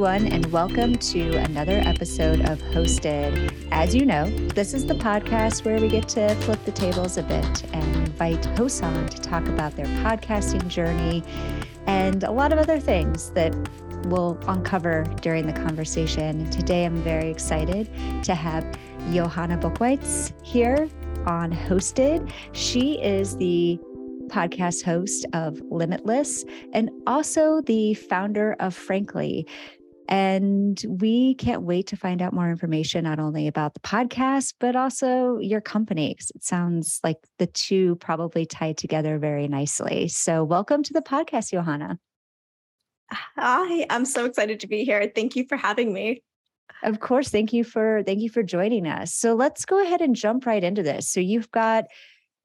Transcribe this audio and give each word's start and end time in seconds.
everyone, 0.00 0.32
and 0.32 0.46
welcome 0.46 0.94
to 0.94 1.36
another 1.36 1.82
episode 1.84 2.40
of 2.48 2.58
Hosted. 2.72 3.52
As 3.70 3.94
you 3.94 4.06
know, 4.06 4.24
this 4.54 4.72
is 4.72 4.86
the 4.86 4.94
podcast 4.94 5.62
where 5.66 5.78
we 5.78 5.88
get 5.88 6.08
to 6.08 6.34
flip 6.36 6.64
the 6.64 6.72
tables 6.72 7.18
a 7.18 7.22
bit 7.22 7.64
and 7.74 7.96
invite 7.96 8.42
hosts 8.56 8.82
on 8.82 9.06
to 9.08 9.20
talk 9.20 9.46
about 9.46 9.76
their 9.76 9.84
podcasting 10.02 10.66
journey 10.68 11.22
and 11.86 12.24
a 12.24 12.30
lot 12.30 12.50
of 12.50 12.58
other 12.58 12.80
things 12.80 13.28
that 13.32 13.54
we'll 14.06 14.38
uncover 14.48 15.04
during 15.20 15.46
the 15.46 15.52
conversation. 15.52 16.48
Today, 16.48 16.86
I'm 16.86 17.02
very 17.02 17.30
excited 17.30 17.90
to 18.24 18.34
have 18.34 18.64
Johanna 19.12 19.58
Buchweitz 19.58 20.32
here 20.42 20.88
on 21.26 21.52
Hosted. 21.52 22.32
She 22.52 22.98
is 23.02 23.36
the 23.36 23.78
podcast 24.28 24.82
host 24.82 25.26
of 25.34 25.60
Limitless 25.70 26.46
and 26.72 26.88
also 27.06 27.60
the 27.60 27.92
founder 27.94 28.56
of 28.60 28.74
Frankly. 28.74 29.46
And 30.10 30.84
we 30.88 31.34
can't 31.36 31.62
wait 31.62 31.86
to 31.86 31.96
find 31.96 32.20
out 32.20 32.32
more 32.32 32.50
information, 32.50 33.04
not 33.04 33.20
only 33.20 33.46
about 33.46 33.74
the 33.74 33.80
podcast, 33.80 34.54
but 34.58 34.74
also 34.74 35.38
your 35.38 35.60
company. 35.60 36.16
It 36.34 36.42
sounds 36.42 36.98
like 37.04 37.18
the 37.38 37.46
two 37.46 37.94
probably 37.96 38.44
tied 38.44 38.76
together 38.76 39.18
very 39.18 39.46
nicely. 39.46 40.08
So, 40.08 40.42
welcome 40.42 40.82
to 40.82 40.92
the 40.92 41.00
podcast, 41.00 41.52
Johanna. 41.52 42.00
Hi, 43.12 43.86
I'm 43.88 44.04
so 44.04 44.24
excited 44.24 44.60
to 44.60 44.66
be 44.66 44.84
here. 44.84 45.10
Thank 45.14 45.36
you 45.36 45.44
for 45.48 45.56
having 45.56 45.92
me. 45.92 46.22
Of 46.82 47.00
course, 47.00 47.28
thank 47.28 47.52
you 47.52 47.64
for 47.64 48.02
thank 48.04 48.20
you 48.20 48.30
for 48.30 48.42
joining 48.42 48.86
us. 48.86 49.14
So 49.14 49.34
let's 49.34 49.64
go 49.64 49.82
ahead 49.82 50.00
and 50.00 50.16
jump 50.16 50.46
right 50.46 50.62
into 50.62 50.82
this. 50.82 51.08
So 51.08 51.20
you've 51.20 51.50
got 51.50 51.84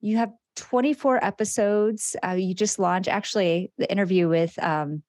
you 0.02 0.18
have 0.18 0.32
24 0.56 1.24
episodes. 1.24 2.16
Uh, 2.24 2.32
you 2.32 2.54
just 2.54 2.80
launched 2.80 3.10
actually 3.10 3.72
the 3.78 3.90
interview 3.92 4.28
with 4.28 4.62
um, 4.62 5.04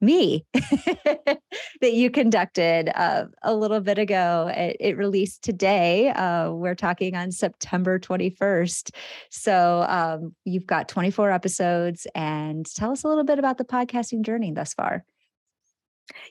me 0.00 0.44
that 0.54 1.92
you 1.92 2.10
conducted 2.10 2.90
uh, 2.94 3.24
a 3.42 3.54
little 3.54 3.80
bit 3.80 3.98
ago. 3.98 4.50
It, 4.54 4.76
it 4.80 4.96
released 4.96 5.42
today. 5.42 6.10
Uh, 6.10 6.52
we're 6.52 6.74
talking 6.74 7.16
on 7.16 7.32
September 7.32 7.98
21st. 7.98 8.90
So 9.30 9.84
um, 9.88 10.34
you've 10.44 10.66
got 10.66 10.88
24 10.88 11.30
episodes, 11.30 12.06
and 12.14 12.66
tell 12.74 12.92
us 12.92 13.04
a 13.04 13.08
little 13.08 13.24
bit 13.24 13.38
about 13.38 13.58
the 13.58 13.64
podcasting 13.64 14.22
journey 14.22 14.52
thus 14.52 14.74
far. 14.74 15.04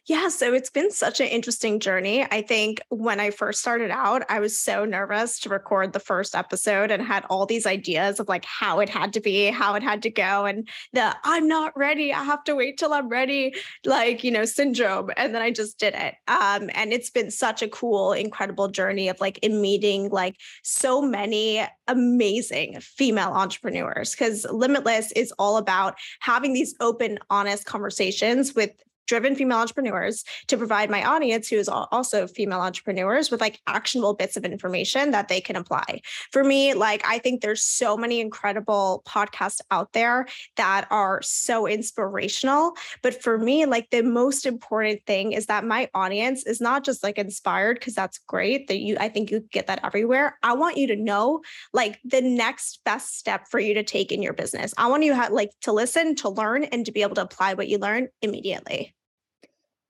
Yeah, 0.06 0.30
so 0.30 0.54
it's 0.54 0.70
been 0.70 0.92
such 0.92 1.20
an 1.20 1.28
interesting 1.28 1.80
journey. 1.80 2.26
I 2.32 2.42
think 2.42 2.82
when 2.90 3.20
I 3.20 3.30
first 3.30 3.60
started 3.60 3.92
out, 3.92 4.24
I 4.30 4.40
was 4.40 4.58
so 4.58 4.86
nervous 4.86 5.40
to 5.42 5.50
record 5.50 5.94
the 5.94 6.00
first 6.00 6.34
episode 6.36 6.92
and 6.92 7.02
had 7.02 7.26
all 7.30 7.46
these 7.46 7.66
ideas 7.66 8.20
of 8.20 8.28
like 8.30 8.46
how 8.46 8.80
it 8.80 8.90
had 8.90 9.14
to 9.14 9.20
be, 9.20 9.48
how 9.48 9.76
it 9.76 9.84
had 9.84 10.02
to 10.04 10.10
go, 10.10 10.46
and 10.46 10.68
the 10.94 11.16
I'm 11.24 11.48
not 11.48 11.78
ready, 11.78 12.14
I 12.14 12.24
have 12.24 12.44
to 12.46 12.56
wait 12.56 12.78
till 12.78 12.94
I'm 12.94 13.10
ready, 13.10 13.54
like, 13.86 14.24
you 14.24 14.32
know, 14.32 14.46
syndrome. 14.46 15.12
And 15.18 15.36
then 15.36 15.42
I 15.42 15.52
just 15.52 15.78
did 15.78 15.94
it. 15.94 16.16
Um, 16.28 16.70
and 16.74 16.94
it's 16.94 17.10
been 17.10 17.30
such 17.32 17.62
a 17.62 17.68
cool, 17.68 18.14
incredible 18.14 18.70
journey 18.70 19.10
of 19.10 19.20
like 19.20 19.38
in 19.40 19.62
meeting 19.62 20.10
like 20.10 20.38
so 20.64 21.02
many 21.02 21.66
amazing 21.88 22.80
female 22.82 23.30
entrepreneurs 23.30 24.12
because 24.12 24.46
Limitless 24.50 25.12
is 25.14 25.34
all 25.38 25.58
about 25.58 25.96
having 26.20 26.54
these 26.54 26.76
open, 26.80 27.20
honest 27.30 27.66
conversations 27.66 28.56
with 28.56 28.72
driven 29.08 29.36
female 29.36 29.58
entrepreneurs 29.58 30.24
to 30.48 30.58
provide 30.58 30.90
my 30.90 31.04
audience 31.04 31.48
who 31.48 31.58
is 31.58 31.68
also 31.70 32.28
female 32.28 32.62
entrepreneurs 32.62 33.32
with 33.32 33.42
like 33.42 33.60
actionable 33.68 34.14
bits 34.14 34.38
of 34.38 34.46
information 34.46 35.12
that 35.12 35.28
they 35.28 35.42
can 35.42 35.56
apply. 35.56 36.02
For 36.32 36.44
me 36.44 36.74
like 36.74 37.06
i 37.06 37.18
think 37.20 37.42
there's 37.42 37.64
so 37.64 37.98
many 37.98 38.20
incredible 38.20 39.04
podcasts 39.08 39.60
out 39.72 39.94
there 39.94 40.28
that 40.56 40.88
are 40.92 41.22
so 41.24 41.68
inspirational 41.68 42.74
but 43.02 43.22
for 43.22 43.38
me 43.38 43.66
like 43.66 43.90
the 43.90 44.04
most 44.04 44.46
important 44.46 45.02
thing 45.06 45.32
is 45.34 45.48
that 45.48 45.66
my 45.66 45.90
audience 45.94 46.46
is 46.46 46.62
not 46.62 46.84
just 46.84 47.04
like 47.04 47.18
inspired 47.18 47.80
because 47.80 47.96
that's 47.96 48.20
great 48.28 48.68
that 48.68 48.80
you 48.80 48.98
i 49.00 49.10
think 49.10 49.32
you 49.32 49.48
get 49.52 49.68
that 49.68 49.84
everywhere. 49.84 50.38
I 50.44 50.54
want 50.54 50.78
you 50.78 50.88
to 50.88 50.96
know 50.96 51.42
like 51.74 52.00
the 52.04 52.22
next 52.22 52.80
best 52.86 53.18
step 53.18 53.48
for 53.48 53.60
you 53.60 53.74
to 53.76 53.84
take 53.84 54.12
in 54.12 54.22
your 54.22 54.34
business. 54.34 54.74
I 54.78 54.88
want 54.88 55.04
you 55.04 55.14
to 55.14 55.34
like 55.34 55.52
to 55.62 55.72
listen 55.72 56.16
to 56.16 56.30
learn 56.30 56.66
and 56.66 56.86
to 56.86 56.92
be 56.92 57.02
able 57.02 57.16
to 57.16 57.22
apply 57.22 57.54
what 57.54 57.68
you 57.68 57.78
learn 57.78 58.10
immediately 58.22 58.94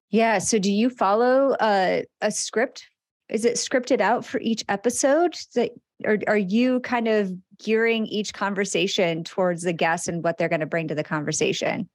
yeah. 0.10 0.38
So 0.40 0.60
do 0.60 0.72
you 0.72 0.90
follow 0.90 1.56
a, 1.60 2.06
a 2.22 2.32
script? 2.32 2.88
Is 3.30 3.46
it 3.46 3.56
scripted 3.56 4.00
out 4.00 4.26
for 4.26 4.40
each 4.40 4.64
episode? 4.70 5.36
That 5.56 5.72
or 6.06 6.20
are 6.28 6.38
you 6.38 6.80
kind 6.82 7.08
of 7.08 7.34
gearing 7.58 8.06
each 8.06 8.34
conversation 8.34 9.24
towards 9.24 9.64
the 9.64 9.74
guest 9.74 10.08
and 10.08 10.24
what 10.24 10.38
they're 10.38 10.50
going 10.50 10.60
to 10.60 10.68
bring 10.68 10.88
to 10.90 10.96
the 10.96 11.04
conversation? 11.04 11.90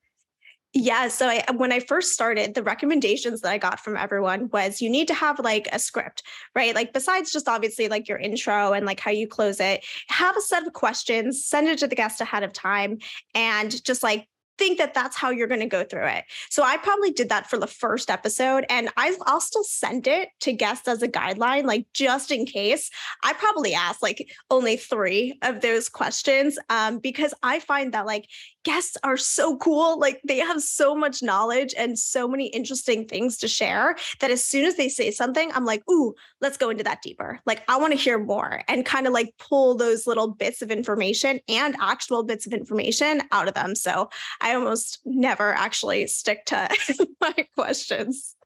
Yeah. 0.74 1.08
So 1.08 1.28
I, 1.28 1.44
when 1.54 1.70
I 1.70 1.80
first 1.80 2.14
started, 2.14 2.54
the 2.54 2.62
recommendations 2.62 3.42
that 3.42 3.52
I 3.52 3.58
got 3.58 3.78
from 3.78 3.94
everyone 3.94 4.48
was 4.52 4.80
you 4.80 4.88
need 4.88 5.06
to 5.08 5.14
have 5.14 5.38
like 5.38 5.68
a 5.70 5.78
script, 5.78 6.22
right? 6.54 6.74
Like 6.74 6.94
besides 6.94 7.30
just 7.30 7.46
obviously 7.46 7.88
like 7.88 8.08
your 8.08 8.16
intro 8.16 8.72
and 8.72 8.86
like 8.86 8.98
how 8.98 9.10
you 9.10 9.28
close 9.28 9.60
it, 9.60 9.84
have 10.08 10.34
a 10.34 10.40
set 10.40 10.66
of 10.66 10.72
questions, 10.72 11.44
send 11.44 11.68
it 11.68 11.78
to 11.80 11.86
the 11.86 11.94
guest 11.94 12.22
ahead 12.22 12.42
of 12.42 12.54
time, 12.54 12.98
and 13.34 13.84
just 13.84 14.02
like 14.02 14.26
think 14.58 14.78
that 14.78 14.94
that's 14.94 15.16
how 15.16 15.30
you're 15.30 15.48
going 15.48 15.60
to 15.60 15.66
go 15.66 15.84
through 15.84 16.06
it. 16.06 16.24
So 16.50 16.62
I 16.62 16.76
probably 16.76 17.10
did 17.10 17.28
that 17.30 17.48
for 17.48 17.58
the 17.58 17.66
first 17.66 18.10
episode 18.10 18.64
and 18.68 18.90
I, 18.96 19.16
will 19.26 19.40
still 19.40 19.64
send 19.64 20.06
it 20.06 20.28
to 20.40 20.52
guests 20.52 20.88
as 20.88 21.02
a 21.02 21.08
guideline, 21.08 21.64
like 21.64 21.86
just 21.94 22.30
in 22.30 22.46
case. 22.46 22.90
I 23.22 23.32
probably 23.32 23.74
asked 23.74 24.02
like 24.02 24.30
only 24.50 24.76
three 24.76 25.38
of 25.42 25.60
those 25.60 25.88
questions 25.88 26.58
um, 26.70 26.98
because 26.98 27.34
I 27.42 27.60
find 27.60 27.92
that 27.92 28.06
like 28.06 28.26
guests 28.64 28.96
are 29.02 29.16
so 29.16 29.56
cool. 29.56 29.98
Like 29.98 30.20
they 30.24 30.38
have 30.38 30.62
so 30.62 30.94
much 30.94 31.22
knowledge 31.22 31.74
and 31.76 31.98
so 31.98 32.28
many 32.28 32.46
interesting 32.46 33.06
things 33.06 33.36
to 33.38 33.48
share 33.48 33.96
that 34.20 34.30
as 34.30 34.44
soon 34.44 34.64
as 34.64 34.76
they 34.76 34.88
say 34.88 35.10
something, 35.10 35.50
I'm 35.52 35.64
like, 35.64 35.82
ooh, 35.90 36.14
let's 36.40 36.56
go 36.56 36.70
into 36.70 36.84
that 36.84 37.02
deeper. 37.02 37.40
Like 37.46 37.62
I 37.68 37.78
want 37.78 37.92
to 37.92 37.98
hear 37.98 38.18
more 38.18 38.62
and 38.68 38.84
kind 38.84 39.06
of 39.06 39.12
like 39.12 39.34
pull 39.38 39.74
those 39.76 40.06
little 40.06 40.28
bits 40.28 40.62
of 40.62 40.70
information 40.70 41.40
and 41.48 41.76
actual 41.80 42.22
bits 42.22 42.46
of 42.46 42.52
information 42.52 43.22
out 43.32 43.48
of 43.48 43.54
them. 43.54 43.74
So 43.74 44.10
I 44.40 44.54
almost 44.54 45.00
never 45.04 45.52
actually 45.52 46.06
stick 46.06 46.44
to 46.46 46.68
my 47.20 47.46
questions. 47.54 48.36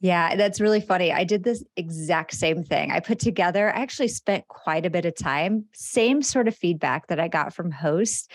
Yeah, 0.00 0.36
that's 0.36 0.60
really 0.60 0.80
funny. 0.80 1.12
I 1.12 1.24
did 1.24 1.42
this 1.42 1.64
exact 1.76 2.34
same 2.34 2.62
thing. 2.62 2.92
I 2.92 3.00
put 3.00 3.18
together, 3.18 3.74
I 3.74 3.80
actually 3.80 4.08
spent 4.08 4.46
quite 4.46 4.86
a 4.86 4.90
bit 4.90 5.04
of 5.04 5.16
time, 5.16 5.64
same 5.74 6.22
sort 6.22 6.46
of 6.46 6.54
feedback 6.54 7.08
that 7.08 7.18
I 7.18 7.26
got 7.26 7.52
from 7.52 7.72
hosts 7.72 8.28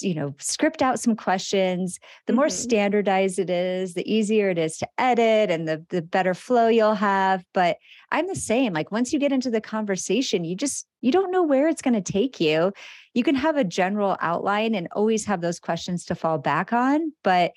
you 0.00 0.14
know 0.14 0.34
script 0.38 0.82
out 0.82 1.00
some 1.00 1.16
questions. 1.16 1.98
The 2.26 2.32
more 2.32 2.46
mm-hmm. 2.46 2.52
standardized 2.52 3.38
it 3.38 3.50
is 3.50 3.94
the 3.94 4.12
easier 4.12 4.50
it 4.50 4.58
is 4.58 4.78
to 4.78 4.88
edit 4.98 5.50
and 5.50 5.66
the 5.66 5.84
the 5.90 6.02
better 6.02 6.34
flow 6.34 6.68
you'll 6.68 6.94
have 6.94 7.44
but 7.52 7.76
i'm 8.10 8.28
the 8.28 8.34
same 8.34 8.72
like 8.72 8.92
once 8.92 9.12
you 9.12 9.18
get 9.18 9.32
into 9.32 9.50
the 9.50 9.60
conversation 9.60 10.44
you 10.44 10.54
just 10.54 10.86
you 11.00 11.10
don't 11.10 11.32
know 11.32 11.42
where 11.42 11.68
it's 11.68 11.82
going 11.82 12.00
to 12.00 12.12
take 12.12 12.40
you. 12.40 12.72
You 13.12 13.24
can 13.24 13.34
have 13.34 13.56
a 13.56 13.64
general 13.64 14.16
outline 14.20 14.74
and 14.74 14.88
always 14.92 15.24
have 15.26 15.40
those 15.40 15.58
questions 15.58 16.04
to 16.06 16.14
fall 16.14 16.38
back 16.38 16.72
on 16.72 17.12
but 17.22 17.52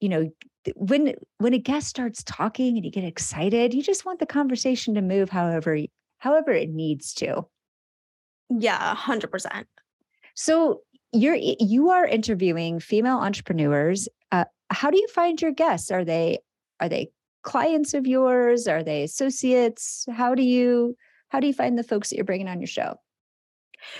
you 0.00 0.08
know 0.08 0.30
when 0.74 1.14
when 1.38 1.54
a 1.54 1.58
guest 1.58 1.88
starts 1.88 2.22
talking 2.22 2.76
and 2.76 2.84
you 2.84 2.90
get 2.90 3.04
excited 3.04 3.72
you 3.72 3.82
just 3.82 4.04
want 4.04 4.18
the 4.18 4.26
conversation 4.26 4.94
to 4.94 5.00
move 5.00 5.30
however 5.30 5.78
however 6.18 6.52
it 6.52 6.68
needs 6.68 7.14
to. 7.14 7.46
Yeah 8.50 8.94
100% 8.94 9.64
so 10.36 10.82
you're 11.12 11.36
you 11.36 11.90
are 11.90 12.06
interviewing 12.06 12.80
female 12.80 13.18
entrepreneurs. 13.18 14.08
Uh, 14.32 14.44
how 14.70 14.90
do 14.90 14.98
you 14.98 15.08
find 15.08 15.40
your 15.40 15.52
guests? 15.52 15.90
Are 15.90 16.04
they 16.04 16.38
are 16.80 16.88
they 16.88 17.10
clients 17.42 17.94
of 17.94 18.06
yours? 18.06 18.66
Are 18.66 18.82
they 18.82 19.04
associates? 19.04 20.04
How 20.10 20.34
do 20.34 20.42
you 20.42 20.96
how 21.28 21.40
do 21.40 21.46
you 21.46 21.54
find 21.54 21.78
the 21.78 21.84
folks 21.84 22.10
that 22.10 22.16
you're 22.16 22.24
bringing 22.24 22.48
on 22.48 22.60
your 22.60 22.66
show? 22.66 22.96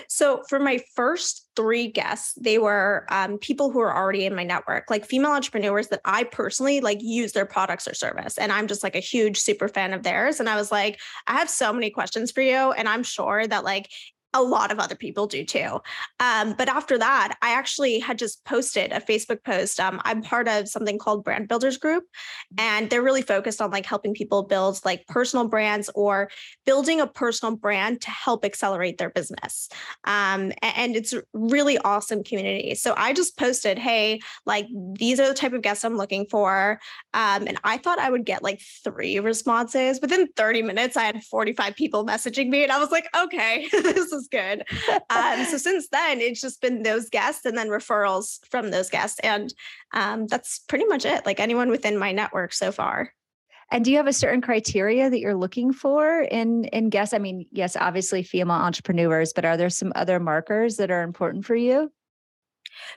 So 0.09 0.43
for 0.49 0.59
my 0.59 0.79
first 0.95 1.47
three 1.55 1.87
guests, 1.87 2.33
they 2.33 2.57
were 2.57 3.05
um, 3.09 3.37
people 3.37 3.71
who 3.71 3.79
are 3.79 3.95
already 3.95 4.25
in 4.25 4.35
my 4.35 4.43
network, 4.43 4.89
like 4.89 5.05
female 5.05 5.31
entrepreneurs 5.31 5.87
that 5.89 6.01
I 6.03 6.23
personally 6.23 6.81
like 6.81 6.99
use 7.01 7.31
their 7.31 7.45
products 7.45 7.87
or 7.87 7.93
service, 7.93 8.37
and 8.37 8.51
I'm 8.51 8.67
just 8.67 8.83
like 8.83 8.95
a 8.95 8.99
huge 8.99 9.39
super 9.39 9.67
fan 9.67 9.93
of 9.93 10.03
theirs. 10.03 10.39
And 10.39 10.49
I 10.49 10.55
was 10.55 10.71
like, 10.71 10.99
I 11.27 11.37
have 11.37 11.49
so 11.49 11.71
many 11.71 11.89
questions 11.89 12.31
for 12.31 12.41
you, 12.41 12.71
and 12.71 12.87
I'm 12.87 13.03
sure 13.03 13.45
that 13.47 13.63
like 13.63 13.89
a 14.33 14.41
lot 14.41 14.71
of 14.71 14.79
other 14.79 14.95
people 14.95 15.27
do 15.27 15.43
too. 15.43 15.79
Um, 16.19 16.53
but 16.57 16.69
after 16.69 16.97
that, 16.97 17.37
I 17.41 17.51
actually 17.51 17.99
had 17.99 18.17
just 18.17 18.43
posted 18.45 18.91
a 18.91 18.99
Facebook 18.99 19.43
post. 19.43 19.79
Um, 19.79 20.01
I'm 20.05 20.21
part 20.21 20.47
of 20.47 20.67
something 20.67 20.97
called 20.97 21.23
Brand 21.23 21.47
Builders 21.47 21.77
Group, 21.77 22.03
and 22.57 22.89
they're 22.89 23.01
really 23.01 23.21
focused 23.21 23.61
on 23.61 23.71
like 23.71 23.85
helping 23.85 24.13
people 24.13 24.43
build 24.43 24.79
like 24.83 25.07
personal 25.07 25.47
brands 25.47 25.89
or 25.95 26.29
building 26.65 26.99
a 26.99 27.07
personal 27.07 27.55
brand 27.55 28.01
to 28.01 28.11
help 28.11 28.43
accelerate 28.43 28.97
their 28.97 29.09
business. 29.09 29.69
Um, 30.03 30.51
and 30.61 30.95
it's 30.95 31.13
really 31.33 31.77
awesome 31.79 32.23
community. 32.23 32.75
So 32.75 32.93
I 32.97 33.13
just 33.13 33.37
posted, 33.37 33.79
hey, 33.79 34.19
like 34.45 34.67
these 34.93 35.19
are 35.19 35.27
the 35.27 35.33
type 35.33 35.53
of 35.53 35.61
guests 35.61 35.85
I'm 35.85 35.97
looking 35.97 36.25
for. 36.29 36.79
Um, 37.13 37.47
and 37.47 37.57
I 37.63 37.77
thought 37.77 37.99
I 37.99 38.09
would 38.09 38.25
get 38.25 38.43
like 38.43 38.61
three 38.83 39.19
responses. 39.19 39.99
Within 40.01 40.27
30 40.35 40.63
minutes, 40.63 40.97
I 40.97 41.03
had 41.03 41.23
45 41.23 41.75
people 41.75 42.05
messaging 42.05 42.49
me, 42.49 42.63
and 42.63 42.71
I 42.71 42.79
was 42.79 42.91
like, 42.91 43.07
okay, 43.15 43.67
this 43.71 44.11
is 44.11 44.16
good. 44.25 44.63
Um, 45.09 45.45
so 45.45 45.57
since 45.67 45.89
then, 45.89 46.21
it's 46.21 46.41
just 46.41 46.61
been 46.61 46.81
those 46.81 47.09
guests 47.09 47.45
and 47.45 47.57
then 47.57 47.67
referrals 47.67 48.39
from 48.49 48.71
those 48.71 48.89
guests. 48.89 49.19
And 49.19 49.53
um, 49.93 50.25
that's 50.27 50.59
pretty 50.67 50.85
much 50.85 51.05
it. 51.05 51.25
Like 51.25 51.39
anyone 51.39 51.69
within 51.69 51.97
my 51.97 52.11
network 52.11 52.53
so 52.53 52.71
far. 52.71 53.13
And 53.69 53.83
do 53.83 53.91
you 53.91 53.97
have 53.97 54.07
a 54.07 54.13
certain 54.13 54.41
criteria 54.41 55.09
that 55.09 55.19
you're 55.19 55.35
looking 55.35 55.73
for 55.73 56.21
in 56.21 56.63
in 56.65 56.89
guests? 56.89 57.13
I 57.13 57.17
mean, 57.17 57.45
yes, 57.51 57.75
obviously 57.75 58.23
female 58.23 58.55
entrepreneurs, 58.55 59.33
but 59.33 59.43
are 59.43 59.57
there 59.57 59.69
some 59.69 59.91
other 59.93 60.19
markers 60.19 60.77
that 60.77 60.89
are 60.89 61.03
important 61.03 61.45
for 61.45 61.55
you? 61.55 61.91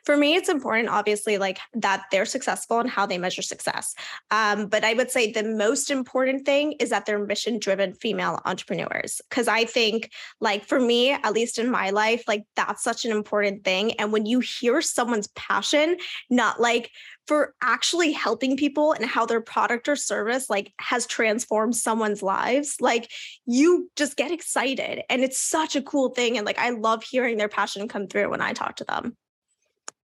For 0.05 0.17
me, 0.17 0.35
it's 0.35 0.49
important, 0.49 0.88
obviously, 0.88 1.38
like 1.38 1.59
that 1.75 2.05
they're 2.11 2.25
successful 2.25 2.81
and 2.81 2.88
how 2.88 3.06
they 3.06 3.19
measure 3.19 3.43
success. 3.43 3.94
Um, 4.31 4.67
but 4.67 4.85
I 4.85 4.94
would 4.94 5.11
say 5.11 5.32
the 5.32 5.44
most 5.44 5.91
important 5.91 6.47
thing 6.47 6.73
is 6.73 6.91
that 6.91 7.06
they're 7.06 7.19
mission 7.19 7.59
driven 7.59 7.94
female 7.94 8.41
entrepreneurs. 8.44 9.21
Cause 9.31 9.49
I 9.49 9.65
think, 9.65 10.11
like, 10.41 10.65
for 10.65 10.81
me, 10.81 11.11
at 11.11 11.32
least 11.32 11.59
in 11.59 11.71
my 11.71 11.91
life, 11.91 12.25
like 12.27 12.44
that's 12.56 12.82
such 12.82 13.05
an 13.05 13.11
important 13.11 13.65
thing. 13.65 13.93
And 13.93 14.12
when 14.12 14.27
you 14.27 14.41
hear 14.41 14.81
someone's 14.81 15.29
passion, 15.29 15.97
not 16.29 16.61
like, 16.61 16.91
for 17.31 17.55
actually 17.62 18.11
helping 18.11 18.56
people 18.56 18.91
and 18.91 19.05
how 19.05 19.25
their 19.25 19.41
product 19.41 19.88
or 19.88 19.94
service 19.94 20.50
like 20.50 20.73
has 20.81 21.06
transformed 21.06 21.76
someone's 21.76 22.25
lives 22.25 22.75
like 22.81 23.09
you 23.47 23.88
just 23.94 24.17
get 24.17 24.33
excited 24.33 25.03
and 25.09 25.23
it's 25.23 25.41
such 25.41 25.76
a 25.76 25.83
cool 25.83 26.09
thing 26.09 26.37
and 26.37 26.44
like 26.44 26.59
i 26.59 26.71
love 26.71 27.05
hearing 27.05 27.37
their 27.37 27.49
passion 27.49 27.87
come 27.87 28.09
through 28.09 28.29
when 28.29 28.41
i 28.41 28.53
talk 28.53 28.75
to 28.75 28.85
them 28.85 29.17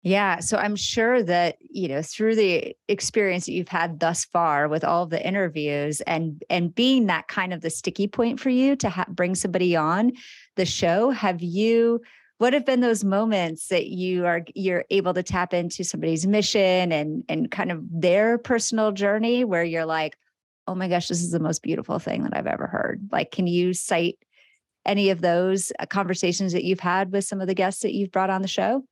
yeah. 0.05 0.39
So 0.39 0.57
I'm 0.57 0.75
sure 0.75 1.23
that, 1.23 1.57
you 1.59 1.87
know, 1.87 2.03
through 2.03 2.35
the 2.35 2.77
experience 2.87 3.47
that 3.47 3.53
you've 3.53 3.67
had 3.67 3.99
thus 3.99 4.23
far 4.23 4.67
with 4.67 4.83
all 4.83 5.01
of 5.01 5.09
the 5.09 5.27
interviews 5.27 5.99
and 6.01 6.43
and 6.47 6.73
being 6.75 7.07
that 7.07 7.27
kind 7.27 7.51
of 7.51 7.61
the 7.61 7.71
sticky 7.71 8.07
point 8.07 8.39
for 8.39 8.51
you 8.51 8.75
to 8.75 8.89
ha- 8.89 9.07
bring 9.09 9.33
somebody 9.33 9.75
on 9.75 10.11
the 10.57 10.65
show, 10.65 11.09
have 11.09 11.41
you 11.41 12.01
what 12.37 12.53
have 12.53 12.67
been 12.67 12.81
those 12.81 13.03
moments 13.03 13.69
that 13.69 13.87
you 13.87 14.27
are 14.27 14.45
you're 14.53 14.85
able 14.91 15.15
to 15.15 15.23
tap 15.23 15.55
into 15.55 15.83
somebody's 15.83 16.27
mission 16.27 16.91
and 16.91 17.23
and 17.27 17.49
kind 17.49 17.71
of 17.71 17.81
their 17.89 18.37
personal 18.37 18.91
journey 18.91 19.43
where 19.43 19.63
you're 19.63 19.87
like, 19.87 20.15
"Oh 20.67 20.75
my 20.75 20.87
gosh, 20.87 21.07
this 21.07 21.23
is 21.23 21.31
the 21.31 21.39
most 21.39 21.63
beautiful 21.63 21.97
thing 21.97 22.25
that 22.25 22.37
I've 22.37 22.45
ever 22.45 22.67
heard." 22.67 23.09
Like 23.11 23.31
can 23.31 23.47
you 23.47 23.73
cite 23.73 24.19
any 24.85 25.09
of 25.09 25.21
those 25.21 25.71
uh, 25.79 25.87
conversations 25.87 26.53
that 26.53 26.63
you've 26.63 26.79
had 26.79 27.11
with 27.11 27.25
some 27.25 27.41
of 27.41 27.47
the 27.47 27.55
guests 27.55 27.81
that 27.81 27.95
you've 27.95 28.11
brought 28.11 28.29
on 28.29 28.43
the 28.43 28.47
show? 28.47 28.83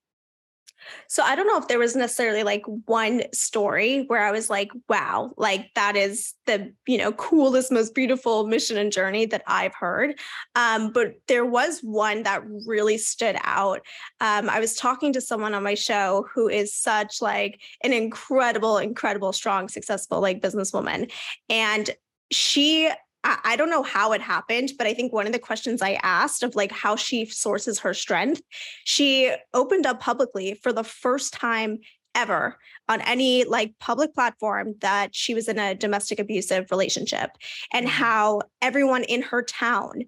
So 1.08 1.24
I 1.24 1.36
don't 1.36 1.48
know 1.48 1.58
if 1.58 1.68
there 1.68 1.80
was 1.80 1.96
necessarily 1.96 2.44
like 2.44 2.64
one 2.86 3.24
story 3.34 4.04
where 4.08 4.24
I 4.24 4.32
was 4.32 4.50
like, 4.50 4.72
wow, 4.90 5.32
like 5.38 5.70
that 5.76 5.96
is 5.96 6.34
the, 6.46 6.74
you 6.88 6.98
know, 6.98 7.12
coolest, 7.14 7.72
most 7.72 7.96
beautiful 7.96 8.48
mission 8.48 8.78
and 8.78 8.92
journey 8.92 9.26
that 9.28 9.44
I've 9.48 9.76
heard. 9.76 10.20
Um, 10.56 10.92
but 10.92 11.16
there 11.28 11.46
was 11.46 11.80
one 11.82 12.24
that 12.24 12.44
really 12.68 12.98
stood 12.98 13.38
out. 13.44 13.82
Um, 14.22 14.50
I 14.50 14.60
was 14.60 14.76
talking 14.76 15.14
to 15.14 15.22
someone 15.22 15.54
on 15.54 15.64
my 15.64 15.76
show 15.76 16.26
who 16.34 16.48
is 16.48 16.74
such 16.74 17.22
like 17.22 17.62
an 17.84 17.94
incredible, 17.94 18.78
incredible, 18.78 19.34
strong, 19.34 19.70
successful 19.70 20.22
like 20.22 20.42
businesswoman. 20.42 21.12
And 21.50 21.90
she 22.32 22.90
I 23.24 23.56
don't 23.56 23.70
know 23.70 23.84
how 23.84 24.12
it 24.12 24.22
happened, 24.22 24.74
but 24.78 24.86
I 24.86 24.94
think 24.94 25.14
one 25.14 25.26
of 25.26 25.32
the 25.34 25.40
questions 25.40 25.82
I 25.82 25.94
asked 26.04 26.44
of 26.44 26.56
like 26.56 26.72
how 26.72 26.96
she 26.96 27.26
sources 27.26 27.80
her 27.80 27.94
strength, 27.94 28.42
she 28.84 29.34
opened 29.54 29.86
up 29.86 30.02
publicly 30.02 30.60
for 30.62 30.74
the 30.74 30.84
first 30.84 31.34
time 31.34 31.80
ever 32.16 32.58
on 32.90 33.02
any 33.02 33.44
like 33.44 33.74
public 33.80 34.14
platform 34.14 34.76
that 34.82 35.16
she 35.16 35.34
was 35.34 35.48
in 35.48 35.58
a 35.58 35.74
domestic 35.74 36.20
abusive 36.20 36.70
relationship 36.70 37.32
and 37.72 37.88
mm-hmm. 37.88 38.04
how 38.04 38.42
everyone 38.62 39.04
in 39.04 39.22
her 39.22 39.42
town 39.42 40.04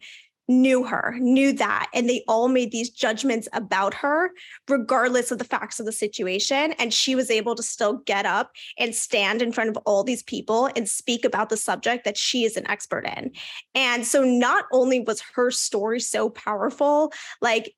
knew 0.48 0.84
her, 0.84 1.16
knew 1.20 1.54
that, 1.54 1.90
and 1.94 2.10
they 2.10 2.24
all 2.28 2.48
made 2.48 2.72
these 2.72 2.90
judgments 2.90 3.48
about 3.54 3.94
her, 3.94 4.32
regardless 4.68 5.32
of 5.32 5.38
the 5.38 5.44
facts 5.44 5.80
of 5.80 5.86
the 5.86 5.92
situation. 5.92 6.74
And 6.74 6.94
she 6.94 7.16
was 7.16 7.32
able 7.32 7.56
to 7.56 7.64
still 7.64 7.98
get 8.06 8.26
up 8.26 8.52
and 8.78 8.94
stand 8.94 9.42
in 9.42 9.52
front 9.52 9.70
of 9.70 9.78
all 9.86 10.04
these 10.04 10.24
people 10.24 10.70
and 10.76 10.88
speak 10.88 11.26
about 11.26 11.50
the 11.50 11.58
subject 11.58 12.06
that 12.06 12.18
she 12.18 12.44
is 12.46 12.58
an 12.58 12.70
expert 12.70 13.08
in. 13.18 13.32
And 13.74 14.06
so, 14.06 14.24
not 14.24 14.66
only 14.72 15.00
was 15.00 15.22
her 15.36 15.52
story 15.52 16.00
so 16.00 16.30
powerful, 16.30 17.12
like 17.42 17.74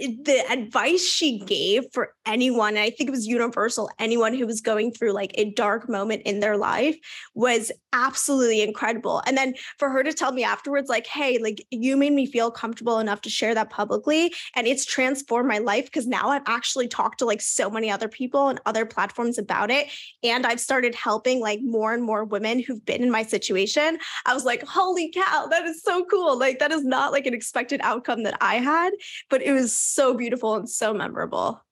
the 0.00 0.44
advice 0.50 1.06
she 1.06 1.40
gave 1.40 1.84
for 1.92 2.14
anyone, 2.26 2.76
I 2.76 2.90
think 2.90 3.08
it 3.08 3.12
was 3.12 3.26
universal, 3.26 3.90
anyone 3.98 4.34
who 4.34 4.46
was 4.46 4.60
going 4.60 4.92
through 4.92 5.12
like 5.12 5.32
a 5.34 5.52
dark 5.52 5.88
moment 5.88 6.22
in 6.22 6.40
their 6.40 6.56
life 6.56 6.96
was 7.34 7.70
absolutely 7.92 8.62
incredible. 8.62 9.22
And 9.26 9.36
then 9.36 9.54
for 9.78 9.90
her 9.90 10.02
to 10.02 10.12
tell 10.12 10.32
me 10.32 10.44
afterwards, 10.44 10.88
like, 10.88 11.06
hey, 11.06 11.38
like 11.38 11.66
you 11.70 11.96
made 11.96 12.12
me 12.12 12.26
feel 12.26 12.50
comfortable 12.50 12.98
enough 12.98 13.20
to 13.22 13.30
share 13.30 13.54
that 13.54 13.70
publicly. 13.70 14.32
And 14.54 14.66
it's 14.66 14.84
transformed 14.84 15.48
my 15.48 15.58
life 15.58 15.84
because 15.86 16.06
now 16.06 16.28
I've 16.28 16.42
actually 16.46 16.88
talked 16.88 17.18
to 17.18 17.24
like 17.24 17.40
so 17.40 17.68
many 17.68 17.90
other 17.90 18.08
people 18.08 18.48
and 18.48 18.60
other 18.66 18.86
platforms 18.86 19.38
about 19.38 19.70
it. 19.70 19.88
And 20.22 20.46
I've 20.46 20.60
started 20.60 20.94
helping 20.94 21.40
like 21.40 21.60
more 21.62 21.92
and 21.92 22.02
more 22.02 22.24
women 22.24 22.60
who've 22.60 22.84
been 22.84 23.02
in 23.02 23.10
my 23.10 23.22
situation. 23.22 23.98
I 24.26 24.34
was 24.34 24.44
like, 24.44 24.62
holy 24.62 25.10
cow, 25.10 25.46
that 25.50 25.64
is 25.64 25.82
so 25.82 26.04
cool. 26.04 26.38
Like, 26.38 26.58
that 26.60 26.72
is 26.72 26.84
not 26.84 27.12
like 27.12 27.26
an 27.26 27.34
expected 27.34 27.80
outcome 27.82 28.22
that 28.22 28.36
I 28.40 28.56
had, 28.56 28.92
but 29.28 29.42
it 29.42 29.52
was 29.52 29.89
so 29.90 30.14
beautiful 30.14 30.54
and 30.54 30.68
so 30.68 30.94
memorable. 30.94 31.62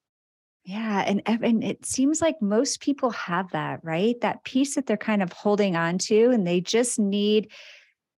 Yeah. 0.64 1.02
And, 1.06 1.22
and 1.26 1.64
it 1.64 1.86
seems 1.86 2.20
like 2.20 2.42
most 2.42 2.80
people 2.80 3.10
have 3.10 3.50
that, 3.52 3.80
right? 3.82 4.20
That 4.20 4.44
piece 4.44 4.74
that 4.74 4.86
they're 4.86 4.96
kind 4.96 5.22
of 5.22 5.32
holding 5.32 5.76
on 5.76 5.96
to 5.98 6.30
and 6.30 6.46
they 6.46 6.60
just 6.60 6.98
need, 6.98 7.50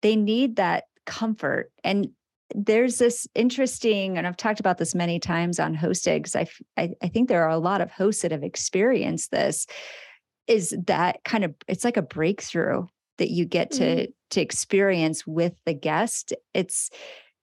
they 0.03 0.17
need 0.17 0.57
that 0.57 0.85
comfort. 1.07 1.71
And 1.85 2.09
there's 2.53 2.99
this 2.99 3.29
interesting, 3.37 4.19
and 4.19 4.27
I've 4.27 4.37
talked 4.37 4.59
about 4.59 4.79
this 4.79 4.97
many 4.97 5.21
times 5.21 5.61
on 5.61 5.75
because 5.75 6.35
I, 6.35 6.49
I, 6.77 6.91
I 7.01 7.09
think 7.09 7.29
there 7.29 7.45
are 7.45 7.51
a 7.51 7.59
lot 7.59 7.81
of 7.81 7.93
hosts 7.93 8.23
that 8.23 8.33
have 8.33 8.43
experienced 8.43 9.31
this 9.31 9.67
is 10.51 10.75
that 10.87 11.23
kind 11.25 11.45
of 11.45 11.55
it's 11.69 11.85
like 11.85 11.97
a 11.97 12.03
breakthrough 12.03 12.85
that 13.19 13.31
you 13.31 13.45
get 13.45 13.71
to 13.71 13.85
mm-hmm. 13.85 14.11
to 14.31 14.41
experience 14.41 15.27
with 15.27 15.53
the 15.65 15.75
guest 15.75 16.33
it's 16.55 16.91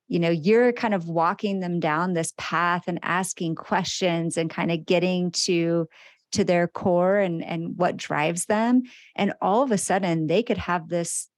you 0.08 0.18
know 0.18 0.30
you're 0.30 0.72
kind 0.72 0.94
of 0.94 1.08
walking 1.08 1.60
them 1.60 1.78
down 1.78 2.12
this 2.12 2.32
path 2.36 2.84
and 2.86 2.98
asking 3.02 3.54
questions 3.54 4.36
and 4.36 4.50
kind 4.50 4.72
of 4.72 4.84
getting 4.84 5.30
to 5.30 5.88
to 6.32 6.44
their 6.44 6.66
core 6.66 7.18
and 7.18 7.44
and 7.44 7.76
what 7.76 7.96
drives 7.96 8.46
them 8.46 8.82
and 9.14 9.32
all 9.40 9.62
of 9.62 9.70
a 9.70 9.78
sudden 9.78 10.26
they 10.26 10.42
could 10.42 10.58
have 10.58 10.88
this 10.88 11.28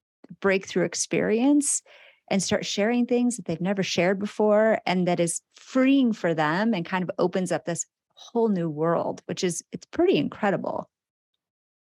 breakthrough 0.40 0.84
experience 0.84 1.82
and 2.30 2.42
start 2.42 2.64
sharing 2.64 3.06
things 3.06 3.36
that 3.36 3.44
they've 3.46 3.60
never 3.60 3.82
shared 3.82 4.18
before 4.18 4.78
and 4.86 5.06
that 5.08 5.20
is 5.20 5.40
freeing 5.54 6.12
for 6.12 6.32
them 6.32 6.72
and 6.72 6.86
kind 6.86 7.02
of 7.02 7.10
opens 7.18 7.50
up 7.50 7.64
this 7.64 7.86
whole 8.14 8.48
new 8.48 8.68
world 8.68 9.22
which 9.26 9.42
is 9.42 9.62
it's 9.72 9.86
pretty 9.86 10.16
incredible 10.16 10.88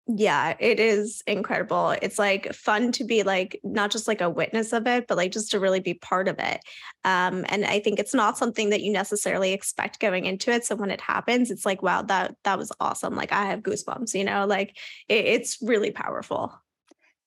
yeah, 0.06 0.54
it 0.58 0.80
is 0.80 1.22
incredible. 1.26 1.90
It's 2.02 2.18
like 2.18 2.52
fun 2.52 2.92
to 2.92 3.04
be 3.04 3.22
like 3.22 3.58
not 3.64 3.90
just 3.90 4.06
like 4.06 4.20
a 4.20 4.28
witness 4.28 4.74
of 4.74 4.86
it, 4.86 5.06
but 5.06 5.16
like 5.16 5.32
just 5.32 5.50
to 5.52 5.60
really 5.60 5.80
be 5.80 5.94
part 5.94 6.28
of 6.28 6.38
it. 6.38 6.60
Um, 7.04 7.46
and 7.48 7.64
I 7.64 7.80
think 7.80 7.98
it's 7.98 8.12
not 8.12 8.36
something 8.36 8.68
that 8.70 8.82
you 8.82 8.92
necessarily 8.92 9.54
expect 9.54 10.00
going 10.00 10.26
into 10.26 10.50
it. 10.50 10.66
So 10.66 10.76
when 10.76 10.90
it 10.90 11.00
happens, 11.00 11.50
it's 11.50 11.64
like, 11.64 11.82
wow, 11.82 12.02
that 12.02 12.36
that 12.44 12.58
was 12.58 12.70
awesome. 12.80 13.14
Like 13.14 13.32
I 13.32 13.46
have 13.46 13.60
goosebumps, 13.60 14.14
you 14.14 14.24
know, 14.24 14.46
like 14.46 14.76
it, 15.08 15.24
it's 15.24 15.58
really 15.62 15.90
powerful. 15.90 16.52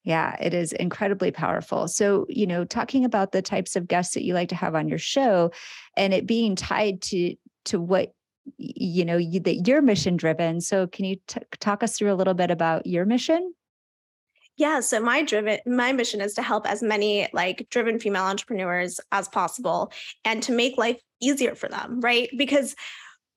Yeah, 0.03 0.37
it 0.39 0.53
is 0.53 0.71
incredibly 0.71 1.31
powerful. 1.31 1.87
So, 1.87 2.27
you 2.29 2.45
know, 2.45 2.63
talking 2.63 3.05
about 3.05 3.31
the 3.31 3.41
types 3.41 3.75
of 3.75 3.87
guests 3.87 4.13
that 4.13 4.23
you 4.23 4.35
like 4.35 4.49
to 4.49 4.55
have 4.55 4.75
on 4.75 4.87
your 4.87 4.99
show 4.99 5.51
and 5.97 6.13
it 6.13 6.27
being 6.27 6.55
tied 6.55 7.01
to 7.03 7.35
to 7.65 7.81
what 7.81 8.13
you 8.57 9.05
know 9.05 9.17
you, 9.17 9.39
that 9.41 9.67
you're 9.67 9.81
mission 9.81 10.17
driven 10.17 10.61
so 10.61 10.87
can 10.87 11.05
you 11.05 11.17
t- 11.27 11.41
talk 11.59 11.83
us 11.83 11.97
through 11.97 12.11
a 12.11 12.15
little 12.15 12.33
bit 12.33 12.51
about 12.51 12.85
your 12.85 13.05
mission? 13.05 13.53
Yeah 14.55 14.79
so 14.79 14.99
my 14.99 15.23
driven 15.23 15.59
my 15.65 15.91
mission 15.91 16.21
is 16.21 16.33
to 16.35 16.41
help 16.41 16.67
as 16.67 16.81
many 16.81 17.27
like 17.33 17.67
driven 17.69 17.99
female 17.99 18.23
entrepreneurs 18.23 18.99
as 19.11 19.27
possible 19.27 19.91
and 20.25 20.41
to 20.43 20.51
make 20.51 20.77
life 20.77 20.99
easier 21.21 21.55
for 21.55 21.69
them 21.69 22.01
right? 22.01 22.29
Because 22.37 22.75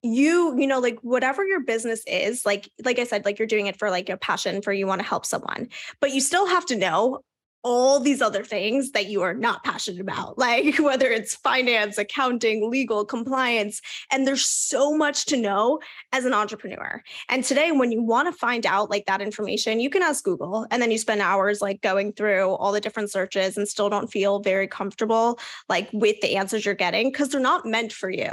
you 0.02 0.59
you 0.59 0.67
know 0.67 0.79
like 0.79 0.99
whatever 1.02 1.45
your 1.45 1.61
business 1.61 2.02
is 2.07 2.47
like 2.47 2.71
like 2.85 2.99
i 2.99 3.05
said 3.05 3.25
like 3.26 3.38
you're 3.38 3.47
doing 3.47 3.67
it 3.67 3.79
for 3.79 3.90
like 3.90 4.09
a 4.09 4.17
passion 4.17 4.62
for 4.62 4.73
you 4.73 4.87
want 4.87 4.99
to 5.00 5.07
help 5.07 5.26
someone 5.26 5.69
but 6.00 6.11
you 6.12 6.23
still 6.23 6.47
have 6.47 6.64
to 6.64 6.75
know 6.75 7.21
all 7.62 8.00
these 8.00 8.23
other 8.23 8.43
things 8.43 8.93
that 8.93 9.07
you 9.07 9.23
are 9.23 9.35
not 9.35 9.62
passionate 9.64 10.00
about, 10.00 10.38
like 10.38 10.79
whether 10.79 11.07
it's 11.07 11.35
finance, 11.35 11.99
accounting, 11.99 12.71
legal, 12.71 13.05
compliance. 13.05 13.81
And 14.11 14.26
there's 14.26 14.45
so 14.45 14.97
much 14.97 15.26
to 15.26 15.37
know 15.37 15.81
as 16.12 16.25
an 16.25 16.33
entrepreneur. 16.33 17.02
And 17.29 17.45
today, 17.45 17.71
when 17.73 17.93
you 17.93 18.02
want 18.02 18.33
to 18.33 18.38
find 18.38 18.64
out 18.64 18.90
like 18.90 19.07
that 19.07 19.21
information, 19.21 19.81
you 19.81 19.90
can 19.90 20.02
ask 20.02 20.25
Google 20.25 20.67
and 20.71 20.81
then 20.81 20.90
you 20.90 20.99
spend 20.99 21.21
hours 21.21 21.61
like 21.61 21.83
going 21.83 22.12
through 22.12 22.50
all 22.50 22.73
the 22.73 22.81
different 22.81 23.11
searches 23.11 23.57
and 23.57 23.69
still 23.69 23.90
don't 23.90 24.11
feel 24.11 24.40
very 24.40 24.67
comfortable 24.67 25.38
like 25.69 25.88
with 25.93 26.21
the 26.21 26.37
answers 26.37 26.64
you're 26.64 26.75
getting 26.75 27.11
because 27.11 27.29
they're 27.29 27.40
not 27.40 27.67
meant 27.67 27.93
for 27.93 28.11
you. 28.11 28.31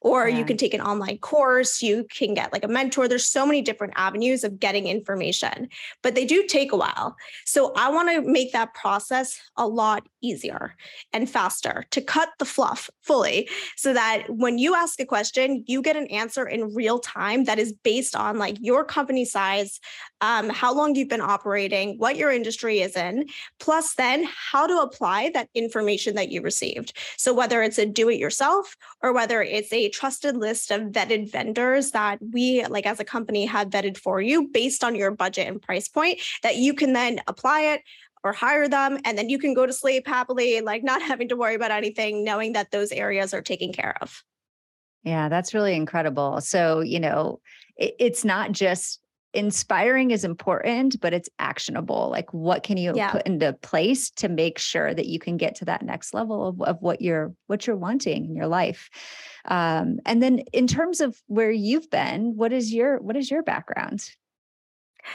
Or 0.00 0.28
yeah. 0.28 0.38
you 0.38 0.44
can 0.44 0.56
take 0.56 0.74
an 0.74 0.80
online 0.80 1.18
course, 1.18 1.82
you 1.82 2.06
can 2.10 2.34
get 2.34 2.52
like 2.52 2.64
a 2.64 2.68
mentor. 2.68 3.08
There's 3.08 3.26
so 3.26 3.44
many 3.44 3.60
different 3.60 3.94
avenues 3.96 4.44
of 4.44 4.60
getting 4.60 4.86
information, 4.86 5.68
but 6.02 6.14
they 6.14 6.24
do 6.24 6.46
take 6.46 6.72
a 6.72 6.76
while. 6.76 7.16
So 7.44 7.72
I 7.74 7.90
want 7.90 8.10
to 8.10 8.22
make 8.22 8.52
that 8.52 8.67
that 8.68 8.80
process 8.80 9.40
a 9.56 9.66
lot 9.66 10.06
easier 10.20 10.74
and 11.12 11.28
faster 11.28 11.84
to 11.90 12.00
cut 12.00 12.30
the 12.38 12.44
fluff 12.44 12.90
fully 13.02 13.48
so 13.76 13.92
that 13.92 14.24
when 14.28 14.58
you 14.58 14.74
ask 14.74 15.00
a 15.00 15.06
question, 15.06 15.64
you 15.66 15.82
get 15.82 15.96
an 15.96 16.06
answer 16.08 16.46
in 16.46 16.74
real 16.74 16.98
time 16.98 17.44
that 17.44 17.58
is 17.58 17.72
based 17.72 18.16
on 18.16 18.38
like 18.38 18.56
your 18.60 18.84
company 18.84 19.24
size, 19.24 19.80
um, 20.20 20.48
how 20.48 20.74
long 20.74 20.94
you've 20.94 21.08
been 21.08 21.20
operating, 21.20 21.98
what 21.98 22.16
your 22.16 22.30
industry 22.30 22.80
is 22.80 22.96
in, 22.96 23.26
plus 23.60 23.94
then 23.94 24.26
how 24.50 24.66
to 24.66 24.78
apply 24.80 25.30
that 25.34 25.48
information 25.54 26.14
that 26.16 26.30
you 26.30 26.42
received. 26.42 26.96
So 27.16 27.32
whether 27.32 27.62
it's 27.62 27.78
a 27.78 27.86
do 27.86 28.08
it 28.08 28.18
yourself 28.18 28.76
or 29.02 29.12
whether 29.12 29.42
it's 29.42 29.72
a 29.72 29.88
trusted 29.88 30.36
list 30.36 30.70
of 30.70 30.82
vetted 30.92 31.30
vendors 31.30 31.92
that 31.92 32.18
we 32.32 32.64
like 32.66 32.86
as 32.86 33.00
a 33.00 33.04
company 33.04 33.46
have 33.46 33.70
vetted 33.70 33.96
for 33.96 34.20
you 34.20 34.48
based 34.48 34.84
on 34.84 34.94
your 34.94 35.10
budget 35.10 35.46
and 35.46 35.62
price 35.62 35.88
point 35.88 36.20
that 36.42 36.56
you 36.56 36.74
can 36.74 36.92
then 36.92 37.20
apply 37.26 37.60
it 37.60 37.82
or 38.24 38.32
hire 38.32 38.68
them 38.68 38.98
and 39.04 39.16
then 39.16 39.28
you 39.28 39.38
can 39.38 39.54
go 39.54 39.66
to 39.66 39.72
sleep 39.72 40.06
happily 40.06 40.60
like 40.60 40.82
not 40.82 41.02
having 41.10 41.28
to 41.28 41.36
worry 41.36 41.54
about 41.54 41.70
anything 41.70 42.24
knowing 42.24 42.52
that 42.52 42.70
those 42.70 42.92
areas 42.92 43.34
are 43.34 43.42
taken 43.42 43.72
care 43.72 43.96
of. 44.00 44.22
Yeah 45.04 45.28
that's 45.28 45.54
really 45.54 45.74
incredible. 45.74 46.40
So 46.40 46.80
you 46.80 47.00
know 47.00 47.40
it, 47.76 47.94
it's 47.98 48.24
not 48.24 48.52
just 48.52 49.00
inspiring 49.34 50.10
is 50.10 50.24
important 50.24 51.00
but 51.00 51.12
it's 51.12 51.28
actionable. 51.38 52.08
Like 52.10 52.32
what 52.32 52.62
can 52.62 52.76
you 52.76 52.92
yeah. 52.94 53.10
put 53.10 53.26
into 53.26 53.52
place 53.52 54.10
to 54.12 54.28
make 54.28 54.58
sure 54.58 54.94
that 54.94 55.06
you 55.06 55.18
can 55.18 55.36
get 55.36 55.54
to 55.56 55.66
that 55.66 55.82
next 55.82 56.14
level 56.14 56.48
of, 56.48 56.62
of 56.62 56.76
what 56.80 57.02
you're 57.02 57.32
what 57.46 57.66
you're 57.66 57.76
wanting 57.76 58.24
in 58.24 58.34
your 58.34 58.46
life? 58.46 58.88
Um, 59.44 59.98
and 60.06 60.22
then 60.22 60.40
in 60.52 60.66
terms 60.66 61.00
of 61.00 61.16
where 61.26 61.50
you've 61.50 61.90
been 61.90 62.36
what 62.36 62.52
is 62.52 62.72
your 62.72 62.98
what 63.00 63.16
is 63.16 63.30
your 63.30 63.42
background 63.42 64.08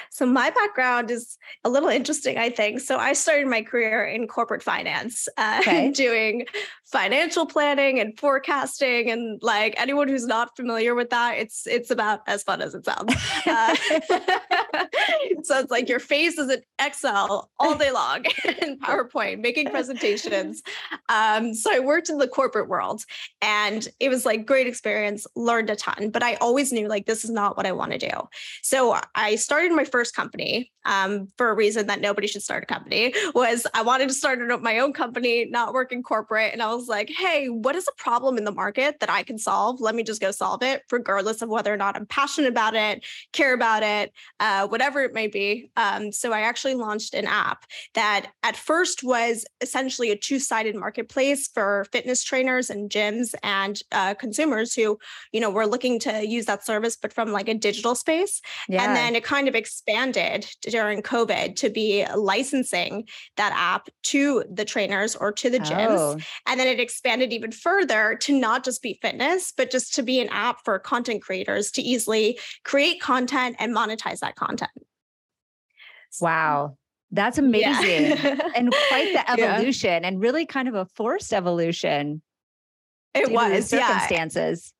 so 0.09 0.25
my 0.25 0.49
background 0.49 1.11
is 1.11 1.37
a 1.63 1.69
little 1.69 1.89
interesting, 1.89 2.37
I 2.37 2.49
think. 2.49 2.79
So 2.79 2.97
I 2.97 3.13
started 3.13 3.47
my 3.47 3.61
career 3.61 4.05
in 4.05 4.27
corporate 4.27 4.63
finance, 4.63 5.27
uh, 5.37 5.57
okay. 5.61 5.91
doing 5.91 6.45
financial 6.85 7.45
planning 7.45 7.99
and 7.99 8.17
forecasting, 8.19 9.09
and 9.09 9.41
like 9.41 9.73
anyone 9.77 10.07
who's 10.07 10.25
not 10.25 10.55
familiar 10.55 10.95
with 10.95 11.09
that, 11.09 11.37
it's 11.37 11.65
it's 11.67 11.91
about 11.91 12.21
as 12.27 12.43
fun 12.43 12.61
as 12.61 12.75
it 12.75 12.85
sounds. 12.85 13.13
Uh, 13.45 13.75
so 15.43 15.59
it's 15.59 15.71
like 15.71 15.89
your 15.89 15.99
face 15.99 16.37
is 16.37 16.49
in 16.49 16.61
Excel 16.79 17.49
all 17.59 17.77
day 17.77 17.91
long 17.91 18.25
in 18.61 18.79
PowerPoint, 18.79 19.39
making 19.39 19.69
presentations. 19.69 20.61
Um, 21.09 21.53
so 21.53 21.73
I 21.73 21.79
worked 21.79 22.09
in 22.09 22.17
the 22.17 22.27
corporate 22.27 22.69
world, 22.69 23.03
and 23.41 23.87
it 23.99 24.09
was 24.09 24.25
like 24.25 24.45
great 24.45 24.67
experience. 24.67 25.25
Learned 25.35 25.69
a 25.69 25.75
ton, 25.75 26.09
but 26.11 26.23
I 26.23 26.35
always 26.35 26.71
knew 26.71 26.87
like 26.87 27.05
this 27.05 27.23
is 27.23 27.29
not 27.29 27.57
what 27.57 27.65
I 27.65 27.71
want 27.71 27.91
to 27.93 27.97
do. 27.97 28.11
So 28.61 28.99
I 29.15 29.35
started 29.35 29.71
my 29.71 29.82
first 29.85 30.15
company 30.15 30.72
um, 30.85 31.27
for 31.37 31.49
a 31.49 31.53
reason 31.53 31.87
that 31.87 32.01
nobody 32.01 32.27
should 32.27 32.41
start 32.41 32.63
a 32.63 32.65
company 32.65 33.13
was 33.33 33.65
I 33.73 33.81
wanted 33.81 34.09
to 34.09 34.13
start 34.13 34.39
my 34.61 34.79
own 34.79 34.93
company, 34.93 35.45
not 35.45 35.73
work 35.73 35.91
in 35.91 36.03
corporate. 36.03 36.53
And 36.53 36.61
I 36.61 36.73
was 36.73 36.87
like, 36.87 37.09
hey, 37.09 37.47
what 37.47 37.75
is 37.75 37.87
a 37.87 38.01
problem 38.01 38.37
in 38.37 38.43
the 38.43 38.51
market 38.51 38.99
that 38.99 39.09
I 39.09 39.23
can 39.23 39.37
solve? 39.37 39.79
Let 39.79 39.95
me 39.95 40.03
just 40.03 40.21
go 40.21 40.31
solve 40.31 40.63
it, 40.63 40.83
regardless 40.91 41.41
of 41.41 41.49
whether 41.49 41.73
or 41.73 41.77
not 41.77 41.95
I'm 41.95 42.05
passionate 42.05 42.49
about 42.49 42.75
it, 42.75 43.05
care 43.31 43.53
about 43.53 43.83
it, 43.83 44.11
uh, 44.39 44.67
whatever 44.67 45.01
it 45.01 45.13
may 45.13 45.27
be. 45.27 45.69
Um, 45.77 46.11
so 46.11 46.31
I 46.33 46.41
actually 46.41 46.75
launched 46.75 47.13
an 47.13 47.27
app 47.27 47.65
that 47.93 48.31
at 48.43 48.55
first 48.55 49.03
was 49.03 49.45
essentially 49.61 50.11
a 50.11 50.15
two 50.15 50.39
sided 50.39 50.75
marketplace 50.75 51.47
for 51.47 51.85
fitness 51.91 52.23
trainers 52.23 52.69
and 52.69 52.89
gyms 52.89 53.33
and 53.43 53.79
uh, 53.91 54.13
consumers 54.15 54.73
who, 54.73 54.97
you 55.31 55.39
know, 55.39 55.49
were 55.49 55.67
looking 55.67 55.99
to 55.99 56.27
use 56.27 56.45
that 56.45 56.65
service, 56.65 56.95
but 56.95 57.13
from 57.13 57.31
like 57.31 57.47
a 57.47 57.53
digital 57.53 57.95
space. 57.95 58.41
Yeah. 58.67 58.83
And 58.83 58.95
then 58.95 59.15
it 59.15 59.23
kind 59.23 59.47
of 59.47 59.55
expanded 59.55 60.47
during 60.73 61.03
COVID 61.03 61.55
to 61.57 61.69
be 61.69 62.03
licensing 62.15 63.07
that 63.37 63.53
app 63.55 63.89
to 64.05 64.43
the 64.51 64.65
trainers 64.65 65.15
or 65.15 65.31
to 65.31 65.51
the 65.51 65.59
gyms. 65.59 65.99
Oh. 65.99 66.17
And 66.47 66.59
then 66.59 66.65
it 66.65 66.79
expanded 66.79 67.31
even 67.31 67.51
further 67.51 68.17
to 68.21 68.33
not 68.33 68.65
just 68.65 68.81
be 68.81 68.97
fitness, 68.99 69.53
but 69.55 69.69
just 69.69 69.93
to 69.93 70.01
be 70.01 70.19
an 70.19 70.29
app 70.29 70.65
for 70.65 70.79
content 70.79 71.21
creators 71.21 71.69
to 71.73 71.83
easily 71.83 72.39
create 72.65 72.99
content 72.99 73.55
and 73.59 73.71
monetize 73.71 74.21
that 74.21 74.35
content. 74.35 74.71
Wow. 76.19 76.75
That's 77.11 77.37
amazing. 77.37 78.17
Yeah. 78.17 78.39
and 78.55 78.73
quite 78.87 79.13
the 79.13 79.31
evolution 79.39 80.01
yeah. 80.01 80.07
and 80.07 80.19
really 80.19 80.47
kind 80.47 80.67
of 80.67 80.73
a 80.73 80.87
forced 80.95 81.33
evolution. 81.33 82.23
It 83.13 83.31
was 83.31 83.69
circumstances. 83.69 84.73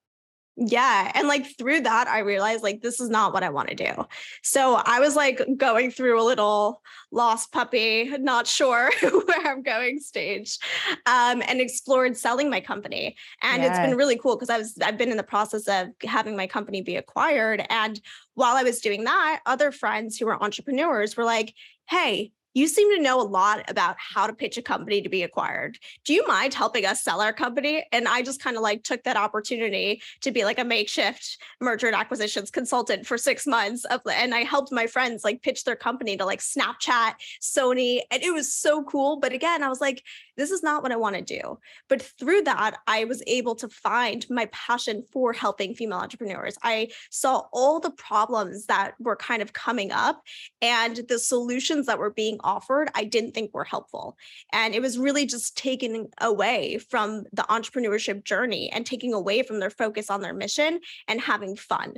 Yeah. 0.56 1.12
And 1.16 1.28
like 1.28 1.58
through 1.58 1.82
that, 1.82 2.08
I 2.08 2.20
realized 2.20 2.62
like 2.62 2.82
this 2.82 3.00
is 3.00 3.10
not 3.10 3.34
what 3.34 3.42
I 3.44 3.50
want 3.50 3.70
to 3.70 3.76
do. 3.76 4.06
So 4.44 4.76
I 4.86 5.00
was 5.00 5.16
like 5.16 5.42
going 5.58 5.90
through 5.90 6.22
a 6.22 6.24
little 6.24 6.82
lost 7.12 7.52
puppy, 7.52 8.12
not 8.20 8.46
sure 8.46 8.92
where 9.02 9.48
I'm 9.48 9.64
going 9.64 10.00
stage, 10.00 10.60
um, 11.08 11.42
and 11.48 11.60
explored 11.60 12.16
selling 12.16 12.52
my 12.52 12.62
company. 12.62 13.16
And 13.42 13.64
yes. 13.64 13.72
it's 13.72 13.80
been 13.80 13.98
really 13.98 14.18
cool 14.18 14.36
because 14.36 14.52
I 14.52 14.60
was 14.60 14.78
I've 14.80 14.98
been 14.98 15.10
in 15.10 15.18
the 15.18 15.24
process 15.24 15.68
of 15.68 15.88
having 16.04 16.38
my 16.38 16.46
company 16.46 16.82
be 16.82 16.98
acquired. 16.98 17.66
And 17.72 18.00
while 18.36 18.56
I 18.56 18.64
was 18.64 18.80
doing 18.80 19.06
that, 19.06 19.42
other 19.48 19.72
friends 19.72 20.18
who 20.18 20.28
were 20.28 20.42
entrepreneurs 20.42 21.18
were 21.18 21.26
like, 21.26 21.56
hey, 21.90 22.32
you 22.54 22.68
seem 22.68 22.96
to 22.96 23.02
know 23.02 23.20
a 23.20 23.24
lot 23.24 23.70
about 23.70 23.96
how 23.98 24.28
to 24.28 24.34
pitch 24.34 24.58
a 24.58 24.62
company 24.62 25.02
to 25.02 25.10
be 25.10 25.24
acquired. 25.24 25.78
Do 26.06 26.14
you 26.14 26.26
mind 26.28 26.54
helping 26.54 26.86
us 26.86 27.04
sell 27.04 27.22
our 27.22 27.34
company? 27.34 27.86
And 27.92 28.08
I 28.08 28.22
just 28.22 28.42
kind 28.42 28.56
of 28.56 28.64
like 28.64 28.84
took 28.84 29.04
that 29.04 29.18
opportunity 29.18 30.02
to 30.22 30.32
be 30.32 30.44
like 30.44 30.60
a 30.60 30.64
makeshift 30.64 31.38
merger 31.60 31.88
and 31.88 31.96
acquisitions 31.96 32.52
consultant 32.52 33.06
for 33.06 33.18
six 33.18 33.48
months. 33.48 33.86
Of, 33.86 34.02
and 34.12 34.34
I 34.34 34.40
helped 34.40 34.72
my 34.72 34.88
friends 34.88 35.24
like 35.24 35.42
pitch 35.42 35.64
their 35.64 35.76
company 35.76 36.18
to 36.18 36.26
like 36.26 36.40
Snapchat, 36.40 37.14
Sony. 37.42 38.02
And 38.12 38.22
it 38.24 38.34
was 38.34 38.54
so 38.54 38.84
cool. 38.84 39.18
But 39.18 39.34
again, 39.34 39.64
I 39.64 39.70
was 39.70 39.82
like, 39.82 40.04
this 40.38 40.52
is 40.52 40.64
not 40.64 40.84
what 40.84 40.92
I 40.92 40.98
want 40.98 41.16
to 41.16 41.22
do. 41.22 41.60
But 41.90 42.02
through 42.02 42.44
that, 42.44 42.78
I 42.88 43.06
was 43.06 43.24
able 43.28 43.56
to 43.56 43.68
find 43.70 44.26
my 44.30 44.48
passion 44.48 45.04
for 45.12 45.34
helping 45.34 45.76
female 45.76 46.00
entrepreneurs. 46.00 46.58
I 46.64 46.90
saw 47.12 47.44
all 47.52 47.80
the 47.80 47.92
problems 47.92 48.66
that 48.68 48.94
were 49.00 49.16
kind 49.16 49.42
of 49.42 49.54
coming 49.54 49.92
up 49.92 50.22
and 50.62 51.02
the 51.08 51.20
solutions 51.20 51.86
that 51.86 52.00
were 52.00 52.12
being 52.12 52.38
offered, 52.44 52.90
I 52.96 53.04
didn't 53.04 53.34
think 53.34 53.54
were 53.54 53.64
helpful. 53.64 54.18
And 54.52 54.74
it 54.74 54.82
was 54.82 54.98
really 54.98 55.26
just 55.26 55.58
taken 55.58 56.08
away 56.20 56.78
from 56.78 57.24
the 57.32 57.44
entrepreneurship 57.44 58.24
journey 58.24 58.72
and 58.72 58.86
taking 58.86 59.14
away 59.14 59.44
from 59.44 59.60
their 59.60 59.70
focus 59.70 60.10
on 60.10 60.22
their 60.22 60.34
mission 60.34 60.80
and 61.08 61.22
having 61.22 61.56
fun. 61.56 61.94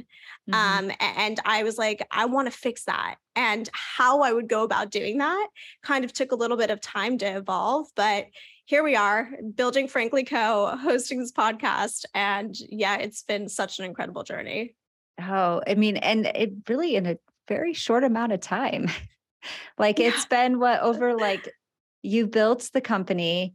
Mm-hmm. 0.49 0.53
Um, 0.89 0.91
and 0.99 1.39
I 1.45 1.63
was 1.63 1.77
like, 1.77 2.05
I 2.11 2.25
want 2.25 2.51
to 2.51 2.57
fix 2.57 2.85
that 2.85 3.15
and 3.35 3.69
how 3.73 4.21
I 4.21 4.33
would 4.33 4.47
go 4.47 4.63
about 4.63 4.91
doing 4.91 5.17
that 5.17 5.47
kind 5.83 6.05
of 6.05 6.13
took 6.13 6.31
a 6.31 6.35
little 6.35 6.57
bit 6.57 6.69
of 6.69 6.81
time 6.81 7.17
to 7.19 7.25
evolve, 7.25 7.87
but 7.95 8.27
here 8.65 8.83
we 8.83 8.95
are 8.95 9.29
building 9.53 9.87
Frankly 9.87 10.23
Co, 10.23 10.75
hosting 10.75 11.19
this 11.19 11.31
podcast. 11.31 12.05
And 12.15 12.55
yeah, 12.69 12.97
it's 12.97 13.21
been 13.21 13.47
such 13.47 13.77
an 13.77 13.85
incredible 13.85 14.23
journey. 14.23 14.75
Oh, 15.21 15.61
I 15.67 15.75
mean, 15.75 15.97
and 15.97 16.25
it 16.25 16.51
really 16.67 16.95
in 16.95 17.05
a 17.05 17.17
very 17.47 17.73
short 17.73 18.03
amount 18.03 18.31
of 18.31 18.39
time. 18.39 18.89
like 19.77 19.99
yeah. 19.99 20.07
it's 20.07 20.25
been 20.25 20.59
what 20.59 20.81
over 20.81 21.15
like 21.15 21.53
you 22.01 22.25
built 22.25 22.69
the 22.73 22.81
company, 22.81 23.53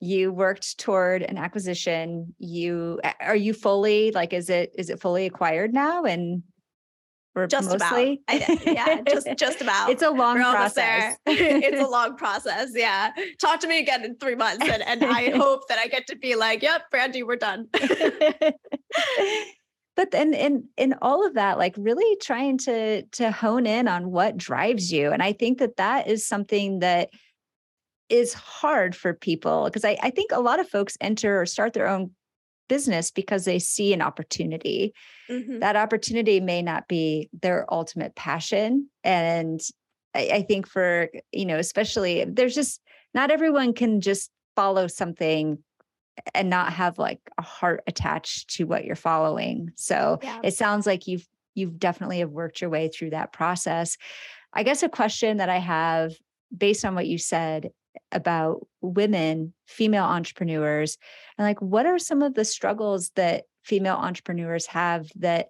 you 0.00 0.32
worked 0.32 0.78
toward 0.78 1.22
an 1.22 1.38
acquisition, 1.38 2.34
you 2.38 3.00
are 3.20 3.36
you 3.36 3.52
fully 3.52 4.10
like 4.10 4.32
is 4.32 4.50
it 4.50 4.72
is 4.76 4.90
it 4.90 5.00
fully 5.00 5.26
acquired 5.26 5.72
now 5.72 6.04
and 6.04 6.42
just 7.46 7.70
mostly? 7.70 8.22
about. 8.28 8.50
I, 8.50 8.58
yeah, 8.64 9.00
just 9.06 9.28
just 9.36 9.60
about. 9.62 9.90
It's 9.90 10.02
a 10.02 10.10
long 10.10 10.36
We're 10.36 10.50
process. 10.50 11.16
it's 11.26 11.80
a 11.80 11.86
long 11.86 12.16
process. 12.16 12.70
Yeah. 12.74 13.12
Talk 13.38 13.60
to 13.60 13.68
me 13.68 13.78
again 13.78 14.04
in 14.04 14.16
three 14.16 14.34
months, 14.34 14.68
and, 14.68 14.82
and 14.82 15.04
I 15.04 15.30
hope 15.36 15.68
that 15.68 15.78
I 15.78 15.86
get 15.86 16.06
to 16.08 16.16
be 16.16 16.34
like, 16.34 16.62
"Yep, 16.62 16.90
Brandy, 16.90 17.22
we're 17.22 17.36
done." 17.36 17.68
but 19.96 20.10
then 20.10 20.34
in 20.34 20.68
in 20.76 20.94
all 21.02 21.26
of 21.26 21.34
that, 21.34 21.58
like 21.58 21.74
really 21.78 22.16
trying 22.16 22.58
to 22.58 23.02
to 23.02 23.30
hone 23.30 23.66
in 23.66 23.88
on 23.88 24.10
what 24.10 24.36
drives 24.36 24.90
you, 24.92 25.12
and 25.12 25.22
I 25.22 25.32
think 25.32 25.58
that 25.58 25.76
that 25.76 26.08
is 26.08 26.26
something 26.26 26.80
that 26.80 27.10
is 28.08 28.32
hard 28.32 28.96
for 28.96 29.12
people 29.12 29.64
because 29.64 29.84
I, 29.84 29.96
I 30.02 30.10
think 30.10 30.32
a 30.32 30.40
lot 30.40 30.60
of 30.60 30.68
folks 30.68 30.96
enter 31.00 31.40
or 31.40 31.46
start 31.46 31.74
their 31.74 31.88
own 31.88 32.10
business 32.68 33.10
because 33.10 33.44
they 33.44 33.58
see 33.58 33.92
an 33.92 34.02
opportunity. 34.02 34.94
Mm-hmm. 35.30 35.60
That 35.60 35.76
opportunity 35.76 36.40
may 36.40 36.62
not 36.62 36.88
be 36.88 37.28
their 37.32 37.66
ultimate 37.72 38.14
passion. 38.14 38.88
And 39.02 39.60
I, 40.14 40.30
I 40.32 40.42
think 40.42 40.68
for, 40.68 41.08
you 41.32 41.46
know, 41.46 41.58
especially 41.58 42.24
there's 42.24 42.54
just 42.54 42.80
not 43.14 43.30
everyone 43.30 43.72
can 43.72 44.00
just 44.00 44.30
follow 44.54 44.86
something 44.86 45.58
and 46.34 46.50
not 46.50 46.72
have 46.72 46.98
like 46.98 47.20
a 47.38 47.42
heart 47.42 47.82
attached 47.86 48.50
to 48.56 48.64
what 48.64 48.84
you're 48.84 48.96
following. 48.96 49.70
So 49.76 50.18
yeah. 50.22 50.40
it 50.42 50.54
sounds 50.54 50.86
like 50.86 51.06
you've 51.06 51.26
you've 51.54 51.78
definitely 51.78 52.20
have 52.20 52.30
worked 52.30 52.60
your 52.60 52.70
way 52.70 52.88
through 52.88 53.10
that 53.10 53.32
process. 53.32 53.96
I 54.52 54.62
guess 54.62 54.82
a 54.82 54.88
question 54.88 55.38
that 55.38 55.48
I 55.48 55.58
have 55.58 56.12
based 56.56 56.84
on 56.84 56.94
what 56.94 57.06
you 57.06 57.18
said 57.18 57.70
about 58.12 58.66
women, 58.80 59.54
female 59.66 60.04
entrepreneurs, 60.04 60.98
and 61.36 61.46
like 61.46 61.60
what 61.60 61.86
are 61.86 61.98
some 61.98 62.22
of 62.22 62.34
the 62.34 62.44
struggles 62.44 63.10
that 63.16 63.44
female 63.64 63.96
entrepreneurs 63.96 64.66
have 64.66 65.10
that 65.16 65.48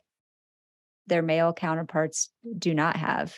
their 1.06 1.22
male 1.22 1.52
counterparts 1.52 2.30
do 2.58 2.74
not 2.74 2.96
have? 2.96 3.34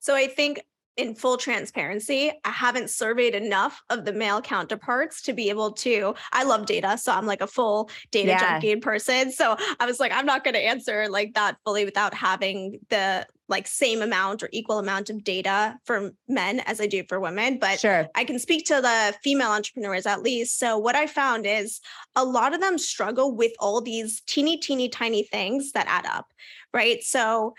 So 0.00 0.14
I 0.14 0.26
think 0.26 0.60
in 1.00 1.14
full 1.14 1.36
transparency, 1.36 2.30
I 2.44 2.50
haven't 2.50 2.90
surveyed 2.90 3.34
enough 3.34 3.82
of 3.88 4.04
the 4.04 4.12
male 4.12 4.42
counterparts 4.42 5.22
to 5.22 5.32
be 5.32 5.48
able 5.48 5.72
to. 5.72 6.14
I 6.32 6.44
love 6.44 6.66
data. 6.66 6.98
So 6.98 7.12
I'm 7.12 7.26
like 7.26 7.40
a 7.40 7.46
full 7.46 7.90
data 8.10 8.28
yeah. 8.28 8.40
junkie 8.40 8.76
person. 8.76 9.32
So 9.32 9.56
I 9.78 9.86
was 9.86 9.98
like, 9.98 10.12
I'm 10.12 10.26
not 10.26 10.44
going 10.44 10.54
to 10.54 10.60
answer 10.60 11.08
like 11.08 11.34
that 11.34 11.56
fully 11.64 11.84
without 11.84 12.12
having 12.12 12.80
the 12.90 13.26
like 13.48 13.66
same 13.66 14.00
amount 14.00 14.42
or 14.42 14.48
equal 14.52 14.78
amount 14.78 15.10
of 15.10 15.24
data 15.24 15.76
for 15.84 16.12
men 16.28 16.60
as 16.60 16.80
I 16.80 16.86
do 16.86 17.02
for 17.08 17.18
women, 17.18 17.58
but 17.58 17.80
sure. 17.80 18.06
I 18.14 18.24
can 18.24 18.38
speak 18.38 18.64
to 18.66 18.80
the 18.80 19.14
female 19.24 19.50
entrepreneurs 19.50 20.06
at 20.06 20.22
least. 20.22 20.58
So 20.58 20.78
what 20.78 20.94
I 20.94 21.08
found 21.08 21.46
is 21.46 21.80
a 22.14 22.24
lot 22.24 22.54
of 22.54 22.60
them 22.60 22.78
struggle 22.78 23.34
with 23.34 23.52
all 23.58 23.80
these 23.80 24.22
teeny, 24.26 24.56
teeny, 24.56 24.88
tiny 24.88 25.24
things 25.24 25.72
that 25.72 25.86
add 25.88 26.06
up, 26.06 26.26
right? 26.72 27.02
So 27.02 27.54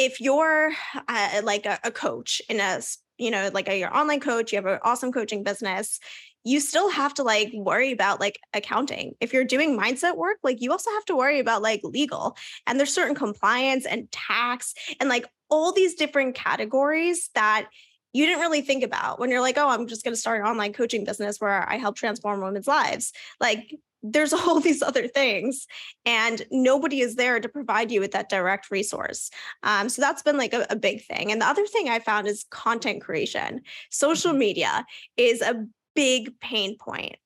if 0.00 0.18
you're 0.18 0.72
uh, 1.08 1.42
like 1.44 1.66
a, 1.66 1.78
a 1.84 1.90
coach 1.90 2.40
in 2.48 2.58
a 2.58 2.80
you 3.18 3.30
know 3.30 3.50
like 3.52 3.68
a, 3.68 3.78
your 3.78 3.94
online 3.94 4.18
coach 4.18 4.50
you 4.50 4.56
have 4.56 4.64
an 4.64 4.78
awesome 4.82 5.12
coaching 5.12 5.44
business 5.44 6.00
you 6.42 6.58
still 6.58 6.88
have 6.88 7.12
to 7.12 7.22
like 7.22 7.50
worry 7.52 7.92
about 7.92 8.18
like 8.18 8.38
accounting. 8.54 9.12
If 9.20 9.34
you're 9.34 9.44
doing 9.44 9.78
mindset 9.78 10.16
work, 10.16 10.38
like 10.42 10.62
you 10.62 10.72
also 10.72 10.90
have 10.92 11.04
to 11.04 11.14
worry 11.14 11.38
about 11.38 11.60
like 11.60 11.82
legal 11.84 12.34
and 12.66 12.78
there's 12.78 12.94
certain 12.94 13.14
compliance 13.14 13.84
and 13.84 14.10
tax 14.10 14.72
and 14.98 15.10
like 15.10 15.26
all 15.50 15.70
these 15.72 15.96
different 15.96 16.34
categories 16.34 17.28
that 17.34 17.68
you 18.14 18.24
didn't 18.24 18.40
really 18.40 18.62
think 18.62 18.82
about 18.82 19.20
when 19.20 19.30
you're 19.30 19.42
like, 19.42 19.58
oh, 19.58 19.68
I'm 19.68 19.86
just 19.86 20.02
going 20.02 20.14
to 20.14 20.20
start 20.20 20.40
an 20.40 20.46
online 20.46 20.72
coaching 20.72 21.04
business 21.04 21.42
where 21.42 21.68
I 21.68 21.76
help 21.76 21.96
transform 21.96 22.40
women's 22.40 22.66
lives. 22.66 23.12
Like 23.38 23.76
there's 24.02 24.32
all 24.34 24.60
these 24.60 24.82
other 24.82 25.06
things 25.06 25.66
and 26.04 26.42
nobody 26.50 27.00
is 27.00 27.16
there 27.16 27.40
to 27.40 27.48
provide 27.48 27.90
you 27.90 28.00
with 28.00 28.12
that 28.12 28.28
direct 28.28 28.70
resource 28.70 29.30
um, 29.62 29.88
so 29.88 30.00
that's 30.00 30.22
been 30.22 30.38
like 30.38 30.54
a, 30.54 30.66
a, 30.70 30.76
big 30.76 31.04
thing 31.04 31.30
and 31.30 31.40
the 31.40 31.46
other 31.46 31.66
thing 31.66 31.88
i 31.88 31.98
found 31.98 32.26
is 32.26 32.46
content 32.50 33.02
creation 33.02 33.60
social 33.90 34.30
mm-hmm. 34.30 34.40
media 34.40 34.86
is 35.16 35.42
a 35.42 35.66
big 35.94 36.38
pain 36.40 36.76
point. 36.76 37.16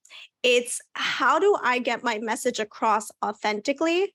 It's 0.43 0.81
how 0.93 1.39
do 1.39 1.57
I 1.63 1.79
get 1.79 2.03
my 2.03 2.19
message 2.19 2.59
across 2.59 3.09
authentically 3.23 4.13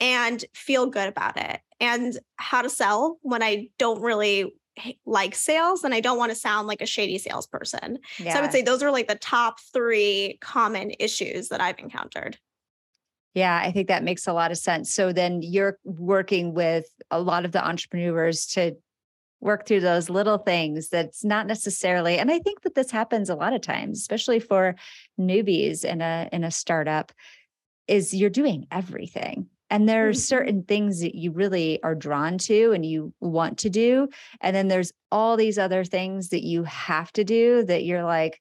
and 0.00 0.44
feel 0.54 0.86
good 0.86 1.08
about 1.08 1.36
it? 1.36 1.60
And 1.80 2.18
how 2.36 2.62
to 2.62 2.70
sell 2.70 3.18
when 3.22 3.42
I 3.42 3.68
don't 3.78 4.00
really 4.00 4.54
like 5.06 5.34
sales 5.34 5.84
and 5.84 5.94
I 5.94 6.00
don't 6.00 6.18
want 6.18 6.30
to 6.30 6.36
sound 6.36 6.66
like 6.66 6.80
a 6.80 6.86
shady 6.86 7.18
salesperson. 7.18 7.98
Yeah. 8.18 8.32
So 8.32 8.38
I 8.38 8.42
would 8.42 8.52
say 8.52 8.62
those 8.62 8.82
are 8.82 8.90
like 8.90 9.08
the 9.08 9.14
top 9.14 9.60
three 9.72 10.38
common 10.40 10.92
issues 10.98 11.48
that 11.48 11.60
I've 11.60 11.78
encountered. 11.78 12.38
Yeah, 13.34 13.60
I 13.62 13.72
think 13.72 13.88
that 13.88 14.04
makes 14.04 14.26
a 14.26 14.32
lot 14.32 14.52
of 14.52 14.58
sense. 14.58 14.94
So 14.94 15.12
then 15.12 15.42
you're 15.42 15.78
working 15.84 16.54
with 16.54 16.86
a 17.10 17.20
lot 17.20 17.44
of 17.44 17.52
the 17.52 17.66
entrepreneurs 17.66 18.46
to 18.46 18.76
work 19.40 19.66
through 19.66 19.80
those 19.80 20.08
little 20.08 20.38
things 20.38 20.88
that's 20.88 21.22
not 21.22 21.46
necessarily 21.46 22.18
and 22.18 22.30
i 22.30 22.38
think 22.38 22.62
that 22.62 22.74
this 22.74 22.90
happens 22.90 23.28
a 23.28 23.34
lot 23.34 23.52
of 23.52 23.60
times 23.60 23.98
especially 23.98 24.40
for 24.40 24.74
newbies 25.20 25.84
in 25.84 26.00
a 26.00 26.28
in 26.32 26.42
a 26.44 26.50
startup 26.50 27.12
is 27.86 28.14
you're 28.14 28.30
doing 28.30 28.66
everything 28.70 29.46
and 29.70 29.88
there 29.88 30.06
are 30.06 30.12
mm-hmm. 30.12 30.18
certain 30.18 30.62
things 30.62 31.00
that 31.00 31.14
you 31.14 31.30
really 31.30 31.82
are 31.82 31.94
drawn 31.94 32.38
to 32.38 32.72
and 32.72 32.84
you 32.84 33.12
want 33.20 33.58
to 33.58 33.70
do 33.70 34.08
and 34.40 34.54
then 34.54 34.68
there's 34.68 34.92
all 35.10 35.36
these 35.36 35.58
other 35.58 35.84
things 35.84 36.28
that 36.30 36.44
you 36.44 36.64
have 36.64 37.12
to 37.12 37.24
do 37.24 37.64
that 37.64 37.84
you're 37.84 38.04
like 38.04 38.40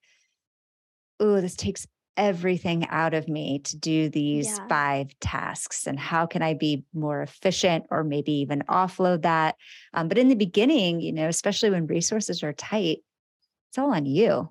oh 1.19 1.41
this 1.41 1.55
takes 1.55 1.87
everything 2.15 2.87
out 2.89 3.15
of 3.15 3.27
me 3.27 3.59
to 3.59 3.75
do 3.75 4.07
these 4.07 4.47
yeah. 4.47 4.67
five 4.67 5.07
tasks 5.19 5.87
and 5.87 5.99
how 5.99 6.25
can 6.25 6.43
i 6.43 6.53
be 6.53 6.83
more 6.93 7.23
efficient 7.23 7.85
or 7.89 8.03
maybe 8.03 8.33
even 8.33 8.61
offload 8.69 9.23
that 9.23 9.55
um, 9.93 10.07
but 10.07 10.17
in 10.17 10.27
the 10.27 10.35
beginning 10.35 11.01
you 11.01 11.11
know 11.11 11.27
especially 11.27 11.71
when 11.71 11.87
resources 11.87 12.43
are 12.43 12.53
tight 12.53 12.99
it's 13.69 13.77
all 13.79 13.91
on 13.93 14.05
you 14.05 14.47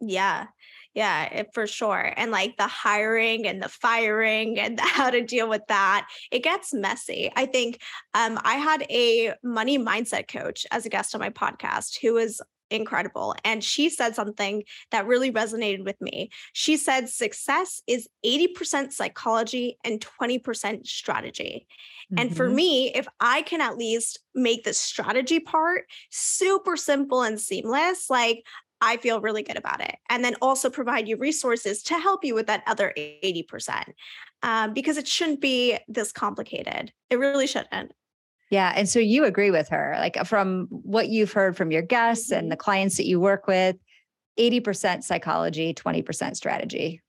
yeah 0.00 0.46
yeah 0.94 1.24
it, 1.24 1.48
for 1.54 1.66
sure 1.66 2.12
and 2.16 2.30
like 2.30 2.56
the 2.56 2.66
hiring 2.66 3.46
and 3.46 3.62
the 3.62 3.68
firing 3.68 4.58
and 4.58 4.78
how 4.80 5.10
to 5.10 5.22
deal 5.22 5.48
with 5.48 5.62
that 5.68 6.06
it 6.30 6.42
gets 6.42 6.72
messy 6.72 7.30
i 7.36 7.46
think 7.46 7.80
um, 8.14 8.38
i 8.44 8.54
had 8.54 8.84
a 8.90 9.32
money 9.42 9.78
mindset 9.78 10.28
coach 10.28 10.66
as 10.70 10.86
a 10.86 10.88
guest 10.88 11.14
on 11.14 11.20
my 11.20 11.30
podcast 11.30 11.98
who 12.00 12.14
was 12.14 12.40
incredible. 12.72 13.36
And 13.44 13.62
she 13.62 13.88
said 13.90 14.16
something 14.16 14.64
that 14.90 15.06
really 15.06 15.30
resonated 15.30 15.84
with 15.84 16.00
me. 16.00 16.30
She 16.52 16.76
said, 16.76 17.08
success 17.08 17.82
is 17.86 18.08
80% 18.24 18.92
psychology 18.92 19.78
and 19.84 20.00
20% 20.00 20.86
strategy. 20.86 21.66
Mm-hmm. 22.12 22.18
And 22.20 22.36
for 22.36 22.46
mm-hmm. 22.46 22.56
me, 22.56 22.94
if 22.94 23.06
I 23.20 23.42
can 23.42 23.60
at 23.60 23.76
least 23.76 24.20
make 24.34 24.64
the 24.64 24.74
strategy 24.74 25.38
part 25.38 25.84
super 26.10 26.76
simple 26.76 27.22
and 27.22 27.40
seamless, 27.40 28.08
like 28.08 28.44
I 28.82 28.96
feel 28.96 29.20
really 29.20 29.42
good 29.42 29.56
about 29.56 29.80
it. 29.80 29.96
And 30.10 30.24
then 30.24 30.34
also 30.42 30.68
provide 30.68 31.08
you 31.08 31.16
resources 31.16 31.82
to 31.84 31.94
help 31.94 32.24
you 32.24 32.34
with 32.34 32.48
that 32.48 32.64
other 32.66 32.92
80%. 32.98 33.84
Um, 34.42 34.74
because 34.74 34.96
it 34.96 35.06
shouldn't 35.06 35.40
be 35.40 35.78
this 35.86 36.10
complicated. 36.10 36.92
It 37.08 37.20
really 37.20 37.46
shouldn't. 37.46 37.92
Yeah. 38.50 38.72
And 38.74 38.88
so 38.88 38.98
you 38.98 39.24
agree 39.24 39.52
with 39.52 39.68
her, 39.68 39.94
like 39.98 40.16
from 40.26 40.66
what 40.70 41.08
you've 41.08 41.32
heard 41.32 41.56
from 41.56 41.70
your 41.70 41.82
guests 41.82 42.32
and 42.32 42.50
the 42.50 42.56
mm-hmm. 42.56 42.60
clients 42.60 42.96
that 42.96 43.06
you 43.06 43.20
work 43.20 43.46
with, 43.46 43.76
80% 44.38 45.04
psychology, 45.04 45.72
20% 45.72 46.36
strategy 46.36 47.00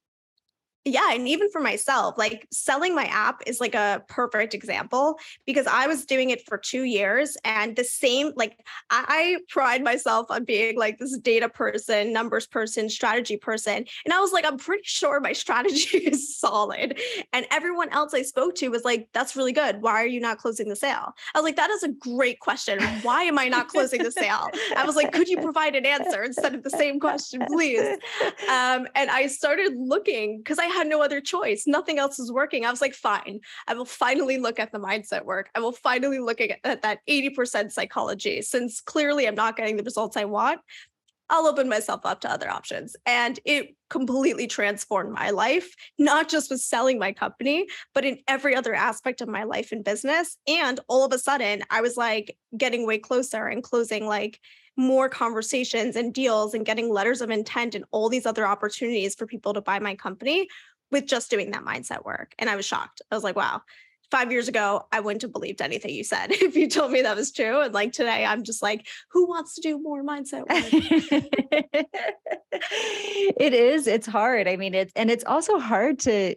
yeah 0.86 1.14
and 1.14 1.28
even 1.28 1.50
for 1.50 1.62
myself 1.62 2.18
like 2.18 2.48
selling 2.52 2.96
my 2.96 3.06
app 3.06 3.42
is 3.48 3.60
like 3.60 3.76
a 3.76 4.04
perfect 4.08 4.54
example 4.54 5.18
because 5.46 5.68
i 5.68 5.88
was 5.88 6.06
doing 6.06 6.30
it 6.30 6.46
for 6.46 6.58
two 6.58 6.84
years 6.84 7.38
and 7.46 7.76
the 7.76 7.84
same 7.84 8.32
like 8.36 8.60
I, 8.90 9.38
pride 9.50 9.84
myself 9.84 10.28
on 10.30 10.44
being 10.44 10.78
like 10.78 11.00
this 11.00 11.18
data 11.18 11.50
person 11.50 12.12
numbers 12.12 12.46
person 12.48 12.90
strategy 12.90 13.38
person 13.38 13.86
and 14.06 14.14
i 14.14 14.20
was 14.20 14.32
like 14.32 14.46
i'm 14.46 14.58
pretty 14.58 14.84
sure 14.86 15.20
my 15.20 15.34
strategy 15.44 15.98
is 15.98 16.38
solid 16.38 17.00
and 17.32 17.46
everyone 17.52 17.90
else 17.90 18.14
i 18.14 18.22
spoke 18.22 18.56
to 18.56 18.70
was 18.70 18.84
like 18.84 19.08
that's 19.14 19.36
really 19.36 19.54
good. 19.54 19.82
Why 19.82 19.94
are 19.94 20.08
you 20.08 20.20
not 20.20 20.38
closing 20.38 20.68
the 20.68 20.76
sale? 20.76 21.14
I 21.34 21.40
was 21.40 21.44
like 21.44 21.56
that 21.56 21.70
is 21.70 21.84
a 21.84 21.90
great 21.90 22.40
question. 22.40 22.82
Why 23.04 23.24
am 23.24 23.38
i 23.40 23.48
not 23.48 23.68
closing 23.68 24.04
the 24.04 24.12
sale? 24.12 24.50
I 24.76 24.86
was 24.86 24.96
like 24.96 25.14
could 25.14 25.30
you 25.30 25.38
provide 25.38 25.76
an 25.76 25.86
answer 25.86 26.24
instead 26.24 26.54
of 26.56 26.64
the 26.64 26.70
same 26.70 27.00
question 27.00 27.44
please? 27.48 27.98
Um, 28.50 28.88
and 28.96 29.10
i 29.10 29.28
started 29.28 29.74
looking 29.78 30.38
because 30.38 30.60
i 30.60 30.66
had 30.74 30.88
no 30.88 31.02
other 31.02 31.22
choice. 31.22 31.64
Nothing 31.68 32.00
else 32.00 32.20
is 32.20 32.32
working. 32.32 32.66
I 32.66 32.72
was 32.72 32.82
like, 32.82 32.94
fine, 32.94 33.40
I 33.68 33.74
will 33.74 33.86
finally 33.86 34.38
look 34.38 34.60
at 34.60 34.72
the 34.72 34.80
mindset 34.80 35.26
work. 35.26 35.50
I 35.56 35.60
will 35.60 35.72
finally 35.72 36.20
look 36.20 36.42
at, 36.42 36.60
at 36.64 36.82
that 36.82 37.00
80% 37.10 37.72
psychology. 37.72 38.42
Since 38.42 38.82
clearly 38.82 39.28
I'm 39.28 39.36
not 39.36 39.58
getting 39.58 39.78
the 39.78 39.84
results 39.84 40.18
I 40.18 40.26
want, 40.26 40.60
I'll 41.30 41.48
open 41.48 41.70
myself 41.70 42.02
up 42.06 42.22
to 42.22 42.32
other 42.32 42.50
options. 42.50 42.96
And 43.06 43.40
it 43.46 43.76
completely 43.90 44.46
transformed 44.46 45.14
my 45.14 45.30
life, 45.30 45.74
not 45.98 46.30
just 46.30 46.52
with 46.52 46.60
selling 46.60 47.00
my 47.00 47.12
company, 47.12 47.66
but 47.94 48.06
in 48.06 48.20
every 48.28 48.56
other 48.56 48.74
aspect 48.74 49.22
of 49.22 49.30
my 49.30 49.44
life 49.44 49.72
and 49.72 49.84
business. 49.84 50.38
And 50.48 50.80
all 50.88 51.06
of 51.06 51.14
a 51.14 51.20
sudden, 51.20 51.64
I 51.70 51.82
was 51.82 51.98
like 51.98 52.38
getting 52.58 52.86
way 52.86 53.00
closer 53.00 53.48
and 53.48 53.64
closing 53.64 54.06
like 54.06 54.40
more 54.76 55.10
conversations 55.10 55.96
and 55.96 56.14
deals 56.14 56.54
and 56.54 56.66
getting 56.66 56.90
letters 56.90 57.22
of 57.22 57.30
intent 57.30 57.76
and 57.76 57.86
all 57.92 58.10
these 58.10 58.26
other 58.26 58.46
opportunities 58.48 59.16
for 59.16 59.26
people 59.28 59.54
to 59.54 59.62
buy 59.62 59.80
my 59.80 59.96
company 59.96 60.48
with 60.92 61.06
just 61.06 61.30
doing 61.30 61.52
that 61.52 61.64
mindset 61.64 62.06
work. 62.06 62.34
And 62.40 62.50
I 62.50 62.56
was 62.56 62.66
shocked. 62.66 63.02
I 63.12 63.16
was 63.16 63.24
like, 63.24 63.36
wow, 63.36 63.62
five 64.12 64.32
years 64.32 64.48
ago, 64.48 64.84
I 64.92 65.00
wouldn't 65.00 65.24
have 65.24 65.34
believed 65.34 65.62
anything 65.62 65.94
you 65.94 66.04
said 66.04 66.28
if 66.32 66.56
you 66.56 66.70
told 66.70 66.92
me 66.92 67.02
that 67.02 67.16
was 67.16 67.32
true. 67.32 67.62
And 67.62 67.74
like 67.74 67.94
today, 67.94 68.26
I'm 68.26 68.44
just 68.44 68.62
like, 68.62 68.88
who 69.12 69.28
wants 69.28 69.56
to 69.56 69.62
do 69.62 69.82
more 69.82 70.04
mindset 70.04 70.42
work? 70.42 70.50
it 72.52 73.54
is. 73.54 73.88
It's 73.88 74.08
hard. 74.08 74.48
I 74.48 74.56
mean, 74.56 74.74
it's, 74.74 74.94
and 74.96 75.10
it's 75.10 75.24
also 75.26 75.60
hard 75.60 76.00
to, 76.00 76.36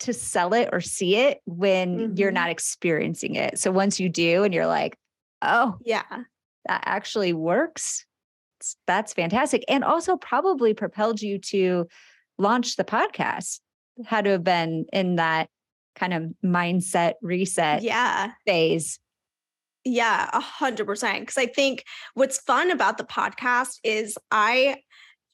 to 0.00 0.12
sell 0.12 0.54
it 0.54 0.68
or 0.72 0.80
see 0.80 1.16
it 1.16 1.40
when 1.44 1.98
mm-hmm. 1.98 2.16
you're 2.16 2.32
not 2.32 2.50
experiencing 2.50 3.34
it. 3.36 3.58
So 3.58 3.70
once 3.70 4.00
you 4.00 4.08
do 4.08 4.44
and 4.44 4.52
you're 4.54 4.66
like, 4.66 4.96
oh, 5.42 5.78
yeah, 5.84 6.02
that 6.66 6.82
actually 6.86 7.32
works. 7.32 8.04
That's 8.86 9.12
fantastic. 9.12 9.64
And 9.68 9.82
also 9.84 10.16
probably 10.16 10.74
propelled 10.74 11.20
you 11.20 11.38
to 11.38 11.86
launch 12.38 12.76
the 12.76 12.84
podcast 12.84 13.60
had 14.06 14.24
to 14.24 14.30
have 14.32 14.44
been 14.44 14.86
in 14.92 15.16
that 15.16 15.48
kind 15.96 16.14
of 16.14 16.24
mindset 16.44 17.14
reset 17.22 17.82
yeah. 17.82 18.32
phase. 18.46 18.98
Yeah, 19.84 20.30
a 20.32 20.40
hundred 20.40 20.86
percent. 20.86 21.26
Cause 21.26 21.38
I 21.38 21.46
think 21.46 21.84
what's 22.14 22.38
fun 22.38 22.70
about 22.70 22.98
the 22.98 23.04
podcast 23.04 23.78
is 23.82 24.16
I 24.30 24.76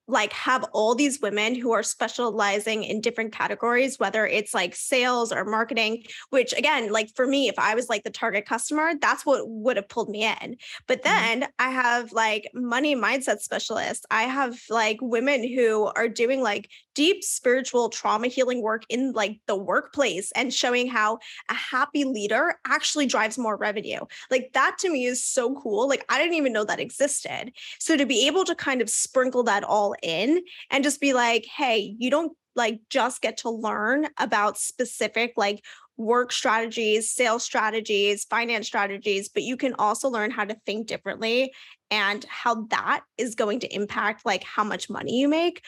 like 0.09 0.33
have 0.33 0.65
all 0.73 0.95
these 0.95 1.21
women 1.21 1.55
who 1.55 1.71
are 1.73 1.83
specializing 1.83 2.83
in 2.83 3.01
different 3.01 3.33
categories 3.33 3.99
whether 3.99 4.27
it's 4.27 4.55
like 4.55 4.75
sales 4.75 5.31
or 5.31 5.45
marketing 5.45 6.03
which 6.31 6.53
again 6.55 6.91
like 6.91 7.15
for 7.15 7.27
me 7.27 7.49
if 7.49 7.59
i 7.59 7.75
was 7.75 7.89
like 7.89 8.03
the 8.03 8.11
target 8.11 8.47
customer 8.47 8.93
that's 9.01 9.25
what 9.25 9.49
would 9.49 9.77
have 9.77 9.89
pulled 9.89 10.09
me 10.09 10.25
in 10.25 10.57
but 10.87 11.03
mm-hmm. 11.03 11.15
then 11.15 11.41
mm-hmm. 11.43 11.51
i 11.59 11.71
have 11.71 12.11
like 12.13 12.51
money 12.55 12.97
mindset 12.97 13.39
specialists 13.41 14.07
i 14.11 14.23
have 14.23 14.59
like 14.71 14.99
women 15.01 15.47
who 15.47 15.85
are 15.95 16.09
doing 16.09 16.41
like 16.41 16.71
deep 16.99 17.23
spiritual 17.23 17.91
trauma 17.91 18.27
healing 18.27 18.61
work 18.61 18.83
in 18.89 19.13
like 19.13 19.39
the 19.47 19.55
workplace 19.55 20.33
and 20.33 20.53
showing 20.53 20.89
how 20.89 21.17
a 21.49 21.55
happy 21.55 22.03
leader 22.03 22.57
actually 22.67 23.07
drives 23.07 23.39
more 23.39 23.57
revenue. 23.57 24.01
Like 24.33 24.51
that 24.55 24.79
to 24.81 24.91
me 24.91 25.05
is 25.05 25.25
so 25.25 25.55
cool. 25.55 25.89
Like 25.89 26.05
I 26.09 26.19
didn't 26.19 26.35
even 26.35 26.53
know 26.53 26.65
that 26.65 26.81
existed. 26.81 27.53
So 27.79 27.97
to 27.97 28.05
be 28.05 28.27
able 28.27 28.45
to 28.47 28.55
kind 28.57 28.83
of 28.83 28.91
sprinkle 28.91 29.45
that 29.45 29.63
all 29.63 29.95
in 30.03 30.43
and 30.73 30.83
just 30.83 31.01
be 31.01 31.13
like, 31.13 31.47
hey, 31.47 31.95
you 32.01 32.11
don't 32.11 32.37
like 32.57 32.81
just 32.91 33.23
get 33.23 33.37
to 33.39 33.51
learn 33.51 34.09
about 34.19 34.59
specific 34.59 35.35
like 35.37 35.65
work 35.97 36.33
strategies, 36.33 37.13
sales 37.13 37.45
strategies, 37.45 38.25
finance 38.25 38.67
strategies, 38.67 39.29
but 39.29 39.45
you 39.45 39.57
can 39.57 39.75
also 39.75 40.09
learn 40.09 40.33
how 40.33 40.45
to 40.45 40.57
think 40.67 40.89
differently 40.89 41.53
and 41.93 42.25
how 42.25 42.67
that 42.71 43.03
is 43.17 43.37
going 43.37 43.61
to 43.61 43.73
impact 43.73 44.27
like 44.27 44.43
how 44.43 44.65
much 44.65 44.91
money 44.91 45.21
you 45.21 45.29
make 45.29 45.63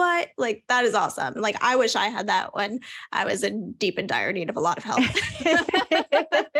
what? 0.00 0.28
Like 0.38 0.64
that 0.68 0.84
is 0.84 0.94
awesome. 0.94 1.34
Like 1.34 1.56
i 1.62 1.76
wish 1.76 1.94
i 1.94 2.06
had 2.06 2.28
that 2.28 2.54
when 2.54 2.80
i 3.12 3.24
was 3.24 3.42
in 3.42 3.72
deep 3.72 3.98
and 3.98 4.08
dire 4.08 4.32
need 4.32 4.48
of 4.48 4.56
a 4.56 4.60
lot 4.60 4.78
of 4.78 4.84
help. 4.84 5.04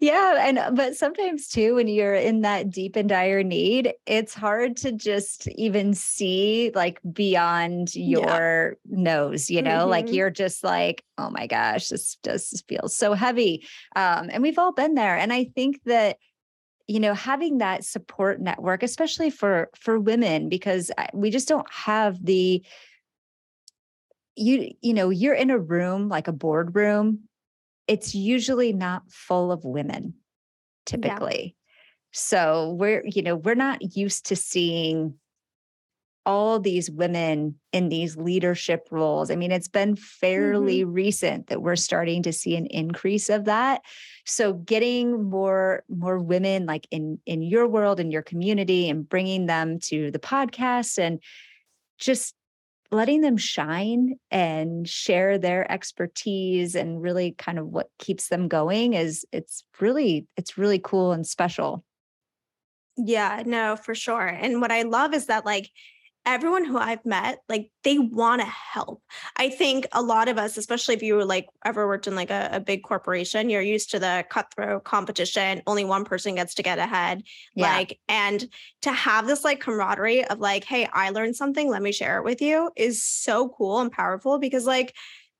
Yeah 0.00 0.46
and 0.46 0.58
uh, 0.58 0.70
but 0.72 0.96
sometimes 0.96 1.48
too 1.48 1.76
when 1.76 1.88
you're 1.88 2.14
in 2.14 2.42
that 2.42 2.70
deep 2.70 2.96
and 2.96 3.08
dire 3.08 3.42
need 3.42 3.92
it's 4.06 4.34
hard 4.34 4.76
to 4.78 4.92
just 4.92 5.48
even 5.48 5.94
see 5.94 6.70
like 6.74 7.00
beyond 7.12 7.94
your 7.94 8.76
yeah. 8.84 8.96
nose 8.96 9.50
you 9.50 9.62
know? 9.62 9.80
Mm-hmm. 9.80 9.90
like 9.90 10.12
you're 10.12 10.30
just 10.30 10.62
like 10.62 11.04
oh 11.18 11.30
my 11.30 11.46
gosh 11.46 11.88
this 11.88 12.16
does 12.22 12.62
feel 12.68 12.88
so 12.88 13.14
heavy. 13.14 13.66
Um 13.96 14.30
and 14.30 14.42
we've 14.42 14.58
all 14.58 14.72
been 14.72 14.94
there 14.94 15.16
and 15.16 15.32
i 15.32 15.44
think 15.44 15.80
that 15.84 16.18
you 16.86 17.00
know 17.00 17.14
having 17.14 17.58
that 17.58 17.84
support 17.84 18.40
network 18.40 18.82
especially 18.82 19.30
for 19.30 19.70
for 19.74 19.98
women 19.98 20.48
because 20.48 20.90
we 21.12 21.30
just 21.30 21.48
don't 21.48 21.70
have 21.70 22.24
the 22.24 22.62
you 24.36 24.72
you 24.80 24.94
know 24.94 25.10
you're 25.10 25.34
in 25.34 25.50
a 25.50 25.58
room 25.58 26.08
like 26.08 26.28
a 26.28 26.32
boardroom 26.32 27.20
it's 27.86 28.14
usually 28.14 28.72
not 28.72 29.02
full 29.10 29.52
of 29.52 29.64
women 29.64 30.14
typically 30.86 31.56
yeah. 31.56 31.62
so 32.12 32.76
we're 32.78 33.02
you 33.06 33.22
know 33.22 33.36
we're 33.36 33.54
not 33.54 33.96
used 33.96 34.26
to 34.26 34.36
seeing 34.36 35.14
all 36.26 36.58
these 36.58 36.90
women 36.90 37.54
in 37.72 37.88
these 37.88 38.16
leadership 38.16 38.88
roles. 38.90 39.30
I 39.30 39.36
mean, 39.36 39.52
it's 39.52 39.68
been 39.68 39.96
fairly 39.96 40.80
mm-hmm. 40.80 40.92
recent 40.92 41.46
that 41.48 41.62
we're 41.62 41.76
starting 41.76 42.22
to 42.22 42.32
see 42.32 42.56
an 42.56 42.66
increase 42.66 43.28
of 43.28 43.44
that. 43.44 43.82
So 44.24 44.54
getting 44.54 45.24
more 45.24 45.84
more 45.88 46.18
women 46.18 46.66
like 46.66 46.86
in 46.90 47.18
in 47.26 47.42
your 47.42 47.68
world 47.68 48.00
in 48.00 48.10
your 48.10 48.22
community 48.22 48.88
and 48.88 49.08
bringing 49.08 49.46
them 49.46 49.78
to 49.80 50.10
the 50.10 50.18
podcast 50.18 50.98
and 50.98 51.20
just 51.98 52.34
letting 52.90 53.20
them 53.20 53.36
shine 53.36 54.14
and 54.30 54.88
share 54.88 55.36
their 55.36 55.70
expertise 55.70 56.74
and 56.74 57.02
really 57.02 57.32
kind 57.32 57.58
of 57.58 57.66
what 57.66 57.88
keeps 57.98 58.28
them 58.28 58.48
going 58.48 58.94
is 58.94 59.26
it's 59.32 59.64
really 59.80 60.26
it's 60.36 60.56
really 60.56 60.78
cool 60.78 61.12
and 61.12 61.26
special. 61.26 61.84
Yeah, 62.96 63.42
no, 63.44 63.76
for 63.76 63.94
sure. 63.94 64.26
And 64.26 64.60
what 64.60 64.70
I 64.70 64.82
love 64.82 65.14
is 65.14 65.26
that 65.26 65.44
like 65.44 65.70
everyone 66.26 66.64
who 66.64 66.78
I've 66.78 67.04
met, 67.04 67.40
like 67.48 67.70
they 67.82 67.98
want 67.98 68.40
to 68.40 68.46
help. 68.46 69.02
I 69.36 69.50
think 69.50 69.86
a 69.92 70.02
lot 70.02 70.28
of 70.28 70.38
us, 70.38 70.56
especially 70.56 70.94
if 70.94 71.02
you 71.02 71.16
were 71.16 71.24
like 71.24 71.46
ever 71.64 71.86
worked 71.86 72.06
in 72.06 72.14
like 72.14 72.30
a, 72.30 72.48
a, 72.52 72.60
big 72.60 72.82
corporation, 72.82 73.50
you're 73.50 73.60
used 73.60 73.90
to 73.90 73.98
the 73.98 74.24
cutthroat 74.30 74.84
competition. 74.84 75.62
Only 75.66 75.84
one 75.84 76.04
person 76.04 76.36
gets 76.36 76.54
to 76.54 76.62
get 76.62 76.78
ahead. 76.78 77.22
Yeah. 77.54 77.70
Like, 77.76 77.98
and 78.08 78.48
to 78.82 78.92
have 78.92 79.26
this 79.26 79.44
like 79.44 79.60
camaraderie 79.60 80.24
of 80.24 80.40
like, 80.40 80.64
hey, 80.64 80.88
I 80.92 81.10
learned 81.10 81.36
something, 81.36 81.68
let 81.68 81.82
me 81.82 81.92
share 81.92 82.18
it 82.18 82.24
with 82.24 82.40
you 82.40 82.70
is 82.76 83.02
so 83.02 83.50
cool 83.50 83.80
and 83.80 83.92
powerful 83.92 84.38
because 84.38 84.66
like 84.66 84.94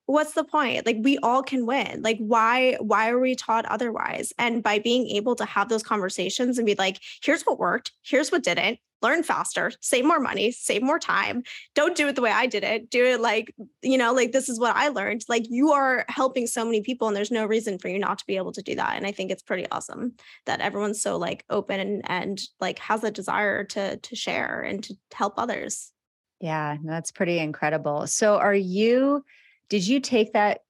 what's 0.06 0.32
the 0.34 0.44
point 0.44 0.84
like 0.86 0.96
we 1.00 1.18
all 1.18 1.42
can 1.42 1.66
win 1.66 2.02
like 2.02 2.18
why 2.18 2.76
why 2.80 3.08
are 3.08 3.18
we 3.18 3.34
taught 3.34 3.64
otherwise 3.66 4.32
and 4.38 4.62
by 4.62 4.78
being 4.78 5.08
able 5.08 5.34
to 5.34 5.44
have 5.44 5.68
those 5.68 5.82
conversations 5.82 6.58
and 6.58 6.66
be 6.66 6.74
like 6.74 7.00
here's 7.22 7.42
what 7.42 7.58
worked 7.58 7.92
here's 8.02 8.30
what 8.30 8.42
didn't 8.42 8.78
learn 9.04 9.22
faster, 9.22 9.70
save 9.80 10.04
more 10.04 10.18
money, 10.18 10.50
save 10.50 10.82
more 10.82 10.98
time. 10.98 11.42
Don't 11.74 11.94
do 11.94 12.08
it 12.08 12.16
the 12.16 12.22
way 12.22 12.30
I 12.30 12.46
did 12.46 12.64
it. 12.64 12.90
Do 12.90 13.04
it 13.04 13.20
like, 13.20 13.54
you 13.82 13.98
know, 13.98 14.14
like 14.14 14.32
this 14.32 14.48
is 14.48 14.58
what 14.58 14.74
I 14.74 14.88
learned. 14.88 15.24
Like 15.28 15.44
you 15.48 15.72
are 15.72 16.06
helping 16.08 16.46
so 16.46 16.64
many 16.64 16.80
people 16.80 17.06
and 17.06 17.16
there's 17.16 17.30
no 17.30 17.44
reason 17.44 17.78
for 17.78 17.88
you 17.88 17.98
not 17.98 18.18
to 18.18 18.26
be 18.26 18.38
able 18.38 18.52
to 18.52 18.62
do 18.62 18.74
that. 18.76 18.96
And 18.96 19.06
I 19.06 19.12
think 19.12 19.30
it's 19.30 19.42
pretty 19.42 19.66
awesome 19.70 20.14
that 20.46 20.60
everyone's 20.60 21.02
so 21.02 21.18
like 21.18 21.44
open 21.50 21.78
and, 21.78 22.02
and 22.06 22.40
like 22.60 22.78
has 22.78 23.04
a 23.04 23.10
desire 23.10 23.62
to 23.64 23.98
to 23.98 24.16
share 24.16 24.62
and 24.62 24.82
to 24.84 24.94
help 25.12 25.34
others. 25.36 25.92
Yeah, 26.40 26.78
that's 26.82 27.12
pretty 27.12 27.38
incredible. 27.38 28.06
So 28.06 28.36
are 28.38 28.54
you 28.54 29.22
did 29.68 29.86
you 29.86 30.00
take 30.00 30.32
that 30.32 30.60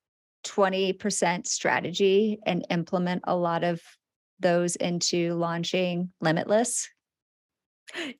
20% 0.44 1.46
strategy 1.46 2.38
and 2.44 2.66
implement 2.70 3.22
a 3.24 3.36
lot 3.36 3.64
of 3.64 3.80
those 4.40 4.76
into 4.76 5.34
launching 5.34 6.12
Limitless? 6.20 6.88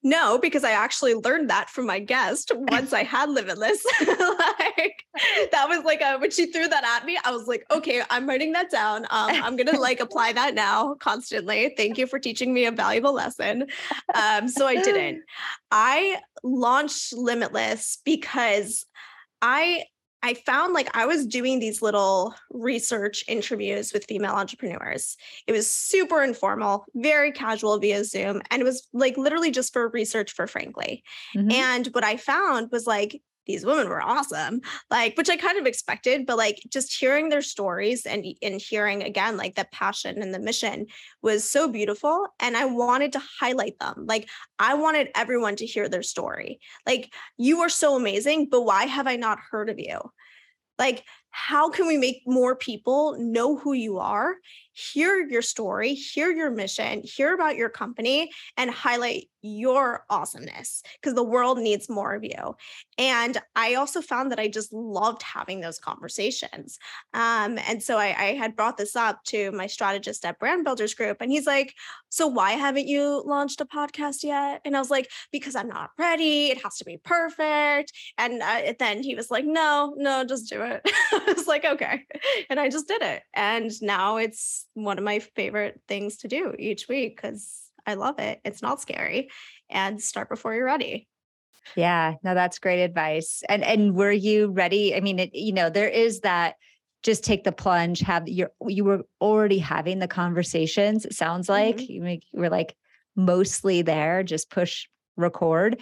No, 0.03 0.39
because 0.39 0.63
I 0.63 0.73
actually 0.73 1.15
learned 1.15 1.51
that 1.51 1.71
from 1.71 1.87
my 1.87 1.99
guest 1.99 2.53
once 2.55 2.93
I 2.93 3.03
had 3.03 3.31
Limitless. 3.31 3.85
like 4.07 5.05
that 5.53 5.69
was 5.69 5.85
like 5.85 6.01
a 6.01 6.19
when 6.19 6.31
she 6.31 6.47
threw 6.47 6.69
that 6.69 6.85
at 6.85 7.07
me, 7.07 7.19
I 7.25 7.31
was 7.31 7.47
like, 7.47 7.65
okay, 7.71 8.03
I'm 8.11 8.29
writing 8.29 8.53
that 8.53 8.71
down. 8.71 9.05
Um, 9.05 9.09
I'm 9.11 9.57
gonna 9.57 9.79
like 9.79 10.01
apply 10.01 10.33
that 10.33 10.55
now 10.55 10.95
constantly. 10.95 11.73
Thank 11.77 11.99
you 11.99 12.07
for 12.07 12.19
teaching 12.19 12.53
me 12.53 12.67
a 12.67 12.73
valuable 12.73 13.13
lesson. 13.13 13.67
Um, 14.15 14.49
so 14.49 14.67
I 14.67 14.77
didn't. 14.77 15.23
I 15.71 16.21
launched 16.43 17.13
Limitless 17.13 17.99
because 18.05 18.87
I 19.41 19.85
I 20.25 20.33
found 20.33 20.73
like 20.73 20.89
I 20.97 21.05
was 21.05 21.27
doing 21.27 21.59
these 21.59 21.83
little 21.83 22.35
research 22.51 23.25
interviews 23.29 23.93
with 23.93 24.07
female 24.07 24.33
entrepreneurs. 24.33 25.19
It 25.47 25.53
was 25.53 25.71
super 25.71 26.23
informal, 26.23 26.87
very 26.95 27.31
casual 27.31 27.79
via 27.79 28.03
Zoom, 28.05 28.41
and 28.51 28.63
it 28.63 28.65
was 28.65 28.89
like 28.95 29.19
literally 29.19 29.51
just 29.51 29.75
for 29.75 29.87
research 29.89 30.33
for 30.33 30.47
Frankly. 30.47 31.05
Mm-hmm. 31.37 31.51
And 31.51 31.87
what 31.89 32.05
I 32.05 32.17
found 32.17 32.71
was 32.73 32.87
like 32.87 33.21
these 33.47 33.65
women 33.65 33.89
were 33.89 34.03
awesome 34.03 34.61
like 34.91 35.17
which 35.17 35.31
i 35.31 35.37
kind 35.37 35.59
of 35.59 35.67
expected 35.67 36.27
but 36.27 36.37
like 36.37 36.61
just 36.71 36.95
hearing 36.95 37.29
their 37.29 37.43
stories 37.43 38.07
and 38.07 38.25
and 38.43 38.61
hearing 38.61 39.03
again 39.03 39.37
like 39.37 39.55
the 39.55 39.67
passion 39.73 40.23
and 40.23 40.33
the 40.33 40.39
mission 40.39 40.87
was 41.23 41.49
so 41.49 41.69
beautiful 41.69 42.27
and 42.41 42.57
i 42.57 42.65
wanted 42.65 43.13
to 43.13 43.23
highlight 43.41 43.79
them 43.79 44.05
like 44.07 44.29
i 44.59 44.75
wanted 44.75 45.09
everyone 45.15 45.57
to 45.57 45.67
hear 45.67 45.89
their 45.89 46.03
story. 46.03 46.61
Like 46.87 47.13
you 47.37 47.61
are 47.61 47.69
so 47.69 47.97
amazing 47.97 48.49
but 48.51 48.63
why 48.63 48.85
have 48.85 49.07
i 49.07 49.17
not 49.17 49.39
heard 49.51 49.71
of 49.71 49.79
you? 49.79 49.99
Like 50.79 51.05
how 51.37 51.69
can 51.69 51.89
we 51.89 51.97
make 51.97 52.23
more 52.27 52.55
people 52.55 53.17
know 53.19 53.57
who 53.57 53.73
you 53.73 53.99
are 53.99 54.37
hear 54.73 55.27
your 55.27 55.43
story 55.43 55.93
hear 55.93 56.31
your 56.31 56.49
mission 56.49 57.03
hear 57.03 57.35
about 57.35 57.57
your 57.57 57.69
company 57.69 58.31
and 58.57 58.71
highlight 58.71 59.29
your 59.45 60.07
awesomeness 60.09 60.83
because 61.01 61.15
the 61.15 61.23
world 61.23 61.59
needs 61.59 61.91
more 61.91 62.15
of 62.15 62.25
you. 62.25 62.57
And 62.97 63.37
I 63.55 63.75
also 63.75 64.01
found 64.01 64.33
that 64.33 64.39
I 64.39 64.49
just 64.49 64.73
loved 64.73 65.23
having 65.23 65.61
those 65.61 65.79
conversations. 65.79 66.79
Um, 67.13 67.59
and 67.69 67.83
so 67.83 67.99
I, 67.99 68.15
I, 68.19 68.25
had 68.35 68.57
brought 68.57 68.79
this 68.79 68.97
up 68.97 69.23
to 69.25 69.53
my 69.53 69.67
strategist 69.67 70.25
at 70.25 70.39
Brand 70.39 70.65
Builders 70.65 70.95
Group, 70.95 71.19
and 71.21 71.31
he's 71.31 71.47
like, 71.47 71.75
So 72.09 72.27
why 72.27 72.53
haven't 72.53 72.89
you 72.89 73.23
launched 73.27 73.61
a 73.61 73.67
podcast 73.67 74.23
yet? 74.23 74.63
And 74.65 74.75
I 74.75 74.79
was 74.79 74.91
like, 74.91 75.11
Because 75.31 75.55
I'm 75.55 75.69
not 75.69 75.91
ready. 75.99 76.47
It 76.47 76.63
has 76.63 76.79
to 76.79 76.85
be 76.85 76.97
perfect. 76.97 77.93
And 78.17 78.43
uh, 78.43 78.73
then 78.79 79.03
he 79.03 79.15
was 79.15 79.31
like, 79.31 79.45
No, 79.45 79.95
no, 79.99 80.25
just 80.25 80.49
do 80.49 80.63
it. 80.63 80.91
I 81.29 81.33
was 81.33 81.47
like, 81.47 81.65
Okay. 81.65 82.07
And 82.51 82.61
I 82.61 82.69
just 82.69 82.89
did 82.89 83.03
it. 83.03 83.23
And 83.35 83.71
now 83.83 84.17
it's 84.17 84.67
one 84.75 84.99
of 84.99 85.05
my 85.05 85.19
favorite 85.19 85.81
things 85.89 86.19
to 86.19 86.29
do 86.29 86.55
each 86.59 86.89
week 86.89 87.17
because 87.17 87.71
I 87.87 87.95
love 87.95 88.19
it. 88.19 88.41
It's 88.45 88.63
not 88.63 88.81
scary. 88.81 89.31
And 89.71 90.01
start 90.01 90.29
before 90.29 90.55
you're 90.55 90.65
ready. 90.65 91.09
Yeah, 91.77 92.15
no, 92.23 92.35
that's 92.35 92.59
great 92.59 92.83
advice. 92.83 93.43
And 93.49 93.65
and 93.65 93.95
were 93.95 94.13
you 94.13 94.49
ready? 94.49 94.95
I 94.95 95.01
mean, 95.01 95.19
it, 95.19 95.35
you 95.35 95.53
know, 95.53 95.71
there 95.71 95.89
is 95.89 96.21
that 96.21 96.57
just 97.03 97.25
take 97.25 97.45
the 97.45 97.53
plunge, 97.53 98.01
have 98.01 98.29
your 98.29 98.51
you 98.67 98.85
were 98.85 99.03
already 99.21 99.59
having 99.59 99.99
the 99.99 100.09
conversations, 100.09 101.05
it 101.05 101.15
sounds 101.15 101.49
like. 101.49 101.77
Mm-hmm. 101.77 102.07
You 102.09 102.21
were 102.33 102.51
like 102.51 102.77
mostly 103.17 103.83
there, 103.83 104.23
just 104.23 104.51
push 104.51 104.87
record. 105.17 105.81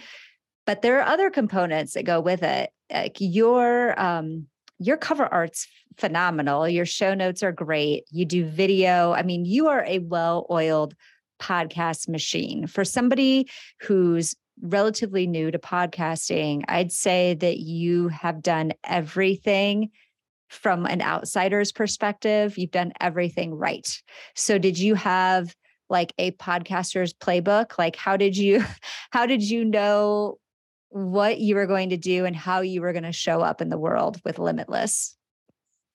But 0.65 0.81
there 0.81 0.99
are 0.99 1.07
other 1.07 1.29
components 1.29 1.93
that 1.93 2.05
go 2.05 2.21
with 2.21 2.43
it. 2.43 2.69
Like 2.91 3.17
your 3.19 3.99
um 3.99 4.47
your 4.79 4.97
cover 4.97 5.25
art's 5.25 5.67
phenomenal. 5.97 6.67
Your 6.67 6.85
show 6.85 7.13
notes 7.13 7.43
are 7.43 7.51
great. 7.51 8.03
You 8.11 8.25
do 8.25 8.45
video. 8.45 9.13
I 9.13 9.23
mean, 9.23 9.45
you 9.45 9.67
are 9.67 9.83
a 9.85 9.99
well-oiled 9.99 10.95
podcast 11.39 12.07
machine. 12.07 12.67
For 12.67 12.85
somebody 12.85 13.49
who's 13.81 14.35
relatively 14.61 15.27
new 15.27 15.51
to 15.51 15.59
podcasting, 15.59 16.63
I'd 16.67 16.91
say 16.91 17.33
that 17.35 17.59
you 17.59 18.07
have 18.09 18.41
done 18.41 18.73
everything 18.83 19.91
from 20.49 20.85
an 20.85 21.01
outsider's 21.01 21.71
perspective. 21.71 22.57
You've 22.57 22.71
done 22.71 22.93
everything 23.01 23.53
right. 23.55 23.87
So, 24.35 24.57
did 24.57 24.77
you 24.77 24.95
have 24.95 25.55
like 25.89 26.13
a 26.17 26.31
podcaster's 26.31 27.13
playbook? 27.13 27.77
Like, 27.77 27.95
how 27.95 28.17
did 28.17 28.37
you, 28.37 28.63
how 29.11 29.25
did 29.25 29.43
you 29.43 29.65
know 29.65 30.37
what 30.93 31.39
you 31.39 31.55
were 31.55 31.65
going 31.65 31.89
to 31.89 31.97
do 31.97 32.25
and 32.25 32.35
how 32.35 32.61
you 32.61 32.81
were 32.81 32.93
going 32.93 33.03
to 33.03 33.11
show 33.11 33.41
up 33.41 33.61
in 33.61 33.69
the 33.69 33.79
world 33.79 34.21
with 34.23 34.37
Limitless. 34.37 35.17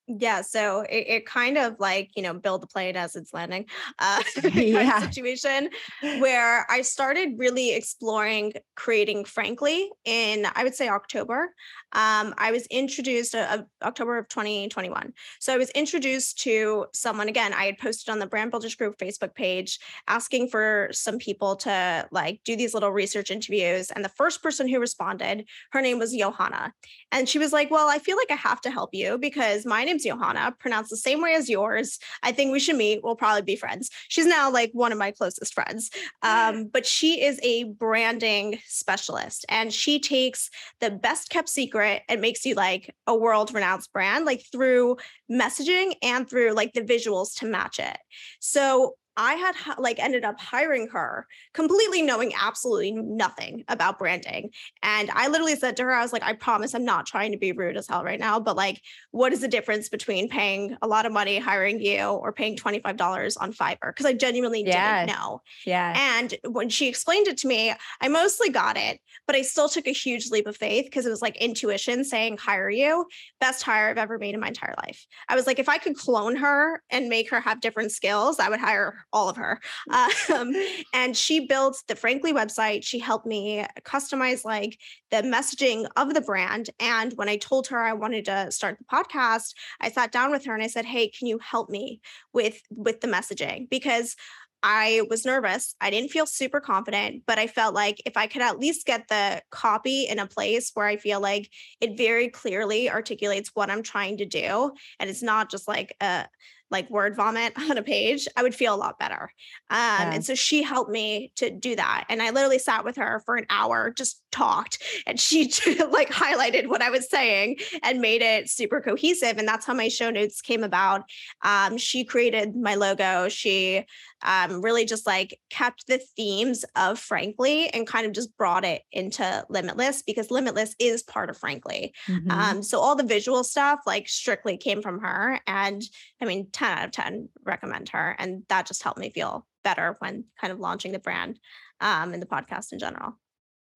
Yeah, 0.08 0.40
so 0.40 0.80
it, 0.88 1.06
it, 1.06 1.26
kind 1.26 1.58
of 1.58 1.78
like 1.78 2.10
you 2.16 2.22
know 2.22 2.32
build 2.32 2.62
the 2.62 2.66
plane 2.66 2.96
as 2.96 3.14
it's 3.14 3.34
landing, 3.34 3.66
uh, 3.98 4.22
yeah. 4.54 5.00
situation 5.00 5.68
where 6.18 6.66
I 6.70 6.80
started 6.80 7.34
really 7.36 7.74
exploring 7.74 8.54
creating. 8.74 9.26
Frankly, 9.26 9.90
in 10.06 10.46
I 10.54 10.64
would 10.64 10.74
say 10.74 10.88
October, 10.88 11.54
um, 11.92 12.34
I 12.38 12.52
was 12.52 12.66
introduced 12.66 13.34
uh, 13.34 13.64
October 13.82 14.16
of 14.16 14.28
2021. 14.28 15.12
So 15.40 15.52
I 15.52 15.58
was 15.58 15.70
introduced 15.70 16.38
to 16.40 16.86
someone 16.94 17.28
again. 17.28 17.52
I 17.52 17.66
had 17.66 17.78
posted 17.78 18.10
on 18.10 18.18
the 18.18 18.26
Brand 18.26 18.50
Builders 18.50 18.74
Group 18.74 18.96
Facebook 18.96 19.34
page 19.34 19.78
asking 20.06 20.48
for 20.48 20.88
some 20.92 21.18
people 21.18 21.56
to 21.56 22.08
like 22.10 22.40
do 22.44 22.56
these 22.56 22.72
little 22.72 22.92
research 22.92 23.30
interviews. 23.30 23.90
And 23.90 24.02
the 24.02 24.10
first 24.10 24.42
person 24.42 24.68
who 24.68 24.80
responded, 24.80 25.46
her 25.72 25.82
name 25.82 25.98
was 25.98 26.14
Johanna. 26.14 26.72
And 27.12 27.28
she 27.28 27.38
was 27.38 27.52
like, 27.52 27.70
Well, 27.70 27.88
I 27.88 27.98
feel 27.98 28.16
like 28.16 28.30
I 28.30 28.36
have 28.36 28.62
to 28.62 28.70
help 28.70 28.90
you 28.94 29.18
because 29.18 29.66
my 29.66 29.82
name's 30.04 30.18
Johanna, 30.18 30.54
pronounced 30.58 30.90
the 30.90 30.96
same 30.96 31.20
way 31.20 31.34
as 31.34 31.48
yours. 31.48 31.98
I 32.22 32.32
think 32.32 32.52
we 32.52 32.60
should 32.60 32.76
meet. 32.76 33.02
We'll 33.02 33.16
probably 33.16 33.42
be 33.42 33.56
friends. 33.56 33.90
She's 34.08 34.26
now 34.26 34.50
like 34.50 34.70
one 34.72 34.92
of 34.92 34.98
my 34.98 35.10
closest 35.10 35.54
friends. 35.54 35.90
Um, 36.22 36.66
but 36.66 36.86
she 36.86 37.22
is 37.22 37.38
a 37.42 37.64
branding 37.64 38.58
specialist 38.66 39.44
and 39.48 39.72
she 39.72 40.00
takes 40.00 40.50
the 40.80 40.90
best 40.90 41.30
kept 41.30 41.48
secret 41.48 41.68
secret 41.68 42.02
and 42.08 42.20
makes 42.20 42.44
you 42.44 42.54
like 42.54 42.94
a 43.06 43.14
world 43.14 43.52
renowned 43.52 43.86
brand, 43.92 44.24
like 44.24 44.44
through 44.50 44.96
messaging 45.30 45.92
and 46.02 46.28
through 46.28 46.52
like 46.52 46.72
the 46.72 46.80
visuals 46.80 47.34
to 47.38 47.46
match 47.46 47.78
it. 47.78 47.98
So 48.40 48.94
I 49.18 49.34
had 49.34 49.54
like 49.78 49.98
ended 49.98 50.24
up 50.24 50.40
hiring 50.40 50.88
her 50.92 51.26
completely 51.52 52.02
knowing 52.02 52.32
absolutely 52.40 52.92
nothing 52.92 53.64
about 53.66 53.98
branding. 53.98 54.50
And 54.84 55.10
I 55.10 55.26
literally 55.26 55.56
said 55.56 55.76
to 55.76 55.82
her, 55.82 55.92
I 55.92 56.02
was 56.02 56.12
like, 56.12 56.22
I 56.22 56.34
promise 56.34 56.72
I'm 56.72 56.84
not 56.84 57.04
trying 57.04 57.32
to 57.32 57.38
be 57.38 57.50
rude 57.50 57.76
as 57.76 57.88
hell 57.88 58.04
right 58.04 58.20
now, 58.20 58.38
but 58.38 58.56
like, 58.56 58.80
what 59.10 59.32
is 59.32 59.40
the 59.40 59.48
difference 59.48 59.88
between 59.88 60.28
paying 60.28 60.76
a 60.82 60.86
lot 60.86 61.04
of 61.04 61.12
money 61.12 61.38
hiring 61.38 61.80
you 61.80 62.04
or 62.04 62.32
paying 62.32 62.56
$25 62.56 63.36
on 63.40 63.52
Fiverr? 63.52 63.88
Because 63.88 64.06
I 64.06 64.12
genuinely 64.12 64.62
didn't 64.62 65.06
know. 65.06 65.42
Yeah. 65.66 65.94
And 65.96 66.36
when 66.44 66.68
she 66.68 66.86
explained 66.86 67.26
it 67.26 67.38
to 67.38 67.48
me, 67.48 67.74
I 68.00 68.06
mostly 68.06 68.50
got 68.50 68.76
it, 68.76 69.00
but 69.26 69.34
I 69.34 69.42
still 69.42 69.68
took 69.68 69.88
a 69.88 69.92
huge 69.92 70.30
leap 70.30 70.46
of 70.46 70.56
faith 70.56 70.84
because 70.84 71.06
it 71.06 71.10
was 71.10 71.22
like 71.22 71.36
intuition 71.38 72.04
saying, 72.04 72.36
hire 72.36 72.70
you, 72.70 73.04
best 73.40 73.64
hire 73.64 73.88
I've 73.88 73.98
ever 73.98 74.16
made 74.16 74.34
in 74.34 74.40
my 74.40 74.48
entire 74.48 74.76
life. 74.86 75.04
I 75.28 75.34
was 75.34 75.48
like, 75.48 75.58
if 75.58 75.68
I 75.68 75.78
could 75.78 75.96
clone 75.96 76.36
her 76.36 76.80
and 76.90 77.08
make 77.08 77.30
her 77.30 77.40
have 77.40 77.60
different 77.60 77.90
skills, 77.90 78.38
I 78.38 78.48
would 78.48 78.60
hire 78.60 79.04
all 79.12 79.28
of 79.28 79.36
her. 79.36 79.60
Um, 79.90 80.52
and 80.92 81.16
she 81.16 81.46
built 81.46 81.82
the 81.88 81.96
Frankly 81.96 82.32
website. 82.32 82.84
She 82.84 82.98
helped 82.98 83.26
me 83.26 83.64
customize 83.82 84.44
like 84.44 84.78
the 85.10 85.18
messaging 85.18 85.86
of 85.96 86.14
the 86.14 86.20
brand. 86.20 86.70
And 86.80 87.12
when 87.14 87.28
I 87.28 87.36
told 87.36 87.66
her 87.68 87.78
I 87.78 87.92
wanted 87.94 88.26
to 88.26 88.50
start 88.50 88.78
the 88.78 88.84
podcast, 88.84 89.54
I 89.80 89.90
sat 89.90 90.12
down 90.12 90.30
with 90.30 90.44
her 90.44 90.54
and 90.54 90.62
I 90.62 90.66
said, 90.68 90.84
"Hey, 90.84 91.08
can 91.08 91.26
you 91.26 91.38
help 91.38 91.70
me 91.70 92.00
with 92.32 92.60
with 92.70 93.00
the 93.00 93.08
messaging?" 93.08 93.68
Because 93.68 94.16
I 94.62 95.02
was 95.08 95.24
nervous. 95.24 95.74
I 95.80 95.90
didn't 95.90 96.10
feel 96.10 96.26
super 96.26 96.60
confident, 96.60 97.22
but 97.26 97.38
I 97.38 97.46
felt 97.46 97.74
like 97.74 98.02
if 98.04 98.16
I 98.16 98.26
could 98.26 98.42
at 98.42 98.58
least 98.58 98.86
get 98.86 99.06
the 99.08 99.40
copy 99.50 100.04
in 100.04 100.18
a 100.18 100.26
place 100.26 100.72
where 100.74 100.86
I 100.86 100.96
feel 100.96 101.20
like 101.20 101.48
it 101.80 101.96
very 101.96 102.28
clearly 102.28 102.90
articulates 102.90 103.50
what 103.54 103.70
I'm 103.70 103.82
trying 103.84 104.16
to 104.18 104.26
do 104.26 104.72
and 104.98 105.08
it's 105.08 105.22
not 105.22 105.50
just 105.50 105.68
like 105.68 105.94
a 106.00 106.26
like 106.70 106.90
word 106.90 107.16
vomit 107.16 107.52
on 107.70 107.78
a 107.78 107.82
page, 107.82 108.28
I 108.36 108.42
would 108.42 108.54
feel 108.54 108.74
a 108.74 108.76
lot 108.76 108.98
better. 108.98 109.32
Um, 109.70 109.78
yeah. 109.78 110.14
And 110.14 110.24
so 110.24 110.34
she 110.34 110.62
helped 110.62 110.90
me 110.90 111.32
to 111.36 111.50
do 111.50 111.76
that. 111.76 112.04
And 112.08 112.22
I 112.22 112.30
literally 112.30 112.58
sat 112.58 112.84
with 112.84 112.96
her 112.96 113.22
for 113.24 113.36
an 113.36 113.46
hour, 113.50 113.90
just 113.90 114.22
talked, 114.30 114.82
and 115.06 115.18
she 115.18 115.44
like 115.90 116.10
highlighted 116.10 116.68
what 116.68 116.82
I 116.82 116.90
was 116.90 117.08
saying 117.08 117.56
and 117.82 118.00
made 118.00 118.22
it 118.22 118.48
super 118.48 118.80
cohesive. 118.80 119.38
And 119.38 119.48
that's 119.48 119.66
how 119.66 119.74
my 119.74 119.88
show 119.88 120.10
notes 120.10 120.40
came 120.40 120.64
about. 120.64 121.02
Um, 121.42 121.78
she 121.78 122.04
created 122.04 122.56
my 122.56 122.74
logo. 122.74 123.28
She 123.28 123.84
um, 124.22 124.62
really 124.62 124.84
just 124.84 125.06
like 125.06 125.38
kept 125.50 125.86
the 125.86 125.98
themes 126.16 126.64
of 126.76 126.98
Frankly 126.98 127.68
and 127.68 127.86
kind 127.86 128.06
of 128.06 128.12
just 128.12 128.36
brought 128.36 128.64
it 128.64 128.82
into 128.92 129.44
Limitless 129.48 130.02
because 130.02 130.30
Limitless 130.30 130.74
is 130.78 131.02
part 131.02 131.30
of 131.30 131.36
Frankly. 131.36 131.94
Mm-hmm. 132.08 132.30
Um, 132.30 132.62
so 132.62 132.80
all 132.80 132.96
the 132.96 133.04
visual 133.04 133.44
stuff 133.44 133.80
like 133.86 134.08
strictly 134.08 134.56
came 134.56 134.82
from 134.82 135.00
her. 135.00 135.40
And 135.46 135.82
I 136.20 136.24
mean, 136.24 136.48
10 136.58 136.78
out 136.78 136.84
of 136.84 136.90
10 136.90 137.28
recommend 137.44 137.88
her. 137.90 138.16
And 138.18 138.42
that 138.48 138.66
just 138.66 138.82
helped 138.82 138.98
me 138.98 139.10
feel 139.10 139.46
better 139.62 139.96
when 140.00 140.24
kind 140.40 140.52
of 140.52 140.58
launching 140.58 140.92
the 140.92 140.98
brand 140.98 141.38
um, 141.80 142.12
and 142.12 142.20
the 142.20 142.26
podcast 142.26 142.72
in 142.72 142.78
general. 142.78 143.16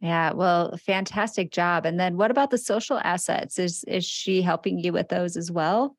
Yeah, 0.00 0.32
well, 0.32 0.76
fantastic 0.78 1.52
job. 1.52 1.86
And 1.86 1.98
then 1.98 2.16
what 2.16 2.32
about 2.32 2.50
the 2.50 2.58
social 2.58 2.98
assets? 2.98 3.58
Is 3.58 3.84
is 3.84 4.04
she 4.04 4.42
helping 4.42 4.80
you 4.80 4.92
with 4.92 5.08
those 5.08 5.36
as 5.36 5.50
well? 5.50 5.96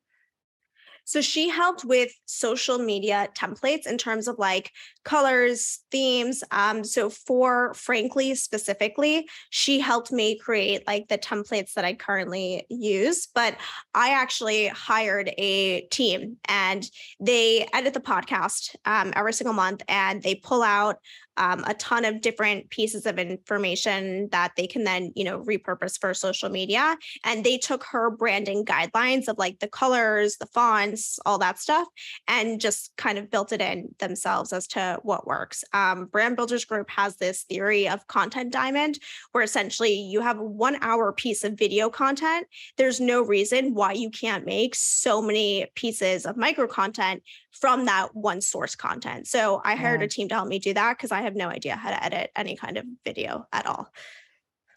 So 1.04 1.20
she 1.20 1.48
helped 1.48 1.84
with 1.84 2.10
social 2.26 2.78
media 2.78 3.28
templates 3.36 3.86
in 3.86 3.98
terms 3.98 4.28
of 4.28 4.38
like 4.38 4.70
colors, 5.04 5.80
themes. 5.90 6.42
Um, 6.50 6.82
so 6.82 7.10
for 7.10 7.74
Frankly 7.74 8.34
specifically, 8.34 9.28
she 9.50 9.80
helped 9.80 10.10
me 10.10 10.38
create 10.38 10.86
like 10.86 11.08
the 11.08 11.18
templates 11.18 11.74
that 11.74 11.84
I 11.84 11.94
currently 11.94 12.66
use. 12.68 13.28
But 13.34 13.56
I 13.94 14.10
actually 14.10 14.68
hired 14.68 15.30
a 15.36 15.82
team 15.88 16.38
and 16.48 16.88
they 17.20 17.68
edit 17.72 17.94
the 17.94 18.00
podcast 18.00 18.74
um, 18.84 19.12
every 19.14 19.32
single 19.32 19.54
month 19.54 19.82
and 19.88 20.22
they 20.22 20.34
pull 20.34 20.62
out 20.62 20.96
um, 21.36 21.64
a 21.66 21.74
ton 21.74 22.04
of 22.04 22.20
different 22.20 22.70
pieces 22.70 23.06
of 23.06 23.18
information 23.18 24.28
that 24.30 24.52
they 24.56 24.66
can 24.66 24.84
then 24.84 25.12
you 25.14 25.24
know 25.24 25.40
repurpose 25.40 25.98
for 25.98 26.14
social 26.14 26.48
media. 26.48 26.96
And 27.24 27.44
they 27.44 27.58
took 27.58 27.84
her 27.84 28.10
branding 28.10 28.64
guidelines 28.64 29.28
of 29.28 29.38
like 29.38 29.58
the 29.58 29.68
colors 29.68 30.36
the 30.36 30.46
fonts 30.46 31.18
all 31.26 31.38
that 31.38 31.58
stuff 31.58 31.88
and 32.28 32.60
just 32.60 32.92
kind 32.96 33.18
of 33.18 33.30
built 33.30 33.52
it 33.52 33.60
in 33.60 33.88
themselves 33.98 34.52
as 34.52 34.66
to 34.68 34.98
what 35.02 35.26
works. 35.26 35.64
Um, 35.72 36.06
brand 36.06 36.36
builders 36.36 36.64
group 36.64 36.90
has 36.90 37.16
this 37.16 37.42
theory 37.44 37.88
of 37.88 38.06
content 38.06 38.52
diamond 38.52 38.98
where 39.32 39.44
essentially 39.44 39.94
you 39.94 40.20
have 40.20 40.38
one 40.38 40.76
hour 40.80 41.12
piece 41.12 41.44
of 41.44 41.54
video 41.54 41.90
content. 41.90 42.46
There's 42.76 43.00
no 43.00 43.22
reason 43.22 43.74
why 43.74 43.92
you 43.92 44.10
can't 44.10 44.44
make 44.44 44.74
so 44.74 45.20
many 45.20 45.66
pieces 45.74 46.26
of 46.26 46.36
micro 46.36 46.66
content 46.66 47.22
from 47.60 47.84
that 47.84 48.14
one 48.14 48.40
source 48.40 48.74
content. 48.74 49.26
So 49.28 49.60
I 49.64 49.76
hired 49.76 50.00
yeah. 50.00 50.06
a 50.06 50.08
team 50.08 50.28
to 50.28 50.34
help 50.34 50.48
me 50.48 50.58
do 50.58 50.74
that 50.74 50.96
because 50.96 51.12
I 51.12 51.22
have 51.22 51.36
no 51.36 51.48
idea 51.48 51.76
how 51.76 51.90
to 51.90 52.04
edit 52.04 52.30
any 52.36 52.56
kind 52.56 52.76
of 52.76 52.84
video 53.04 53.46
at 53.52 53.66
all. 53.66 53.88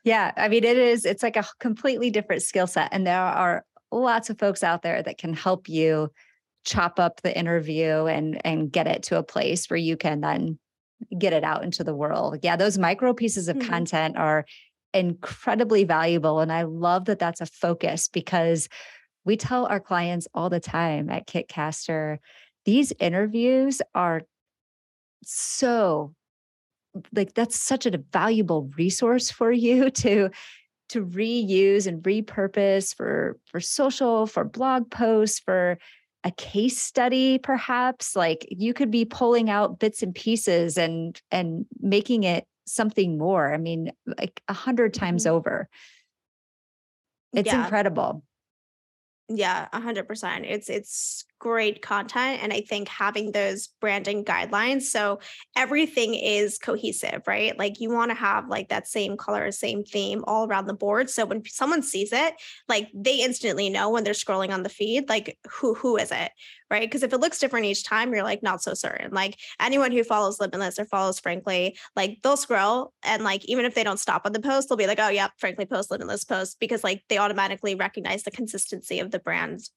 Yeah, 0.03 0.31
I 0.37 0.47
mean 0.47 0.63
it 0.63 0.77
is 0.77 1.03
it's 1.03 1.23
like 1.23 1.35
a 1.35 1.45
completely 1.59 2.11
different 2.11 2.43
skill 2.43 2.67
set 2.67 2.89
and 2.91 3.05
there 3.05 3.19
are 3.19 3.65
lots 3.91 4.29
of 4.29 4.39
folks 4.39 4.63
out 4.63 4.81
there 4.81 5.01
that 5.01 5.17
can 5.17 5.33
help 5.33 5.67
you 5.67 6.11
chop 6.65 6.99
up 6.99 7.21
the 7.21 7.37
interview 7.37 8.05
and 8.05 8.39
and 8.45 8.71
get 8.71 8.87
it 8.87 9.03
to 9.03 9.17
a 9.17 9.23
place 9.23 9.69
where 9.69 9.77
you 9.77 9.97
can 9.97 10.21
then 10.21 10.59
get 11.17 11.33
it 11.33 11.43
out 11.43 11.63
into 11.63 11.83
the 11.83 11.95
world. 11.95 12.39
Yeah, 12.41 12.55
those 12.55 12.77
micro 12.77 13.13
pieces 13.13 13.47
of 13.47 13.57
mm-hmm. 13.57 13.69
content 13.69 14.17
are 14.17 14.45
incredibly 14.93 15.83
valuable 15.83 16.39
and 16.39 16.51
I 16.51 16.63
love 16.63 17.05
that 17.05 17.19
that's 17.19 17.41
a 17.41 17.45
focus 17.45 18.07
because 18.07 18.69
we 19.25 19.35
tell 19.35 19.65
our 19.65 19.81
clients 19.81 20.27
all 20.33 20.49
the 20.49 20.61
time 20.61 21.09
at 21.09 21.27
Kitcaster 21.27 22.19
these 22.67 22.91
interviews 22.99 23.82
are 23.95 24.23
so 25.23 26.13
like 27.15 27.34
that's 27.34 27.60
such 27.60 27.86
a 27.86 27.97
valuable 28.12 28.69
resource 28.77 29.32
for 29.32 29.51
you 29.51 29.89
to 30.03 30.30
to 30.89 31.06
reuse 31.06 31.88
and 31.88 32.03
repurpose 32.03 32.93
for 32.93 33.39
for 33.45 33.60
social 33.62 34.27
for 34.27 34.43
blog 34.43 34.91
posts 34.91 35.39
for 35.39 35.80
a 36.25 36.32
case 36.32 36.77
study 36.77 37.38
perhaps 37.38 38.15
like 38.17 38.45
you 38.49 38.73
could 38.73 38.91
be 38.91 39.06
pulling 39.06 39.49
out 39.49 39.80
bits 39.80 40.03
and 40.03 40.13
pieces 40.13 40.77
and 40.77 41.21
and 41.32 41.65
making 41.80 42.23
it 42.23 42.45
something 42.65 43.17
more 43.17 43.53
i 43.53 43.58
mean 43.58 43.91
like 44.17 44.41
a 44.49 44.53
hundred 44.53 44.93
times 44.93 45.23
mm-hmm. 45.23 45.36
over 45.36 45.69
it's 47.34 47.47
yeah. 47.47 47.63
incredible 47.63 48.23
yeah, 49.30 49.67
a 49.73 49.82
hundred 49.82 50.08
percent. 50.08 50.45
It's 50.45 50.69
it's 50.69 51.25
great 51.39 51.82
content. 51.82 52.41
And 52.41 52.52
I 52.52 52.62
think 52.62 52.88
having 52.88 53.32
those 53.32 53.67
branding 53.80 54.23
guidelines, 54.26 54.84
so 54.84 55.19
everything 55.56 56.15
is 56.15 56.58
cohesive, 56.58 57.21
right? 57.28 57.58
Like 57.58 57.80
you 57.80 57.89
want 57.89 58.12
to 58.12 58.15
have 58.15 58.47
like 58.47 58.69
that 58.69 58.88
same 58.88 59.17
color, 59.17 59.52
same 59.52 59.84
theme 59.84 60.23
all 60.28 60.47
around 60.47 60.67
the 60.67 60.73
board. 60.73 61.10
So 61.10 61.26
when 61.26 61.43
someone 61.45 61.84
sees 61.84 62.12
it, 62.12 62.34
like 62.67 62.89
they 62.93 63.21
instantly 63.21 63.69
know 63.69 63.89
when 63.89 64.04
they're 64.04 64.13
scrolling 64.13 64.52
on 64.52 64.63
the 64.63 64.69
feed, 64.69 65.10
like 65.10 65.38
who 65.50 65.73
who 65.73 65.97
is 65.97 66.12
it? 66.12 66.32
Right. 66.69 66.82
Because 66.82 67.04
if 67.04 67.13
it 67.13 67.19
looks 67.19 67.39
different 67.39 67.65
each 67.65 67.86
time, 67.86 68.13
you're 68.13 68.23
like 68.23 68.43
not 68.43 68.62
so 68.62 68.73
certain. 68.73 69.13
Like 69.13 69.38
anyone 69.60 69.91
who 69.91 70.04
follows 70.04 70.39
Limitless 70.39 70.80
or 70.80 70.86
follows 70.86 71.19
Frankly, 71.19 71.78
like 71.95 72.19
they'll 72.23 72.36
scroll 72.36 72.93
and 73.04 73.23
like 73.23 73.45
even 73.45 73.63
if 73.65 73.73
they 73.73 73.84
don't 73.84 74.00
stop 74.00 74.23
on 74.26 74.34
the 74.34 74.41
post, 74.41 74.67
they'll 74.67 74.78
be 74.78 74.88
like, 74.88 75.00
oh 75.00 75.10
yeah, 75.10 75.30
Frankly 75.38 75.65
post, 75.65 75.91
Limitless 75.91 76.26
post, 76.26 76.60
because 76.60 76.84
like 76.84 77.04
they 77.10 77.17
automatically 77.17 77.76
recognize 77.76 78.23
the 78.23 78.32
consistency 78.32 79.00
of 79.00 79.12
the 79.12 79.19
brands 79.19 79.71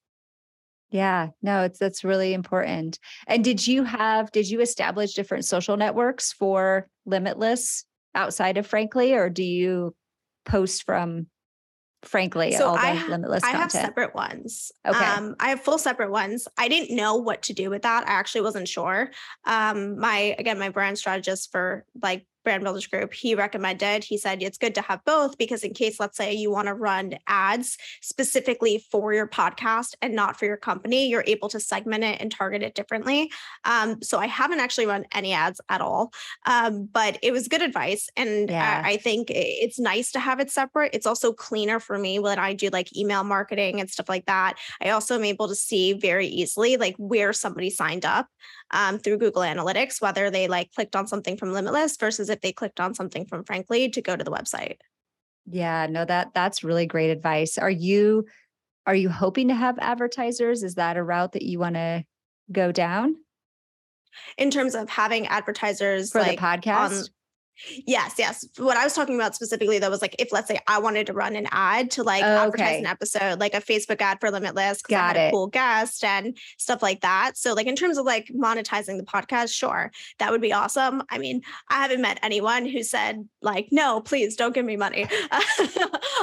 yeah, 0.91 1.29
no, 1.41 1.63
it's 1.63 1.79
that's 1.79 2.03
really 2.03 2.33
important. 2.33 2.99
And 3.25 3.43
did 3.43 3.65
you 3.65 3.83
have 3.83 4.31
did 4.31 4.49
you 4.49 4.61
establish 4.61 5.13
different 5.13 5.45
social 5.45 5.77
networks 5.77 6.33
for 6.33 6.87
Limitless 7.05 7.85
outside 8.13 8.57
of 8.57 8.67
Frankly 8.67 9.13
or 9.13 9.29
do 9.29 9.43
you 9.43 9.95
post 10.45 10.83
from 10.83 11.27
frankly 12.03 12.51
So 12.53 12.67
all 12.67 12.73
the 12.73 12.81
I 12.81 12.95
ha- 12.95 13.07
limitless 13.09 13.43
I 13.43 13.51
have 13.51 13.71
separate 13.71 14.15
ones. 14.15 14.71
Okay. 14.87 14.97
Um, 14.97 15.35
I 15.39 15.49
have 15.49 15.61
full 15.61 15.77
separate 15.77 16.11
ones. 16.11 16.47
I 16.57 16.67
didn't 16.67 16.95
know 16.95 17.15
what 17.15 17.43
to 17.43 17.53
do 17.53 17.69
with 17.69 17.83
that. 17.83 18.07
I 18.07 18.11
actually 18.11 18.41
wasn't 18.41 18.67
sure. 18.67 19.11
Um, 19.45 19.99
my 19.99 20.35
again, 20.37 20.59
my 20.59 20.69
brand 20.69 20.97
strategist 20.97 21.51
for 21.51 21.85
like 22.01 22.25
brand 22.43 22.63
builders 22.63 22.87
group, 22.87 23.13
he 23.13 23.35
recommended, 23.35 24.03
he 24.03 24.17
said 24.17 24.41
it's 24.41 24.57
good 24.57 24.75
to 24.75 24.81
have 24.81 25.03
both 25.05 25.37
because 25.37 25.63
in 25.63 25.73
case, 25.73 25.99
let's 25.99 26.17
say 26.17 26.33
you 26.33 26.51
want 26.51 26.67
to 26.67 26.73
run 26.73 27.15
ads 27.27 27.77
specifically 28.01 28.83
for 28.91 29.13
your 29.13 29.27
podcast 29.27 29.93
and 30.01 30.13
not 30.13 30.37
for 30.37 30.45
your 30.45 30.57
company, 30.57 31.07
you're 31.07 31.23
able 31.27 31.49
to 31.49 31.59
segment 31.59 32.03
it 32.03 32.19
and 32.21 32.31
target 32.31 32.63
it 32.63 32.75
differently. 32.75 33.31
Um, 33.65 34.01
so 34.01 34.17
I 34.17 34.27
haven't 34.27 34.59
actually 34.59 34.87
run 34.87 35.05
any 35.13 35.33
ads 35.33 35.61
at 35.69 35.81
all. 35.81 36.11
Um, 36.45 36.89
but 36.91 37.17
it 37.21 37.31
was 37.31 37.47
good 37.47 37.61
advice. 37.61 38.09
And 38.15 38.49
Yeah. 38.49 38.81
I, 38.83 38.91
I 38.91 38.97
think 38.97 39.29
it's 39.29 39.79
nice 39.79 40.11
to 40.11 40.19
have 40.19 40.39
it 40.39 40.51
separate. 40.51 40.93
It's 40.93 41.05
also 41.05 41.31
cleaner 41.33 41.79
for 41.79 41.97
me 41.97 42.19
when 42.19 42.39
I 42.39 42.53
do 42.53 42.69
like 42.69 42.95
email 42.95 43.23
marketing 43.23 43.79
and 43.79 43.89
stuff 43.89 44.09
like 44.09 44.25
that. 44.25 44.57
I 44.81 44.89
also 44.89 45.15
am 45.15 45.25
able 45.25 45.47
to 45.47 45.55
see 45.55 45.93
very 45.93 46.27
easily 46.27 46.77
like 46.77 46.95
where 46.97 47.33
somebody 47.33 47.69
signed 47.69 48.05
up 48.05 48.27
um, 48.71 48.97
through 48.99 49.17
Google 49.17 49.43
Analytics, 49.43 50.01
whether 50.01 50.29
they 50.29 50.47
like 50.47 50.71
clicked 50.73 50.95
on 50.95 51.07
something 51.07 51.37
from 51.37 51.53
Limitless 51.53 51.97
versus 51.97 52.29
if 52.31 52.41
they 52.41 52.51
clicked 52.51 52.79
on 52.79 52.95
something 52.95 53.25
from 53.25 53.43
Frankly 53.43 53.89
to 53.89 54.01
go 54.01 54.15
to 54.15 54.23
the 54.23 54.31
website. 54.31 54.77
Yeah, 55.45 55.87
no, 55.89 56.05
that 56.05 56.33
that's 56.33 56.63
really 56.63 56.85
great 56.85 57.09
advice. 57.11 57.57
Are 57.57 57.69
you 57.69 58.25
are 58.87 58.95
you 58.95 59.09
hoping 59.09 59.49
to 59.49 59.55
have 59.55 59.77
advertisers? 59.79 60.63
Is 60.63 60.75
that 60.75 60.97
a 60.97 61.03
route 61.03 61.33
that 61.33 61.43
you 61.43 61.59
want 61.59 61.75
to 61.75 62.03
go 62.51 62.71
down 62.71 63.15
In 64.37 64.49
terms 64.51 64.75
of 64.75 64.89
having 64.89 65.27
advertisers 65.27 66.11
for 66.11 66.19
like 66.19 66.39
the 66.39 66.45
podcast? 66.45 66.99
on 66.99 67.05
Yes, 67.85 68.15
yes. 68.17 68.45
What 68.57 68.77
I 68.77 68.83
was 68.83 68.93
talking 68.93 69.15
about 69.15 69.35
specifically 69.35 69.77
though 69.77 69.89
was 69.89 70.01
like 70.01 70.15
if 70.19 70.31
let's 70.31 70.47
say 70.47 70.59
I 70.67 70.79
wanted 70.79 71.05
to 71.07 71.13
run 71.13 71.35
an 71.35 71.47
ad 71.51 71.91
to 71.91 72.03
like 72.03 72.23
Oh, 72.23 72.27
advertise 72.45 72.67
okay. 72.69 72.79
an 72.79 72.85
episode, 72.85 73.39
like 73.39 73.53
a 73.53 73.61
Facebook 73.61 74.01
ad 74.01 74.19
for 74.19 74.31
Limitless, 74.31 74.81
because 74.81 74.95
I 74.95 74.99
Got 74.99 75.15
had 75.15 75.25
it. 75.25 75.27
a 75.27 75.31
cool 75.31 75.47
guest 75.47 76.03
and 76.03 76.37
stuff 76.57 76.81
like 76.81 77.01
that. 77.01 77.33
So 77.37 77.53
like 77.53 77.67
in 77.67 77.75
terms 77.75 77.97
of 77.97 78.05
like 78.05 78.27
monetizing 78.35 78.97
the 78.97 79.03
podcast, 79.03 79.53
sure, 79.53 79.91
that 80.19 80.31
would 80.31 80.41
be 80.41 80.53
awesome. 80.53 81.03
I 81.09 81.17
mean, 81.17 81.41
I 81.69 81.81
haven't 81.81 82.01
met 82.01 82.19
anyone 82.23 82.65
who 82.65 82.81
said 82.83 83.27
like, 83.41 83.67
no, 83.71 84.01
please 84.01 84.35
don't 84.35 84.53
give 84.55 84.65
me 84.65 84.77
money 84.77 85.07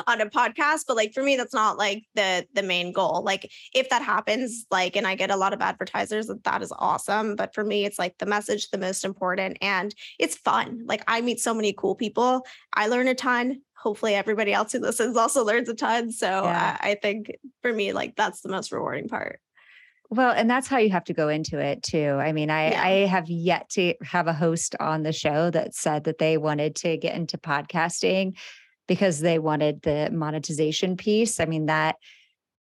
on 0.06 0.20
a 0.20 0.26
podcast. 0.26 0.84
But 0.86 0.96
like 0.96 1.12
for 1.12 1.22
me, 1.22 1.36
that's 1.36 1.54
not 1.54 1.78
like 1.78 2.04
the 2.14 2.46
the 2.54 2.62
main 2.62 2.92
goal. 2.92 3.22
Like 3.24 3.50
if 3.74 3.88
that 3.90 4.02
happens, 4.02 4.66
like 4.70 4.96
and 4.96 5.06
I 5.06 5.14
get 5.14 5.30
a 5.30 5.36
lot 5.36 5.52
of 5.52 5.60
advertisers, 5.60 6.30
that 6.44 6.62
is 6.62 6.72
awesome. 6.78 7.36
But 7.36 7.54
for 7.54 7.64
me, 7.64 7.84
it's 7.84 7.98
like 7.98 8.18
the 8.18 8.26
message 8.26 8.70
the 8.70 8.78
most 8.78 9.04
important 9.04 9.58
and 9.60 9.94
it's 10.18 10.36
fun. 10.36 10.82
Like 10.86 11.02
I 11.06 11.17
meet 11.20 11.40
so 11.40 11.54
many 11.54 11.72
cool 11.72 11.94
people. 11.94 12.46
I 12.72 12.86
learn 12.88 13.08
a 13.08 13.14
ton. 13.14 13.62
Hopefully, 13.76 14.14
everybody 14.14 14.52
else 14.52 14.72
who 14.72 14.80
listens 14.80 15.16
also 15.16 15.44
learns 15.44 15.68
a 15.68 15.74
ton. 15.74 16.10
So 16.10 16.26
Yeah. 16.26 16.76
I, 16.80 16.90
I 16.90 16.94
think 16.96 17.30
for 17.62 17.72
me, 17.72 17.92
like 17.92 18.16
that's 18.16 18.40
the 18.40 18.48
most 18.48 18.72
rewarding 18.72 19.08
part. 19.08 19.40
Well, 20.10 20.32
and 20.32 20.48
that's 20.50 20.68
how 20.68 20.78
you 20.78 20.90
have 20.90 21.04
to 21.04 21.12
go 21.12 21.28
into 21.28 21.58
it 21.58 21.82
too. 21.82 22.12
I 22.12 22.32
mean, 22.32 22.50
I 22.50 22.70
Yeah. 22.70 22.82
I 22.82 22.90
have 23.06 23.28
yet 23.28 23.68
to 23.70 23.94
have 24.02 24.26
a 24.26 24.32
host 24.32 24.74
on 24.80 25.02
the 25.02 25.12
show 25.12 25.50
that 25.50 25.74
said 25.74 26.04
that 26.04 26.18
they 26.18 26.38
wanted 26.38 26.74
to 26.76 26.96
get 26.96 27.14
into 27.14 27.36
podcasting 27.36 28.36
because 28.86 29.20
they 29.20 29.38
wanted 29.38 29.82
the 29.82 30.08
monetization 30.10 30.96
piece. 30.96 31.40
I 31.40 31.44
mean, 31.44 31.66
that 31.66 31.96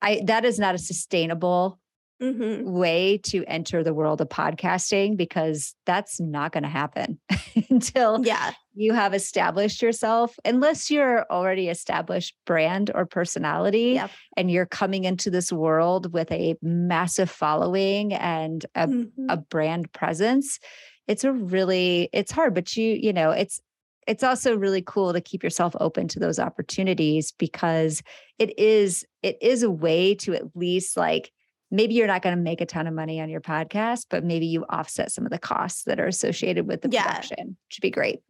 I 0.01 0.23
that 0.25 0.45
is 0.45 0.59
not 0.59 0.75
a 0.75 0.79
sustainable 0.79 1.79
Mhm. 2.25 2.65
way 2.65 3.19
to 3.25 3.45
enter 3.47 3.83
the 3.85 3.93
world 3.95 4.21
of 4.21 4.29
podcasting 4.29 5.17
because 5.17 5.75
that's 5.87 6.21
not 6.21 6.53
going 6.53 6.63
to 6.63 6.69
happen 6.69 7.19
until 7.71 8.25
Yeah. 8.25 8.53
you 8.75 8.93
have 8.95 9.15
established 9.15 9.83
yourself 9.83 10.35
unless 10.45 10.91
you're 10.91 11.25
already 11.31 11.69
established 11.69 12.35
brand 12.47 12.91
or 12.95 13.07
personality 13.07 13.93
Yep. 13.95 14.11
and 14.37 14.51
you're 14.51 14.67
coming 14.67 15.05
into 15.05 15.31
this 15.31 15.53
world 15.53 16.13
with 16.13 16.31
a 16.33 16.55
massive 16.63 17.31
following 17.31 18.13
and 18.15 18.65
a, 18.75 18.87
Mhm. 18.89 19.09
a 19.29 19.37
brand 19.37 19.93
presence 19.93 20.59
it's 21.07 21.25
a 21.25 21.33
really 21.33 22.09
it's 22.13 22.33
hard 22.33 22.55
but 22.55 22.77
you 22.77 22.99
you 23.01 23.13
know 23.13 23.31
it's 23.31 23.61
it's 24.07 24.23
also 24.23 24.55
really 24.57 24.83
cool 24.83 25.13
to 25.15 25.21
keep 25.21 25.43
yourself 25.43 25.75
open 25.81 26.09
to 26.09 26.19
those 26.21 26.39
opportunities 26.39 27.33
because 27.33 28.03
it 28.39 28.59
is 28.59 29.05
it 29.23 29.37
is 29.43 29.63
a 29.63 29.71
way 29.71 30.15
to 30.15 30.35
at 30.35 30.45
least 30.55 30.97
like 30.97 31.31
maybe 31.75 31.95
you're 31.95 32.07
not 32.07 32.23
going 32.23 32.37
to 32.37 32.43
make 32.43 32.61
a 32.61 32.67
ton 32.67 32.87
of 32.87 32.95
money 32.95 33.21
on 33.21 33.29
your 33.29 33.41
podcast 33.41 34.07
but 34.11 34.25
maybe 34.25 34.47
you 34.47 34.65
offset 34.69 35.11
some 35.13 35.25
of 35.27 35.31
the 35.33 35.39
costs 35.39 35.85
that 35.85 35.99
are 36.01 36.07
associated 36.07 36.67
with 36.67 36.83
the 36.83 36.89
Yeah. 36.91 37.05
production 37.07 37.57
which 37.69 37.79
would 37.79 37.83
be 37.83 37.91
great 37.91 38.21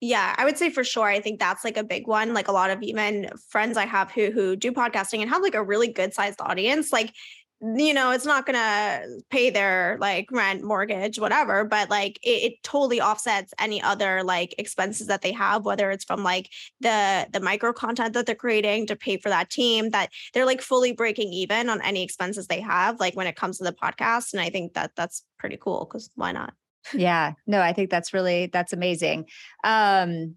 Yeah, 0.00 0.34
I 0.36 0.44
would 0.44 0.58
say 0.58 0.68
for 0.70 0.82
sure. 0.82 1.06
I 1.06 1.20
think 1.20 1.38
that's 1.38 1.62
like 1.62 1.76
a 1.76 1.84
big 1.84 2.08
one. 2.08 2.34
Like 2.34 2.48
a 2.48 2.52
lot 2.52 2.70
of 2.70 2.82
even 2.82 3.30
friends 3.50 3.76
I 3.76 3.86
have 3.86 4.10
who 4.10 4.32
who 4.32 4.56
do 4.56 4.72
podcasting 4.72 5.20
and 5.20 5.30
have 5.30 5.42
like 5.42 5.54
a 5.54 5.62
really 5.62 5.86
good 5.92 6.12
sized 6.12 6.40
audience. 6.40 6.90
Like, 6.92 7.14
you 7.62 7.94
know, 7.94 8.10
it's 8.10 8.26
not 8.26 8.44
gonna 8.44 9.02
pay 9.30 9.48
their 9.48 9.96
like 10.00 10.28
rent, 10.32 10.64
mortgage, 10.64 11.20
whatever, 11.20 11.64
but 11.64 11.88
like 11.88 12.18
it, 12.22 12.52
it 12.52 12.62
totally 12.64 13.00
offsets 13.00 13.54
any 13.58 13.80
other 13.80 14.24
like 14.24 14.52
expenses 14.58 15.06
that 15.06 15.22
they 15.22 15.30
have, 15.30 15.64
whether 15.64 15.90
it's 15.92 16.04
from 16.04 16.24
like 16.24 16.50
the 16.80 17.28
the 17.32 17.38
micro 17.38 17.72
content 17.72 18.14
that 18.14 18.26
they're 18.26 18.34
creating 18.34 18.88
to 18.88 18.96
pay 18.96 19.16
for 19.16 19.28
that 19.28 19.48
team, 19.48 19.90
that 19.90 20.10
they're 20.34 20.46
like 20.46 20.60
fully 20.60 20.92
breaking 20.92 21.32
even 21.32 21.68
on 21.68 21.80
any 21.82 22.02
expenses 22.02 22.48
they 22.48 22.60
have, 22.60 22.98
like 22.98 23.14
when 23.14 23.28
it 23.28 23.36
comes 23.36 23.58
to 23.58 23.64
the 23.64 23.72
podcast. 23.72 24.32
And 24.32 24.42
I 24.42 24.50
think 24.50 24.74
that 24.74 24.90
that's 24.96 25.22
pretty 25.38 25.56
cool 25.56 25.84
because 25.84 26.10
why 26.16 26.32
not? 26.32 26.54
yeah 26.94 27.34
no 27.46 27.60
i 27.60 27.72
think 27.72 27.90
that's 27.90 28.12
really 28.12 28.46
that's 28.46 28.72
amazing 28.72 29.24
um 29.62 30.34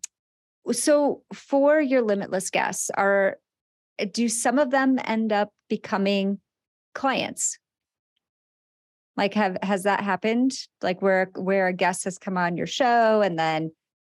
so 0.71 1.23
for 1.33 1.81
your 1.81 2.03
limitless 2.03 2.51
guests 2.51 2.91
are 2.91 3.38
do 4.11 4.29
some 4.29 4.59
of 4.59 4.69
them 4.69 4.99
end 5.05 5.33
up 5.33 5.49
becoming 5.69 6.39
clients 6.95 7.60
like 9.17 9.34
have 9.36 9.58
has 9.62 9.84
that 9.84 10.01
happened 10.01 10.51
like 10.81 11.01
where 11.01 11.29
where 11.36 11.67
a 11.67 11.73
guest 11.73 12.05
has 12.05 12.17
come 12.17 12.38
on 12.38 12.58
your 12.58 12.67
show 12.67 13.21
and 13.21 13.38
then 13.38 13.71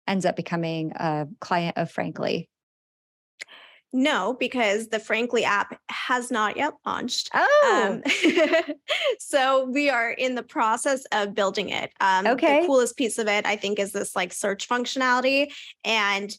ends 0.08 0.26
up 0.26 0.34
becoming 0.34 0.92
a 0.96 1.26
client 1.40 1.76
of 1.78 1.90
frankly 1.90 2.48
No, 3.92 4.36
because 4.38 4.86
the 4.88 5.00
Frankly 5.00 5.42
app 5.44 5.76
has 5.88 6.30
not 6.30 6.56
yet 6.56 6.74
launched. 6.86 7.28
oh 7.34 8.00
Um, 8.00 8.02
so 9.18 9.64
we 9.64 9.90
are 9.90 10.12
in 10.12 10.36
the 10.36 10.44
process 10.44 11.04
of 11.10 11.34
building 11.34 11.70
it. 11.70 11.90
Um, 12.00 12.26
Okay. 12.26 12.60
The 12.60 12.66
coolest 12.68 12.96
piece 12.96 13.18
of 13.18 13.26
it, 13.26 13.46
I 13.46 13.56
think, 13.56 13.80
is 13.80 13.90
this 13.90 14.14
like 14.14 14.32
search 14.32 14.68
functionality. 14.68 15.48
And 15.84 16.30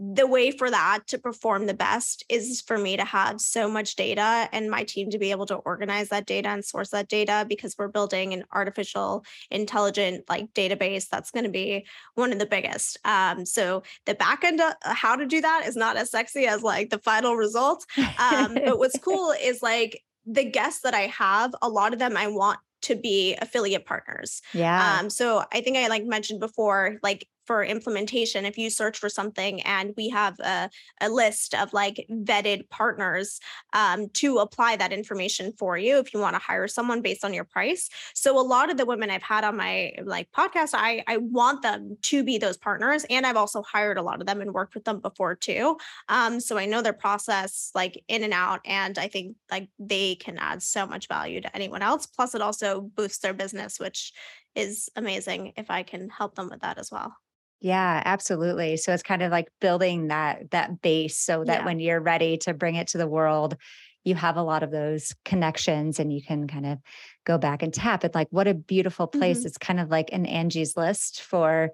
the 0.00 0.26
way 0.28 0.52
for 0.52 0.70
that 0.70 1.00
to 1.08 1.18
perform 1.18 1.66
the 1.66 1.74
best 1.74 2.24
is 2.28 2.60
for 2.60 2.78
me 2.78 2.96
to 2.96 3.04
have 3.04 3.40
so 3.40 3.68
much 3.68 3.96
data 3.96 4.48
and 4.52 4.70
my 4.70 4.84
team 4.84 5.10
to 5.10 5.18
be 5.18 5.32
able 5.32 5.46
to 5.46 5.56
organize 5.56 6.08
that 6.10 6.24
data 6.24 6.48
and 6.48 6.64
source 6.64 6.90
that 6.90 7.08
data 7.08 7.44
because 7.48 7.76
we're 7.76 7.88
building 7.88 8.32
an 8.32 8.44
artificial 8.52 9.24
intelligent 9.50 10.24
like 10.28 10.54
database 10.54 11.08
that's 11.08 11.32
going 11.32 11.44
to 11.44 11.50
be 11.50 11.84
one 12.14 12.32
of 12.32 12.38
the 12.38 12.46
biggest. 12.46 12.96
Um, 13.04 13.44
so 13.44 13.82
the 14.06 14.14
back 14.14 14.44
end 14.44 14.60
of 14.60 14.74
how 14.82 15.16
to 15.16 15.26
do 15.26 15.40
that 15.40 15.64
is 15.66 15.74
not 15.74 15.96
as 15.96 16.12
sexy 16.12 16.46
as 16.46 16.62
like 16.62 16.90
the 16.90 16.98
final 16.98 17.34
result. 17.34 17.84
Um, 18.18 18.54
but 18.54 18.78
what's 18.78 18.98
cool 19.02 19.34
is 19.42 19.62
like 19.62 20.00
the 20.26 20.44
guests 20.44 20.82
that 20.82 20.94
I 20.94 21.08
have, 21.08 21.54
a 21.60 21.68
lot 21.68 21.92
of 21.92 21.98
them 21.98 22.16
I 22.16 22.28
want 22.28 22.60
to 22.82 22.94
be 22.94 23.36
affiliate 23.40 23.84
partners. 23.84 24.42
yeah. 24.52 24.98
Um, 25.00 25.10
so 25.10 25.42
I 25.52 25.60
think 25.60 25.76
I 25.76 25.88
like 25.88 26.04
mentioned 26.04 26.38
before, 26.38 26.98
like 27.02 27.26
for 27.48 27.64
implementation, 27.64 28.44
if 28.44 28.58
you 28.58 28.68
search 28.68 28.98
for 28.98 29.08
something 29.08 29.62
and 29.62 29.94
we 29.96 30.10
have 30.10 30.38
a, 30.40 30.68
a 31.00 31.08
list 31.08 31.54
of 31.54 31.72
like 31.72 32.06
vetted 32.10 32.68
partners 32.68 33.40
um, 33.72 34.10
to 34.10 34.36
apply 34.36 34.76
that 34.76 34.92
information 34.92 35.54
for 35.58 35.78
you 35.78 35.98
if 35.98 36.12
you 36.12 36.20
want 36.20 36.34
to 36.34 36.42
hire 36.42 36.68
someone 36.68 37.00
based 37.00 37.24
on 37.24 37.32
your 37.32 37.44
price. 37.44 37.88
So 38.14 38.38
a 38.38 38.44
lot 38.44 38.70
of 38.70 38.76
the 38.76 38.84
women 38.84 39.10
I've 39.10 39.22
had 39.22 39.44
on 39.44 39.56
my 39.56 39.94
like 40.04 40.30
podcast, 40.30 40.72
I 40.74 41.02
I 41.06 41.16
want 41.16 41.62
them 41.62 41.96
to 42.02 42.22
be 42.22 42.36
those 42.36 42.58
partners. 42.58 43.06
And 43.08 43.26
I've 43.26 43.38
also 43.38 43.62
hired 43.62 43.96
a 43.96 44.02
lot 44.02 44.20
of 44.20 44.26
them 44.26 44.42
and 44.42 44.52
worked 44.52 44.74
with 44.74 44.84
them 44.84 45.00
before 45.00 45.34
too. 45.34 45.78
Um, 46.10 46.40
so 46.40 46.58
I 46.58 46.66
know 46.66 46.82
their 46.82 46.92
process 46.92 47.70
like 47.74 48.04
in 48.08 48.24
and 48.24 48.34
out. 48.34 48.60
And 48.66 48.98
I 48.98 49.08
think 49.08 49.36
like 49.50 49.70
they 49.78 50.16
can 50.16 50.36
add 50.36 50.62
so 50.62 50.86
much 50.86 51.08
value 51.08 51.40
to 51.40 51.56
anyone 51.56 51.80
else. 51.80 52.04
Plus 52.04 52.34
it 52.34 52.42
also 52.42 52.82
boosts 52.82 53.20
their 53.20 53.32
business, 53.32 53.80
which 53.80 54.12
is 54.54 54.90
amazing 54.96 55.52
if 55.56 55.70
I 55.70 55.82
can 55.84 56.10
help 56.10 56.34
them 56.34 56.50
with 56.50 56.60
that 56.60 56.78
as 56.78 56.90
well. 56.90 57.14
Yeah, 57.60 58.02
absolutely. 58.04 58.76
So 58.76 58.92
it's 58.94 59.02
kind 59.02 59.22
of 59.22 59.32
like 59.32 59.48
building 59.60 60.08
that 60.08 60.50
that 60.52 60.80
base 60.80 61.16
so 61.18 61.44
that 61.44 61.60
Yeah. 61.60 61.64
when 61.66 61.80
you're 61.80 62.00
ready 62.00 62.36
to 62.38 62.54
bring 62.54 62.76
it 62.76 62.88
to 62.88 62.98
the 62.98 63.08
world, 63.08 63.56
you 64.04 64.14
have 64.14 64.36
a 64.36 64.42
lot 64.42 64.62
of 64.62 64.70
those 64.70 65.14
connections 65.24 65.98
and 65.98 66.12
you 66.12 66.22
can 66.22 66.46
kind 66.46 66.66
of 66.66 66.78
go 67.24 67.36
back 67.36 67.62
and 67.62 67.74
tap 67.74 68.04
it 68.04 68.14
like 68.14 68.28
what 68.30 68.46
a 68.46 68.54
beautiful 68.54 69.06
place. 69.08 69.40
Mhm. 69.42 69.46
It's 69.46 69.58
kind 69.58 69.80
of 69.80 69.90
like 69.90 70.10
an 70.12 70.24
Angie's 70.24 70.76
list 70.76 71.20
for 71.22 71.70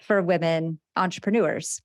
for 0.00 0.22
women 0.22 0.78
entrepreneurs. 0.96 1.82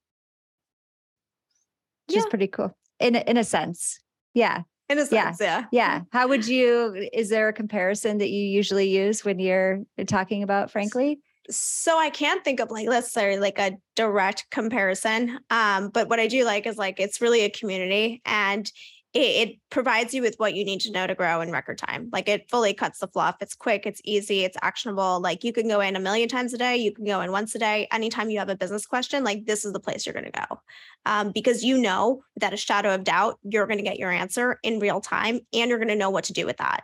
Which 2.08 2.18
is 2.18 2.26
pretty 2.28 2.48
cool. 2.48 2.76
In 3.00 3.16
a- 3.16 3.24
in 3.30 3.38
a 3.38 3.44
sense. 3.44 4.00
Yeah. 4.34 4.64
In 4.90 4.98
a 4.98 5.02
Yeah. 5.12 5.32
sense, 5.32 5.40
yeah. 5.42 5.66
Yeah. 5.72 6.02
How 6.12 6.28
would 6.28 6.48
you 6.48 7.10
is 7.14 7.30
there 7.30 7.48
a 7.48 7.54
comparison 7.54 8.18
that 8.20 8.30
you 8.30 8.44
usually 8.46 8.90
use 8.90 9.24
when 9.26 9.40
you're 9.40 9.84
talking 10.08 10.44
about 10.44 10.72
frankly? 10.72 11.20
So 11.50 11.98
I 11.98 12.10
can't 12.10 12.44
think 12.44 12.60
of 12.60 12.70
like 12.72 12.88
let's 12.88 13.12
say 13.12 13.40
like 13.40 13.60
a 13.60 13.78
direct 13.96 14.46
comparison. 14.52 15.40
Um, 15.50 15.90
but 15.90 16.10
what 16.10 16.20
I 16.20 16.28
do 16.28 16.46
like 16.46 16.68
is 16.68 16.78
like 16.78 17.00
it's 17.00 17.22
really 17.22 17.42
a 17.42 17.50
community 17.50 18.22
and 18.26 18.72
it, 19.14 19.20
it, 19.20 19.56
provides 19.72 20.14
you 20.14 20.22
with 20.22 20.36
what 20.38 20.54
you 20.54 20.64
need 20.64 20.82
to 20.82 20.92
know 20.92 21.08
to 21.08 21.16
grow 21.16 21.42
in 21.42 21.52
record 21.52 21.80
time. 21.80 22.10
Like 22.14 22.30
it 22.30 22.48
fully 22.48 22.76
cuts 22.76 23.00
the 23.00 23.08
fluff. 23.08 23.38
It's 23.42 23.56
quick, 23.56 23.88
it's 23.88 24.02
easy, 24.04 24.44
it's 24.44 24.58
actionable. 24.62 25.20
Like 25.20 25.44
you 25.44 25.52
can 25.52 25.68
go 25.68 25.80
in 25.80 25.96
a 25.96 26.00
million 26.00 26.30
times 26.30 26.54
a 26.54 26.60
day, 26.60 26.78
you 26.78 26.94
can 26.94 27.06
go 27.06 27.22
in 27.22 27.32
once 27.32 27.56
a 27.56 27.60
day. 27.60 27.88
Anytime 27.92 28.30
you 28.30 28.38
have 28.38 28.50
a 28.50 28.56
business 28.56 28.86
question, 28.86 29.24
like 29.24 29.46
this 29.46 29.66
is 29.66 29.74
the 29.74 29.80
place 29.80 30.06
you're 30.06 30.14
going 30.14 30.32
to 30.32 30.46
go. 30.48 30.60
Um, 31.08 31.32
because 31.32 31.64
you 31.64 31.80
know 31.80 32.24
that 32.36 32.54
a 32.54 32.58
shadow 32.58 32.94
of 32.94 33.04
doubt, 33.04 33.40
you're 33.44 33.66
going 33.66 33.80
to 33.80 33.84
get 33.84 33.98
your 33.98 34.12
answer 34.12 34.60
in 34.62 34.80
real 34.80 35.02
time 35.02 35.40
and 35.54 35.70
you're 35.70 35.80
going 35.80 35.88
to 35.88 35.96
know 35.96 36.12
what 36.12 36.26
to 36.26 36.34
do 36.34 36.46
with 36.46 36.58
that. 36.58 36.84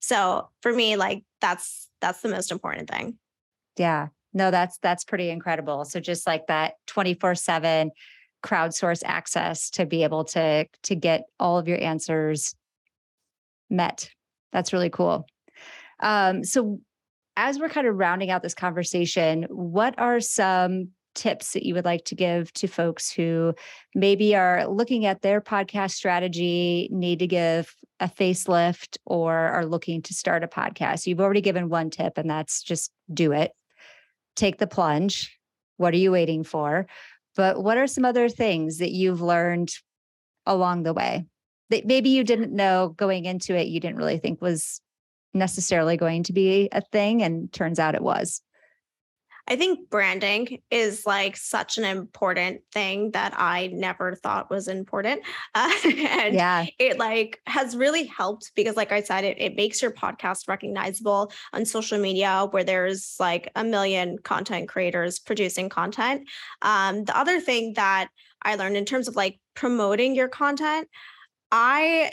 So 0.00 0.48
for 0.62 0.72
me, 0.72 0.96
like 0.96 1.24
that's 1.42 1.88
that's 2.00 2.22
the 2.22 2.30
most 2.30 2.50
important 2.50 2.88
thing. 2.88 3.18
Yeah. 3.76 4.08
No, 4.32 4.50
that's 4.50 4.78
that's 4.78 5.04
pretty 5.04 5.30
incredible. 5.30 5.84
So 5.84 6.00
just 6.00 6.26
like 6.26 6.46
that 6.46 6.74
24/7 6.86 7.90
crowdsource 8.42 9.02
access 9.04 9.70
to 9.70 9.86
be 9.86 10.02
able 10.02 10.24
to 10.24 10.66
to 10.84 10.94
get 10.94 11.24
all 11.38 11.58
of 11.58 11.68
your 11.68 11.80
answers 11.82 12.54
met. 13.68 14.10
That's 14.52 14.72
really 14.72 14.90
cool. 14.90 15.26
Um, 16.00 16.44
so 16.44 16.80
as 17.36 17.58
we're 17.58 17.68
kind 17.68 17.86
of 17.86 17.96
rounding 17.96 18.30
out 18.30 18.42
this 18.42 18.54
conversation, 18.54 19.44
what 19.50 19.98
are 19.98 20.20
some 20.20 20.88
tips 21.14 21.52
that 21.52 21.64
you 21.64 21.74
would 21.74 21.84
like 21.84 22.04
to 22.04 22.14
give 22.14 22.52
to 22.54 22.66
folks 22.66 23.10
who 23.10 23.54
maybe 23.94 24.34
are 24.34 24.66
looking 24.66 25.06
at 25.06 25.22
their 25.22 25.40
podcast 25.40 25.92
strategy, 25.92 26.88
need 26.92 27.18
to 27.18 27.26
give 27.26 27.74
a 27.98 28.08
facelift, 28.08 28.96
or 29.04 29.34
are 29.34 29.66
looking 29.66 30.02
to 30.02 30.14
start 30.14 30.44
a 30.44 30.48
podcast? 30.48 31.06
You've 31.06 31.20
already 31.20 31.40
given 31.40 31.68
one 31.68 31.90
tip, 31.90 32.16
and 32.16 32.28
that's 32.30 32.62
just 32.62 32.92
do 33.12 33.32
it. 33.32 33.52
Take 34.36 34.58
the 34.58 34.66
plunge. 34.66 35.38
What 35.76 35.94
are 35.94 35.98
you 35.98 36.12
waiting 36.12 36.44
for? 36.44 36.86
But 37.36 37.62
what 37.62 37.78
are 37.78 37.86
some 37.86 38.04
other 38.04 38.28
things 38.28 38.78
that 38.78 38.90
you've 38.90 39.20
learned 39.20 39.72
along 40.46 40.82
the 40.82 40.94
way 40.94 41.26
that 41.70 41.86
maybe 41.86 42.10
you 42.10 42.24
didn't 42.24 42.52
know 42.52 42.94
going 42.96 43.24
into 43.24 43.56
it, 43.56 43.68
you 43.68 43.80
didn't 43.80 43.96
really 43.96 44.18
think 44.18 44.42
was 44.42 44.80
necessarily 45.32 45.96
going 45.96 46.24
to 46.24 46.32
be 46.32 46.68
a 46.72 46.80
thing, 46.80 47.22
and 47.22 47.52
turns 47.52 47.78
out 47.78 47.94
it 47.94 48.02
was? 48.02 48.42
I 49.48 49.56
think 49.56 49.90
branding 49.90 50.62
is 50.70 51.04
like 51.06 51.36
such 51.36 51.78
an 51.78 51.84
important 51.84 52.62
thing 52.72 53.10
that 53.12 53.34
I 53.36 53.68
never 53.68 54.14
thought 54.14 54.50
was 54.50 54.68
important. 54.68 55.22
Uh, 55.54 55.72
and 55.84 56.34
yeah. 56.34 56.66
it 56.78 56.98
like 56.98 57.40
has 57.46 57.76
really 57.76 58.06
helped 58.06 58.52
because 58.54 58.76
like 58.76 58.92
I 58.92 59.02
said, 59.02 59.24
it, 59.24 59.40
it 59.40 59.56
makes 59.56 59.82
your 59.82 59.90
podcast 59.90 60.48
recognizable 60.48 61.32
on 61.52 61.64
social 61.64 61.98
media 61.98 62.46
where 62.50 62.64
there's 62.64 63.16
like 63.18 63.50
a 63.56 63.64
million 63.64 64.18
content 64.18 64.68
creators 64.68 65.18
producing 65.18 65.68
content. 65.68 66.28
Um, 66.62 67.04
the 67.04 67.16
other 67.16 67.40
thing 67.40 67.74
that 67.74 68.08
I 68.42 68.54
learned 68.54 68.76
in 68.76 68.84
terms 68.84 69.08
of 69.08 69.16
like 69.16 69.38
promoting 69.54 70.14
your 70.14 70.28
content, 70.28 70.88
I 71.52 72.12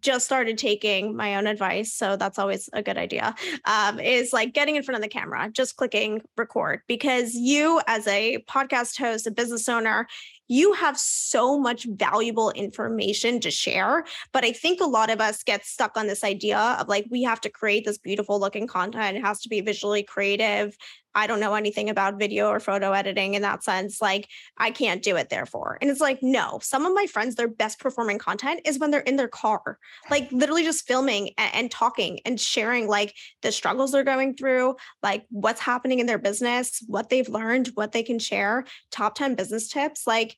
just 0.00 0.24
started 0.24 0.58
taking 0.58 1.16
my 1.16 1.36
own 1.36 1.46
advice 1.46 1.92
so 1.92 2.16
that's 2.16 2.38
always 2.38 2.68
a 2.72 2.82
good 2.82 2.98
idea 2.98 3.34
um, 3.64 3.98
is 3.98 4.32
like 4.32 4.52
getting 4.52 4.76
in 4.76 4.82
front 4.82 4.96
of 4.96 5.02
the 5.02 5.08
camera 5.08 5.50
just 5.52 5.76
clicking 5.76 6.20
record 6.36 6.80
because 6.86 7.34
you 7.34 7.80
as 7.86 8.06
a 8.06 8.38
podcast 8.48 8.98
host 8.98 9.26
a 9.26 9.30
business 9.30 9.68
owner 9.68 10.06
you 10.50 10.72
have 10.72 10.98
so 10.98 11.58
much 11.58 11.86
valuable 11.88 12.50
information 12.50 13.38
to 13.40 13.50
share 13.50 14.04
but 14.32 14.44
i 14.44 14.50
think 14.50 14.80
a 14.80 14.84
lot 14.84 15.08
of 15.10 15.20
us 15.20 15.42
get 15.44 15.64
stuck 15.64 15.96
on 15.96 16.06
this 16.06 16.24
idea 16.24 16.58
of 16.58 16.88
like 16.88 17.06
we 17.10 17.22
have 17.22 17.40
to 17.40 17.48
create 17.48 17.84
this 17.84 17.98
beautiful 17.98 18.40
looking 18.40 18.66
content 18.66 19.16
it 19.16 19.24
has 19.24 19.40
to 19.40 19.48
be 19.48 19.60
visually 19.60 20.02
creative 20.02 20.76
I 21.14 21.26
don't 21.26 21.40
know 21.40 21.54
anything 21.54 21.90
about 21.90 22.18
video 22.18 22.48
or 22.48 22.60
photo 22.60 22.92
editing 22.92 23.34
in 23.34 23.42
that 23.42 23.64
sense. 23.64 24.00
Like, 24.00 24.28
I 24.56 24.70
can't 24.70 25.02
do 25.02 25.16
it, 25.16 25.28
therefore. 25.28 25.78
And 25.80 25.90
it's 25.90 26.00
like, 26.00 26.22
no, 26.22 26.60
some 26.62 26.86
of 26.86 26.94
my 26.94 27.06
friends, 27.06 27.34
their 27.34 27.48
best 27.48 27.80
performing 27.80 28.18
content 28.18 28.60
is 28.64 28.78
when 28.78 28.90
they're 28.90 29.00
in 29.00 29.16
their 29.16 29.28
car, 29.28 29.78
like 30.08 30.30
literally 30.30 30.62
just 30.62 30.86
filming 30.86 31.30
and, 31.36 31.54
and 31.54 31.70
talking 31.70 32.20
and 32.24 32.40
sharing 32.40 32.86
like 32.86 33.14
the 33.42 33.50
struggles 33.50 33.92
they're 33.92 34.04
going 34.04 34.36
through, 34.36 34.76
like 35.02 35.24
what's 35.30 35.60
happening 35.60 35.98
in 35.98 36.06
their 36.06 36.18
business, 36.18 36.82
what 36.86 37.10
they've 37.10 37.28
learned, 37.28 37.68
what 37.74 37.92
they 37.92 38.02
can 38.02 38.18
share, 38.18 38.64
top 38.90 39.14
10 39.16 39.34
business 39.34 39.68
tips. 39.68 40.06
Like, 40.06 40.36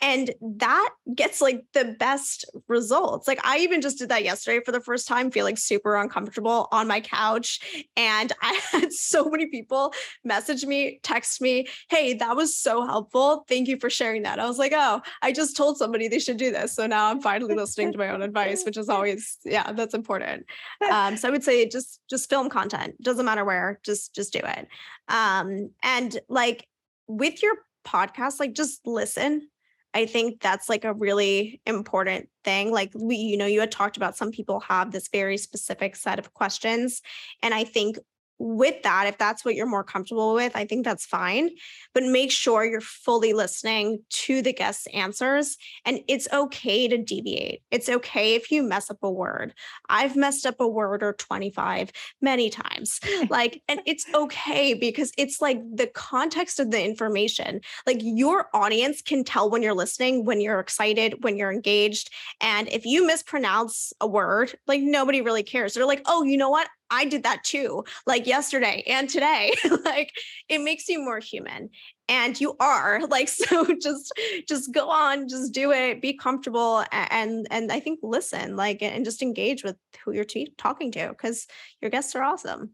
and 0.00 0.30
that 0.40 0.90
gets 1.14 1.40
like 1.40 1.64
the 1.72 1.96
best 1.98 2.44
results. 2.68 3.28
Like, 3.28 3.40
I 3.44 3.58
even 3.58 3.80
just 3.80 3.98
did 3.98 4.08
that 4.08 4.24
yesterday 4.24 4.62
for 4.64 4.72
the 4.72 4.80
first 4.80 5.06
time, 5.06 5.30
feeling 5.30 5.56
super 5.56 5.96
uncomfortable 5.96 6.68
on 6.72 6.88
my 6.88 7.00
couch. 7.00 7.84
And 7.96 8.32
I 8.42 8.60
had 8.70 8.92
so 8.92 9.24
many 9.24 9.46
people 9.46 9.92
message 10.24 10.64
me, 10.64 11.00
text 11.02 11.40
me, 11.40 11.66
hey, 11.90 12.14
that 12.14 12.36
was 12.36 12.56
so 12.56 12.84
helpful. 12.84 13.44
Thank 13.48 13.68
you 13.68 13.78
for 13.78 13.90
sharing 13.90 14.22
that. 14.22 14.38
I 14.38 14.46
was 14.46 14.58
like, 14.58 14.72
oh, 14.74 15.02
I 15.22 15.32
just 15.32 15.56
told 15.56 15.76
somebody 15.76 16.08
they 16.08 16.18
should 16.18 16.36
do 16.36 16.50
this. 16.50 16.74
So 16.74 16.86
now 16.86 17.10
I'm 17.10 17.20
finally 17.20 17.54
listening 17.54 17.92
to 17.92 17.98
my 17.98 18.08
own 18.08 18.22
advice, 18.22 18.64
which 18.64 18.76
is 18.76 18.88
always, 18.88 19.38
yeah, 19.44 19.72
that's 19.72 19.94
important. 19.94 20.46
Um, 20.90 21.16
so 21.16 21.28
I 21.28 21.30
would 21.30 21.44
say 21.44 21.68
just 21.68 22.00
just 22.08 22.30
film 22.30 22.48
content. 22.48 23.00
Doesn't 23.02 23.24
matter 23.24 23.44
where, 23.44 23.80
just 23.84 24.14
just 24.14 24.32
do 24.32 24.40
it. 24.42 24.68
Um, 25.08 25.70
and 25.82 26.18
like 26.28 26.66
with 27.06 27.42
your 27.42 27.54
podcast, 27.84 28.40
like 28.40 28.54
just 28.54 28.86
listen. 28.86 29.48
I 29.94 30.06
think 30.06 30.40
that's 30.40 30.68
like 30.68 30.84
a 30.84 30.92
really 30.92 31.60
important 31.66 32.28
thing. 32.42 32.72
Like 32.72 32.90
we, 32.94 33.16
you 33.16 33.36
know, 33.36 33.46
you 33.46 33.60
had 33.60 33.70
talked 33.70 33.96
about 33.96 34.16
some 34.16 34.32
people 34.32 34.58
have 34.60 34.90
this 34.90 35.08
very 35.08 35.38
specific 35.38 35.94
set 35.94 36.18
of 36.18 36.34
questions. 36.34 37.00
And 37.42 37.54
I 37.54 37.62
think 37.62 37.98
with 38.38 38.82
that, 38.82 39.06
if 39.06 39.18
that's 39.18 39.44
what 39.44 39.54
you're 39.54 39.66
more 39.66 39.84
comfortable 39.84 40.34
with, 40.34 40.56
I 40.56 40.64
think 40.64 40.84
that's 40.84 41.06
fine. 41.06 41.50
But 41.92 42.04
make 42.04 42.30
sure 42.30 42.64
you're 42.64 42.80
fully 42.80 43.32
listening 43.32 44.00
to 44.10 44.42
the 44.42 44.52
guest's 44.52 44.86
answers. 44.88 45.56
And 45.84 46.00
it's 46.08 46.28
okay 46.32 46.88
to 46.88 46.98
deviate. 46.98 47.62
It's 47.70 47.88
okay 47.88 48.34
if 48.34 48.50
you 48.50 48.62
mess 48.62 48.90
up 48.90 48.98
a 49.02 49.10
word. 49.10 49.54
I've 49.88 50.16
messed 50.16 50.46
up 50.46 50.60
a 50.60 50.68
word 50.68 51.02
or 51.02 51.12
25 51.12 51.92
many 52.20 52.50
times. 52.50 53.00
Like, 53.30 53.62
and 53.68 53.80
it's 53.86 54.04
okay 54.14 54.74
because 54.74 55.10
it's 55.16 55.40
like 55.40 55.58
the 55.74 55.86
context 55.86 56.60
of 56.60 56.70
the 56.70 56.84
information. 56.84 57.60
Like, 57.86 57.98
your 58.00 58.48
audience 58.52 59.02
can 59.02 59.24
tell 59.24 59.50
when 59.50 59.62
you're 59.62 59.74
listening, 59.74 60.24
when 60.24 60.40
you're 60.40 60.60
excited, 60.60 61.24
when 61.24 61.36
you're 61.36 61.52
engaged. 61.52 62.10
And 62.40 62.68
if 62.68 62.84
you 62.84 63.06
mispronounce 63.06 63.92
a 64.00 64.06
word, 64.06 64.54
like, 64.66 64.82
nobody 64.82 65.20
really 65.20 65.42
cares. 65.42 65.74
They're 65.74 65.86
like, 65.86 66.02
oh, 66.06 66.22
you 66.22 66.36
know 66.36 66.50
what? 66.50 66.68
I 66.90 67.04
did 67.04 67.22
that 67.22 67.44
too, 67.44 67.84
like 68.06 68.26
yesterday 68.26 68.82
and 68.86 69.08
today. 69.08 69.54
like 69.84 70.12
it 70.48 70.60
makes 70.60 70.88
you 70.88 71.00
more 71.00 71.18
human. 71.18 71.70
And 72.08 72.38
you 72.38 72.54
are 72.60 73.06
like 73.08 73.28
so 73.28 73.66
just 73.80 74.12
just 74.48 74.72
go 74.72 74.90
on, 74.90 75.28
just 75.28 75.52
do 75.52 75.72
it, 75.72 76.02
be 76.02 76.14
comfortable 76.14 76.84
and 76.92 77.46
and 77.50 77.72
I 77.72 77.80
think 77.80 78.00
listen, 78.02 78.56
like 78.56 78.82
and 78.82 79.04
just 79.04 79.22
engage 79.22 79.64
with 79.64 79.76
who 80.04 80.12
you're 80.12 80.24
t- 80.24 80.52
talking 80.58 80.92
to 80.92 81.08
because 81.08 81.46
your 81.80 81.90
guests 81.90 82.14
are 82.14 82.22
awesome. 82.22 82.72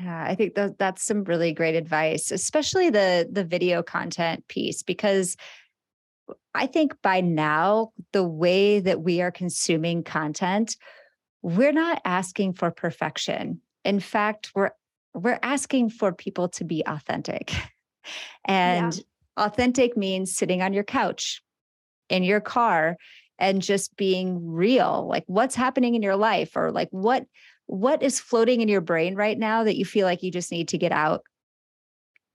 Yeah, 0.00 0.24
I 0.24 0.36
think 0.36 0.54
that 0.54 0.78
that's 0.78 1.02
some 1.02 1.24
really 1.24 1.52
great 1.52 1.74
advice, 1.74 2.30
especially 2.30 2.90
the 2.90 3.28
the 3.30 3.44
video 3.44 3.82
content 3.82 4.46
piece 4.48 4.82
because 4.82 5.36
I 6.54 6.66
think 6.66 6.94
by 7.02 7.20
now 7.20 7.92
the 8.12 8.24
way 8.24 8.80
that 8.80 9.00
we 9.00 9.20
are 9.20 9.30
consuming 9.30 10.02
content 10.04 10.76
we're 11.42 11.72
not 11.72 12.00
asking 12.04 12.54
for 12.54 12.70
perfection. 12.70 13.60
In 13.84 14.00
fact, 14.00 14.52
we're 14.54 14.70
we're 15.14 15.38
asking 15.42 15.90
for 15.90 16.12
people 16.12 16.48
to 16.50 16.64
be 16.64 16.82
authentic. 16.86 17.52
And 18.46 18.94
yeah. 18.96 19.44
authentic 19.44 19.94
means 19.94 20.34
sitting 20.34 20.62
on 20.62 20.72
your 20.72 20.84
couch, 20.84 21.42
in 22.08 22.22
your 22.22 22.40
car 22.40 22.96
and 23.38 23.62
just 23.62 23.96
being 23.96 24.50
real. 24.50 25.06
Like 25.08 25.24
what's 25.26 25.54
happening 25.54 25.94
in 25.94 26.02
your 26.02 26.16
life 26.16 26.56
or 26.56 26.72
like 26.72 26.88
what 26.90 27.24
what 27.66 28.02
is 28.02 28.18
floating 28.18 28.62
in 28.62 28.68
your 28.68 28.80
brain 28.80 29.14
right 29.14 29.38
now 29.38 29.64
that 29.64 29.76
you 29.76 29.84
feel 29.84 30.06
like 30.06 30.22
you 30.22 30.30
just 30.30 30.50
need 30.50 30.68
to 30.68 30.78
get 30.78 30.92
out 30.92 31.22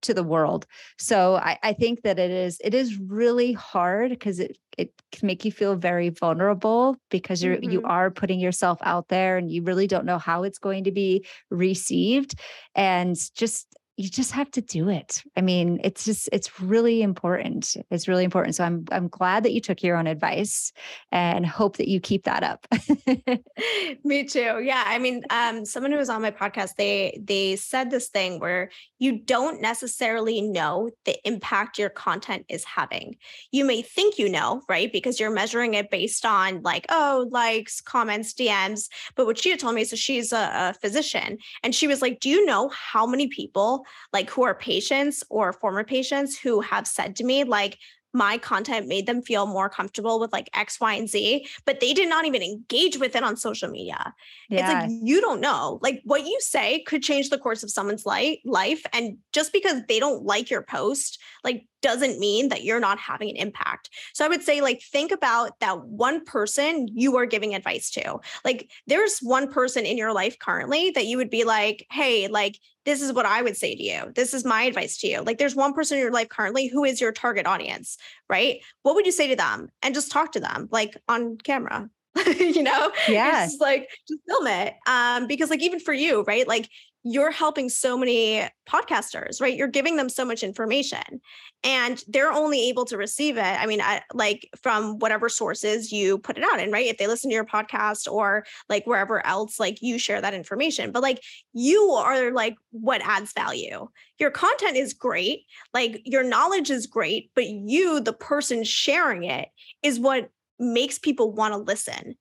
to 0.04 0.14
the 0.14 0.24
world. 0.24 0.66
So 0.98 1.36
I, 1.36 1.58
I 1.64 1.74
think 1.74 2.04
that 2.04 2.20
it 2.20 2.32
is 2.32 2.60
it 2.64 2.74
is 2.74 2.98
really 2.98 3.54
hard 3.54 4.10
because 4.10 4.40
it 4.40 4.58
it 4.78 4.92
can 5.12 5.28
make 5.28 5.46
you 5.46 5.52
feel 5.52 5.76
very 5.76 6.10
vulnerable 6.10 6.98
because 7.10 7.44
you're 7.44 7.58
mm-hmm. 7.58 7.72
you 7.72 7.82
are 7.84 8.12
putting 8.12 8.40
yourself 8.40 8.80
out 8.82 9.08
there 9.10 9.38
and 9.38 9.52
you 9.52 9.64
really 9.64 9.88
don't 9.88 10.06
know 10.06 10.18
how 10.18 10.44
it's 10.44 10.60
going 10.60 10.86
to 10.86 10.92
be 10.92 11.26
received. 11.50 12.36
And 12.76 13.18
just 13.36 13.68
you 13.96 14.10
just 14.10 14.32
have 14.32 14.50
to 14.52 14.62
do 14.62 14.90
it. 14.90 15.22
I 15.38 15.42
mean, 15.42 15.80
it's 15.84 16.04
just 16.04 16.28
it's 16.32 16.60
really 16.60 17.04
important. 17.04 17.78
It's 17.92 18.08
really 18.08 18.24
important. 18.24 18.56
So 18.56 18.64
I'm 18.64 18.86
I'm 18.92 19.08
glad 19.08 19.44
that 19.44 19.54
you 19.54 19.62
took 19.62 19.84
your 19.84 19.98
own 19.98 20.08
advice 20.08 20.72
and 21.12 21.46
hope 21.46 21.78
that 21.78 21.88
you 21.88 22.00
keep 22.00 22.24
that 22.24 22.44
up. 22.44 22.66
Me 24.04 24.24
too. 24.24 24.62
Yeah. 24.64 24.84
I 24.86 24.98
mean, 24.98 25.24
um, 25.30 25.64
someone 25.66 25.92
who 25.92 26.00
was 26.00 26.10
on 26.10 26.24
my 26.24 26.32
podcast, 26.32 26.76
they 26.76 27.20
they 27.24 27.56
said 27.56 27.92
this 27.92 28.10
thing 28.10 28.40
where 28.40 28.72
you 28.98 29.20
don't 29.20 29.62
necessarily 29.62 30.42
know 30.42 30.90
the 31.06 31.16
impact 31.28 31.78
your 31.78 31.90
content 31.90 32.46
is 32.50 32.64
having. 32.64 33.18
You 33.52 33.64
may 33.64 33.84
think 33.84 34.18
you 34.18 34.28
know, 34.28 34.64
right? 34.68 34.92
Because 34.92 35.20
you're 35.20 35.30
measuring 35.30 35.76
it 35.76 35.92
based 35.92 36.26
on 36.26 36.64
like, 36.64 36.88
oh, 36.90 37.28
likes, 37.30 37.80
comments, 37.80 38.34
DMs. 38.34 38.88
But 39.16 39.28
what 39.28 39.38
she 39.38 39.52
had 39.52 39.60
told 39.60 39.76
me, 39.76 39.84
so 39.84 39.96
she's 39.96 40.32
a, 40.32 40.38
a 40.38 40.74
physician, 40.82 41.38
and 41.62 41.76
she 41.76 41.86
was 41.86 42.02
like, 42.02 42.20
Do 42.20 42.30
you 42.30 42.44
know 42.46 42.70
how 42.70 43.06
many 43.06 43.28
people 43.28 43.83
people 43.84 43.94
like 44.12 44.30
who 44.30 44.44
are 44.44 44.56
patients 44.56 45.24
or 45.30 45.54
former 45.54 45.84
patients 45.84 46.38
who 46.38 46.62
have 46.62 46.88
said 46.88 47.16
to 47.18 47.24
me 47.24 47.44
like 47.44 47.78
my 48.16 48.38
content 48.38 48.88
made 48.88 49.08
them 49.08 49.24
feel 49.24 49.48
more 49.48 49.70
comfortable 49.70 50.20
with 50.20 50.32
like 50.32 50.48
X, 50.54 50.80
Y, 50.80 50.94
and 50.94 51.10
Z, 51.10 51.48
but 51.66 51.80
they 51.80 51.96
did 51.96 52.08
not 52.08 52.26
even 52.26 52.44
engage 52.44 53.00
with 53.00 53.16
it 53.16 53.24
on 53.24 53.36
social 53.36 53.72
media. 53.72 54.14
Yeah. 54.50 54.60
It's 54.60 54.92
like 54.92 55.02
you 55.02 55.20
don't 55.20 55.42
know. 55.42 55.80
Like 55.82 56.02
what 56.04 56.24
you 56.24 56.38
say 56.40 56.84
could 56.84 57.02
change 57.02 57.32
the 57.32 57.40
course 57.40 57.64
of 57.64 57.72
someone's 57.72 58.06
life 58.06 58.38
life. 58.46 58.84
And 58.94 59.18
just 59.32 59.52
because 59.52 59.82
they 59.88 60.00
don't 60.00 60.24
like 60.26 60.52
your 60.52 60.62
post, 60.62 61.20
like 61.44 61.66
doesn't 61.84 62.18
mean 62.18 62.50
that 62.50 62.64
you're 62.64 62.80
not 62.80 62.98
having 62.98 63.30
an 63.30 63.36
impact. 63.36 63.92
So 64.14 64.26
I 64.26 64.30
would 64.30 64.42
say, 64.42 64.62
like, 64.62 64.82
think 64.82 65.12
about 65.12 65.60
that 65.60 65.86
one 65.86 66.26
person 66.26 66.88
you 66.92 67.16
are 67.18 67.28
giving 67.28 67.54
advice 67.54 67.92
to. 67.92 68.20
Like, 68.44 68.72
there's 68.88 69.20
one 69.20 69.52
person 69.52 69.86
in 69.86 69.98
your 69.98 70.14
life 70.14 70.40
currently 70.40 70.90
that 70.92 71.06
you 71.06 71.18
would 71.18 71.30
be 71.30 71.44
like, 71.44 71.86
hey, 71.92 72.28
like, 72.28 72.58
this 72.86 73.02
is 73.02 73.14
what 73.14 73.26
I 73.26 73.42
would 73.42 73.56
say 73.56 73.76
to 73.76 73.84
you. 73.84 74.12
This 74.16 74.34
is 74.34 74.44
my 74.44 74.64
advice 74.64 74.98
to 75.00 75.08
you. 75.08 75.22
Like, 75.22 75.38
there's 75.38 75.56
one 75.56 75.74
person 75.74 75.98
in 75.98 76.04
your 76.04 76.12
life 76.12 76.30
currently 76.30 76.68
who 76.68 76.84
is 76.84 77.00
your 77.00 77.12
target 77.12 77.46
audience, 77.46 77.98
right? 78.30 78.62
What 78.82 78.96
would 78.96 79.06
you 79.06 79.12
say 79.12 79.28
to 79.28 79.36
them? 79.36 79.70
And 79.84 79.94
just 79.94 80.12
talk 80.12 80.32
to 80.32 80.40
them, 80.40 80.70
like 80.72 80.98
on 81.08 81.38
camera. 81.38 81.90
you 82.38 82.62
know, 82.62 82.92
yeah, 83.08 83.48
like 83.60 83.90
just 84.08 84.22
film 84.28 84.46
it. 84.46 84.76
Um, 84.86 85.26
because 85.26 85.50
like 85.50 85.64
even 85.64 85.80
for 85.80 85.94
you, 85.94 86.24
right? 86.28 86.48
Like 86.48 86.70
you're 87.04 87.32
helping 87.32 87.70
so 87.70 87.98
many 87.98 88.48
podcasters, 88.68 89.42
right? 89.42 89.56
You're 89.56 89.68
giving 89.68 89.98
them 89.98 90.08
so 90.08 90.24
much 90.24 90.42
information 90.42 91.22
and 91.64 92.02
they're 92.08 92.32
only 92.32 92.70
able 92.70 92.86
to 92.86 92.98
receive 92.98 93.38
it. 93.38 93.42
I 93.42 93.66
mean, 93.66 93.82
I, 93.82 94.02
like 94.14 94.50
from 94.62 95.00
whatever 95.00 95.28
sources 95.28 95.92
you 95.92 96.18
put 96.18 96.38
it 96.38 96.44
out 96.44 96.62
in, 96.62 96.72
right? 96.72 96.86
If 96.86 96.98
they 96.98 97.08
listen 97.08 97.30
to 97.30 97.34
your 97.34 97.46
podcast 97.46 98.10
or 98.10 98.46
like 98.70 98.88
wherever 98.88 99.26
else, 99.26 99.60
like 99.60 99.82
you 99.82 100.00
share 100.00 100.22
that 100.22 100.34
information, 100.34 100.92
but 100.92 101.04
like 101.04 101.22
you 101.52 101.92
are 101.92 102.32
like 102.32 102.56
what 102.72 103.02
adds 103.04 103.34
value. 103.34 103.88
Your 104.18 104.32
content 104.32 104.78
is 104.78 104.94
great, 104.94 105.42
like 105.74 106.02
your 106.06 106.24
knowledge 106.24 106.72
is 106.72 106.88
great, 106.88 107.32
but 107.36 107.48
you, 107.48 108.00
the 108.00 108.14
person 108.14 108.64
sharing 108.64 109.26
it, 109.26 109.50
is 109.82 110.00
what 110.00 110.30
makes 110.60 110.98
people 111.00 111.32
want 111.32 111.54
to 111.54 111.58
listen 111.58 112.16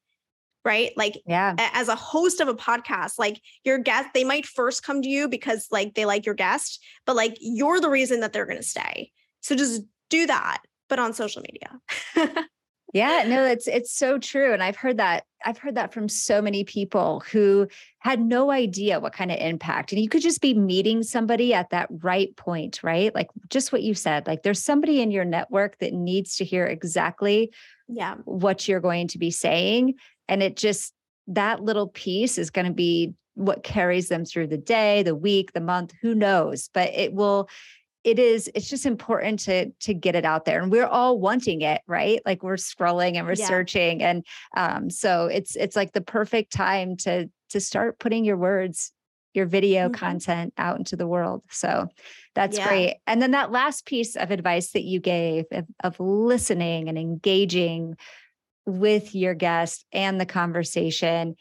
right? 0.65 0.93
Like 0.97 1.21
yeah. 1.27 1.55
as 1.59 1.89
a 1.89 1.97
host 1.97 2.41
of 2.41 2.49
a 2.49 2.55
podcast, 2.55 3.13
like 3.19 3.41
your 3.65 3.79
guest, 3.79 4.11
they 4.15 4.25
might 4.25 4.47
first 4.47 4.83
come 4.83 5.03
to 5.03 5.09
you 5.09 5.29
because 5.29 5.69
like 5.71 5.95
they 5.95 6.05
like 6.05 6.27
your 6.27 6.35
guest, 6.35 6.83
but 7.07 7.17
like 7.17 7.37
you're 7.41 7.81
the 7.81 7.91
reason 7.91 8.21
that 8.21 8.33
they're 8.33 8.47
going 8.47 8.59
to 8.59 8.63
stay. 8.63 9.11
So 9.41 9.55
just 9.55 9.83
do 10.11 10.27
that, 10.27 10.63
but 10.89 10.99
on 10.99 11.15
social 11.15 11.43
media. 11.43 12.45
yeah, 12.93 13.25
no, 13.27 13.45
it's 13.45 13.67
it's 13.67 13.93
so 13.97 14.19
true 14.19 14.53
and 14.53 14.63
I've 14.63 14.77
heard 14.77 14.99
that 14.99 15.25
I've 15.45 15.59
heard 15.59 15.75
that 15.75 15.93
from 15.93 16.09
so 16.09 16.41
many 16.41 16.63
people 16.63 17.25
who 17.33 17.67
had 17.99 18.21
no 18.21 18.53
idea 18.53 19.01
what 19.01 19.13
kind 19.13 19.33
of 19.33 19.39
impact. 19.39 19.91
And 19.91 20.01
you 20.01 20.09
could 20.09 20.23
just 20.23 20.41
be 20.41 20.55
meeting 20.55 21.03
somebody 21.03 21.53
at 21.53 21.71
that 21.71 21.89
right 21.91 22.37
point, 22.37 22.81
right? 22.85 23.13
Like 23.13 23.29
just 23.49 23.73
what 23.73 23.83
you 23.83 23.95
said, 23.95 24.29
like 24.29 24.45
there's 24.45 24.63
somebody 24.63 25.01
in 25.01 25.11
your 25.11 25.25
network 25.25 25.79
that 25.79 25.93
needs 25.93 26.37
to 26.37 26.45
hear 26.45 26.67
exactly 26.67 27.51
yeah 27.89 28.15
what 28.25 28.69
you're 28.69 28.81
going 28.81 29.09
to 29.09 29.19
be 29.19 29.31
saying 29.31 29.95
and 30.33 30.43
it 30.43 30.57
just, 30.57 30.95
that 31.27 31.63
little 31.63 31.89
piece 31.89 32.39
is 32.39 32.49
going 32.49 32.67
to 32.67 32.73
be 32.73 33.13
what 33.35 33.63
carries 33.63 34.09
them 34.09 34.25
through 34.25 34.47
the 34.47 34.57
day, 34.57 35.03
the 35.03 35.15
week, 35.15 35.53
the 35.53 35.61
month, 35.61 35.93
who 36.01 36.15
knows? 36.15 36.71
But 36.73 36.89
it 36.95 37.13
will, 37.13 37.51
it 38.03 38.19
is 38.19 38.51
it's 38.55 38.69
just 38.69 38.87
important 38.87 39.39
to 39.39 39.71
to 39.81 39.95
get 39.95 40.17
it 40.17 40.25
out 40.25 40.45
there 40.45 40.61
and 40.61 40.73
we're 40.73 40.87
all 40.87 41.21
wanting 41.21 41.61
it 41.61 41.83
right 41.87 42.21
like 42.27 42.43
we're 42.43 42.55
scrolling 42.55 43.15
and 43.15 43.27
we're 43.27 43.35
yeah. 43.35 43.47
searching 43.47 44.03
and 44.03 44.27
um 44.57 44.91
so 44.91 45.27
it's 45.27 45.55
it's 45.55 45.77
like 45.77 45.93
the 45.93 46.01
perfect 46.01 46.53
time 46.53 46.97
to 46.97 47.31
to 47.51 47.61
start 47.61 48.01
putting 48.01 48.25
your 48.25 48.37
words 48.37 48.91
your 49.35 49.47
video 49.47 49.85
mm-hmm. 49.85 49.95
content 49.95 50.53
out 50.59 50.79
into 50.79 50.97
the 50.97 51.07
world 51.07 51.43
so 51.49 51.87
that's 52.35 52.59
yeah. 52.59 52.67
great 52.67 52.97
and 53.07 53.23
then 53.23 53.31
that 53.31 53.53
last 53.53 53.87
piece 53.87 54.17
of 54.17 54.33
advice 54.33 54.73
that 54.73 54.83
you 54.83 54.99
gave 54.99 55.45
of, 55.53 55.67
of 55.85 56.01
listening 56.01 56.89
and 56.89 56.99
engaging 56.99 57.97
with 58.67 59.15
your 59.15 59.35
guest 59.35 59.85
and 59.93 60.21
the 60.21 60.27
conversation 60.27 61.37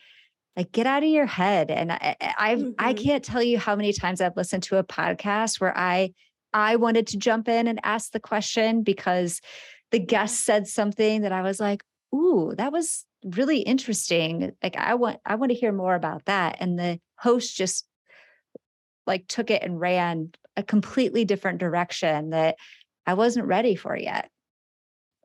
like 0.57 0.71
get 0.71 0.87
out 0.87 1.03
of 1.03 1.09
your 1.09 1.25
head 1.25 1.71
and 1.71 1.91
i 1.91 2.15
i, 2.37 2.55
mm-hmm. 2.55 2.71
I 2.79 2.93
can't 2.93 3.23
tell 3.23 3.43
you 3.43 3.59
how 3.59 3.75
many 3.75 3.93
times 3.93 4.21
i've 4.21 4.37
listened 4.37 4.63
to 4.63 4.77
a 4.77 4.83
podcast 4.83 5.61
where 5.61 5.77
i 5.77 6.13
i 6.53 6.75
wanted 6.75 7.07
to 7.07 7.17
jump 7.17 7.47
in 7.47 7.67
and 7.67 7.79
ask 7.83 8.11
the 8.11 8.19
question 8.19 8.83
because 8.83 9.39
the 9.91 9.99
guest 9.99 10.43
said 10.43 10.67
something 10.67 11.21
that 11.21 11.31
i 11.31 11.41
was 11.41 11.59
like 11.59 11.83
ooh 12.13 12.53
that 12.57 12.71
was 12.71 13.05
really 13.23 13.59
interesting. 13.59 14.51
Like 14.63 14.75
i 14.77 14.95
want 14.95 15.19
i 15.25 15.35
want 15.35 15.51
to 15.51 15.57
hear 15.57 15.71
more 15.71 15.95
about 15.95 16.25
that 16.25 16.57
and 16.59 16.77
the 16.77 16.99
host 17.17 17.55
just 17.55 17.85
like 19.05 19.27
took 19.27 19.51
it 19.51 19.63
and 19.63 19.79
ran 19.79 20.31
a 20.57 20.63
completely 20.63 21.23
different 21.23 21.59
direction 21.59 22.31
that 22.31 22.55
i 23.05 23.13
wasn't 23.13 23.45
ready 23.45 23.75
for 23.75 23.95
yet 23.95 24.30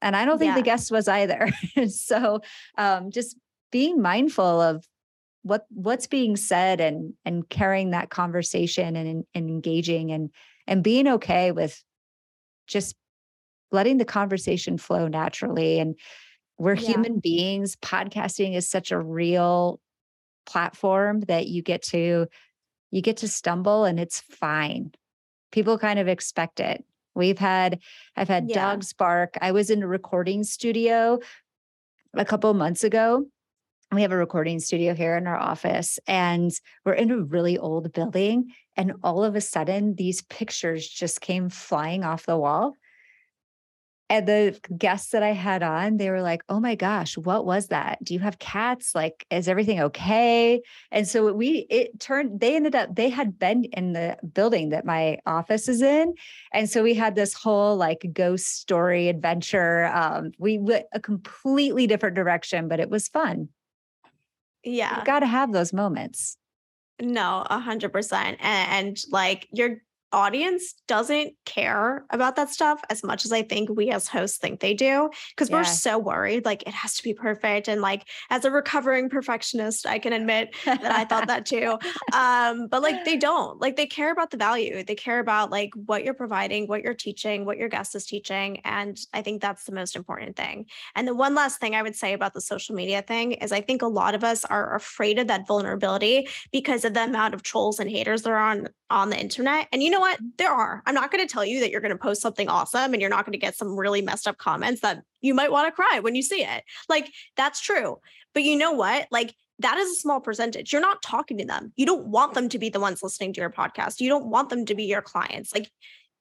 and 0.03 0.15
I 0.15 0.25
don't 0.25 0.39
think 0.39 0.51
yeah. 0.51 0.57
the 0.57 0.63
guest 0.63 0.91
was 0.91 1.09
either. 1.09 1.49
so 1.89 2.41
um, 2.77 3.11
just 3.11 3.37
being 3.71 4.01
mindful 4.01 4.61
of 4.61 4.87
what 5.43 5.65
what's 5.71 6.07
being 6.09 6.37
said 6.37 6.81
and 6.81 7.15
and 7.25 7.49
carrying 7.49 7.91
that 7.91 8.11
conversation 8.11 8.97
and, 8.97 9.25
and 9.33 9.49
engaging 9.49 10.11
and 10.11 10.31
and 10.67 10.83
being 10.83 11.07
okay 11.07 11.53
with 11.53 11.83
just 12.67 12.97
letting 13.71 13.99
the 13.99 14.05
conversation 14.05 14.77
flow 14.77 15.07
naturally 15.07 15.79
and 15.79 15.95
we're 16.59 16.75
yeah. 16.75 16.89
human 16.89 17.21
beings 17.21 17.77
podcasting 17.77 18.57
is 18.57 18.69
such 18.69 18.91
a 18.91 18.99
real 18.99 19.81
platform 20.47 21.21
that 21.23 21.47
you 21.47 21.63
get 21.63 21.83
to 21.83 22.27
you 22.91 23.01
get 23.01 23.19
to 23.19 23.29
stumble 23.29 23.85
and 23.85 24.01
it's 24.01 24.21
fine 24.21 24.91
people 25.53 25.79
kind 25.79 26.01
of 26.01 26.09
expect 26.09 26.59
it 26.59 26.85
We've 27.17 27.39
had, 27.39 27.81
I've 28.15 28.29
had 28.29 28.49
yeah. 28.49 28.55
dogs 28.55 28.93
bark. 28.93 29.37
I 29.41 29.53
was 29.53 29.71
in 29.71 29.83
a 29.83 29.89
recording 29.89 30.45
studio 30.45 31.19
a 32.15 32.25
couple 32.25 32.53
months 32.55 32.85
ago. 32.85 33.25
We 33.93 34.03
have 34.03 34.13
a 34.13 34.17
recording 34.17 34.61
studio 34.61 34.95
here 34.95 35.17
in 35.17 35.27
our 35.27 35.39
office, 35.39 35.99
and 36.07 36.51
we're 36.85 36.95
in 36.95 37.11
a 37.11 37.23
really 37.23 37.57
old 37.57 37.93
building. 37.93 38.53
And 38.77 38.93
all 39.03 39.25
of 39.25 39.37
a 39.37 39.41
sudden, 39.41 39.95
these 39.95 40.23
pictures 40.23 40.89
just 40.89 41.21
came 41.21 41.49
flying 41.49 42.05
off 42.05 42.27
the 42.27 42.37
wall 42.37 42.75
and 44.09 44.27
the 44.27 44.59
guests 44.77 45.11
that 45.11 45.23
I 45.23 45.33
had 45.33 45.63
on, 45.63 45.97
they 45.97 46.11
were 46.11 46.23
like, 46.23 46.43
"Oh 46.49 46.61
my 46.61 46.75
gosh, 46.75 47.17
what 47.17 47.45
was 47.45 47.69
that? 47.69 48.03
Do 48.05 48.15
you 48.15 48.21
have 48.21 48.39
cats? 48.39 48.95
Like, 48.95 49.27
is 49.31 49.49
everything 49.49 49.81
okay?" 49.81 50.63
And 50.93 51.09
so 51.09 51.33
we 51.33 51.67
it 51.71 51.99
turned. 51.99 52.41
They 52.41 52.55
ended 52.55 52.75
up 52.75 52.95
they 52.95 53.09
had 53.09 53.39
been 53.39 53.65
in 53.65 53.93
the 53.93 54.17
building 54.33 54.69
that 54.71 54.85
my 54.85 55.19
office 55.27 55.69
is 55.69 55.83
in, 55.83 56.15
and 56.53 56.71
so 56.71 56.83
we 56.83 56.95
had 56.95 57.15
this 57.15 57.35
whole 57.35 57.77
like 57.77 58.07
ghost 58.13 58.47
story 58.47 59.09
adventure. 59.09 59.87
Um, 59.87 60.33
we 60.39 60.59
went 60.59 60.87
a 60.93 61.01
completely 61.01 61.87
different 61.87 62.15
direction, 62.15 62.69
but 62.69 62.81
it 62.81 62.91
was 62.91 63.09
fun. 63.09 63.49
Yeah, 64.63 65.03
got 65.05 65.21
to 65.21 65.27
have 65.27 65.53
those 65.53 65.73
moments. 65.73 66.37
No, 67.01 67.45
a 67.51 67.59
hundred 67.59 67.93
percent. 67.93 68.39
And 68.41 68.97
like 69.11 69.49
you're 69.53 69.83
audience 70.17 70.75
doesn't 70.89 71.35
care 71.45 72.07
about 72.11 72.37
that 72.37 72.49
stuff 72.49 72.81
as 72.89 73.03
much 73.03 73.25
as 73.25 73.33
I 73.33 73.43
think 73.43 73.69
we 73.69 73.91
as 73.91 74.09
hosts 74.09 74.39
think 74.39 74.61
they 74.61 74.73
do 74.73 75.11
because 75.35 75.51
yeah. 75.51 75.57
we're 75.57 75.65
so 75.65 75.99
worried 75.99 76.45
like 76.45 76.63
it 76.63 76.73
has 76.73 76.95
to 76.97 77.03
be 77.03 77.13
perfect 77.13 77.69
and 77.69 77.83
like 77.83 78.09
as 78.31 78.45
a 78.45 78.51
recovering 78.51 79.11
perfectionist 79.11 79.87
I 79.87 79.99
can 79.99 80.13
admit 80.13 80.55
that 80.65 80.85
I 80.85 81.05
thought 81.05 81.29
that 81.29 81.47
too. 81.47 81.79
Um 82.13 82.69
but 82.69 82.83
like 82.83 83.05
they 83.05 83.17
don't 83.17 83.61
like 83.61 83.77
they 83.77 83.87
care 83.87 84.11
about 84.11 84.31
the 84.31 84.37
value 84.37 84.83
they 84.85 84.95
care 84.95 85.19
about 85.19 85.51
like 85.51 85.71
what 85.75 86.05
you're 86.05 86.15
providing 86.15 86.67
what 86.67 86.83
you're 86.83 86.95
teaching 86.95 87.45
what 87.45 87.59
your 87.59 87.69
guest 87.69 87.95
is 87.95 88.07
teaching 88.07 88.61
and 88.65 88.99
I 89.13 89.23
think 89.23 89.43
that's 89.43 89.65
the 89.65 89.73
most 89.73 89.97
important 89.97 90.37
thing. 90.37 90.67
And 90.95 91.07
the 91.07 91.15
one 91.15 91.35
last 91.35 91.61
thing 91.61 91.75
I 91.75 91.83
would 91.83 91.97
say 91.97 92.13
about 92.13 92.33
the 92.33 92.41
social 92.41 92.75
media 92.75 93.03
thing 93.03 93.33
is 93.33 93.53
I 93.53 93.61
think 93.61 93.83
a 93.83 93.87
lot 93.87 94.15
of 94.15 94.25
us 94.25 94.45
are 94.45 94.75
afraid 94.75 95.19
of 95.19 95.27
that 95.27 95.47
vulnerability 95.47 96.29
because 96.53 96.85
of 96.85 96.95
the 96.95 97.05
amount 97.05 97.35
of 97.35 97.43
trolls 97.43 97.81
and 97.81 97.91
haters 97.91 98.23
that 98.23 98.31
are 98.31 98.37
on 98.37 98.69
on 98.89 99.11
the 99.11 99.19
internet. 99.19 99.67
And 99.73 99.83
you 99.83 99.91
know 99.91 99.97
know 100.06 100.06
what? 100.07 100.21
There 100.39 100.51
are. 100.51 100.83
I'm 100.87 100.95
not 100.95 101.11
going 101.11 101.27
to 101.27 101.33
tell 101.33 101.45
you 101.45 101.61
that 101.61 101.71
you're 101.71 101.81
going 101.81 101.93
to 101.93 101.99
post 101.99 102.23
something 102.23 102.49
awesome 102.49 102.93
and 102.93 103.01
you're 103.01 103.11
not 103.11 103.25
going 103.25 103.33
to 103.33 103.39
get 103.39 103.57
some 103.57 103.77
really 103.77 104.03
messed 104.03 104.29
up 104.29 104.39
comments 104.39 104.81
that 104.83 105.03
you 105.21 105.35
might 105.35 105.51
want 105.51 105.67
to 105.67 105.73
cry 105.73 105.99
when 106.01 106.15
you 106.15 106.23
see 106.23 106.45
it. 106.45 106.65
Like, 106.89 107.11
that's 107.37 107.61
true. 107.61 107.99
But 108.33 108.45
you 108.45 108.57
know 108.57 108.73
what? 108.73 109.09
Like, 109.11 109.35
that 109.59 109.79
is 109.79 109.91
a 109.91 109.95
small 109.95 110.21
percentage. 110.21 110.73
You're 110.73 110.83
not 110.83 111.03
talking 111.03 111.39
to 111.39 111.45
them. 111.45 111.73
You 111.77 111.87
don't 111.87 112.07
want 112.07 112.35
them 112.35 112.49
to 112.51 112.59
be 112.59 112.69
the 112.69 112.81
ones 112.81 113.03
listening 113.03 113.33
to 113.33 113.41
your 113.41 113.51
podcast. 113.51 114.01
You 114.01 114.09
don't 114.09 114.27
want 114.27 114.49
them 114.49 114.65
to 114.67 114.75
be 114.75 114.85
your 114.85 115.03
clients. 115.03 115.55
Like, 115.55 115.71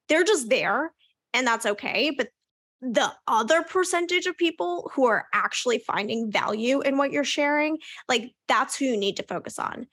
they're 0.10 0.24
just 0.24 0.50
there 0.50 0.92
and 1.34 1.46
that's 1.46 1.66
okay. 1.66 2.12
But 2.16 2.30
the 2.82 3.12
other 3.28 3.64
percentage 3.64 4.26
of 4.26 4.38
people 4.38 4.92
who 4.94 5.06
are 5.06 5.26
actually 5.34 5.80
finding 5.80 6.32
value 6.32 6.82
in 6.82 6.98
what 6.98 7.12
you're 7.12 7.24
sharing, 7.24 7.78
like, 8.08 8.32
that's 8.48 8.76
who 8.76 8.86
you 8.86 8.98
need 8.98 9.18
to 9.18 9.24
focus 9.24 9.60
on. 9.60 9.88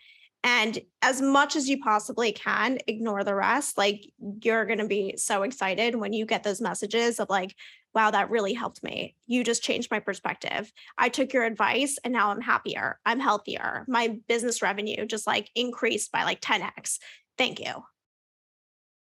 And 0.44 0.80
as 1.02 1.22
much 1.22 1.54
as 1.54 1.68
you 1.68 1.78
possibly 1.78 2.32
can, 2.32 2.78
ignore 2.88 3.22
the 3.22 3.34
rest. 3.34 3.78
Like 3.78 4.12
you're 4.42 4.64
going 4.64 4.80
to 4.80 4.88
be 4.88 5.16
so 5.16 5.42
excited 5.42 5.94
when 5.94 6.12
you 6.12 6.26
get 6.26 6.42
those 6.42 6.60
messages 6.60 7.20
of 7.20 7.30
like, 7.30 7.54
wow, 7.94 8.10
that 8.10 8.30
really 8.30 8.52
helped 8.52 8.82
me. 8.82 9.14
You 9.26 9.44
just 9.44 9.62
changed 9.62 9.90
my 9.90 10.00
perspective. 10.00 10.72
I 10.98 11.10
took 11.10 11.32
your 11.32 11.44
advice 11.44 11.96
and 12.02 12.12
now 12.12 12.30
I'm 12.30 12.40
happier. 12.40 12.98
I'm 13.06 13.20
healthier. 13.20 13.84
My 13.86 14.18
business 14.26 14.62
revenue 14.62 15.06
just 15.06 15.26
like 15.26 15.48
increased 15.54 16.10
by 16.10 16.24
like 16.24 16.40
10x. 16.40 16.98
Thank 17.38 17.60
you. 17.60 17.84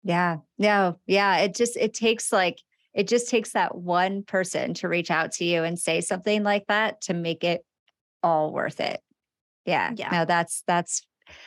Yeah. 0.03 0.39
No, 0.59 0.99
yeah. 1.07 1.39
It 1.39 1.55
just, 1.55 1.77
it 1.77 1.95
takes 1.95 2.33
like, 2.33 2.61
it 2.95 3.07
just 3.07 3.29
takes 3.29 3.53
that 3.53 3.77
one 3.77 4.25
person 4.25 4.75
to 4.75 4.89
reach 4.89 5.11
out 5.11 5.33
to 5.33 5.45
you 5.45 5.63
and 5.63 5.79
say 5.79 6.01
something 6.01 6.43
like 6.43 6.67
that 6.67 7.03
to 7.03 7.15
make 7.15 7.45
it 7.45 7.65
all 8.23 8.53
worth 8.53 8.81
it. 8.81 9.01
Yeah. 9.67 9.93
Yeah. 9.95 10.09
No, 10.11 10.25
that's, 10.25 10.65
that's, 10.67 11.03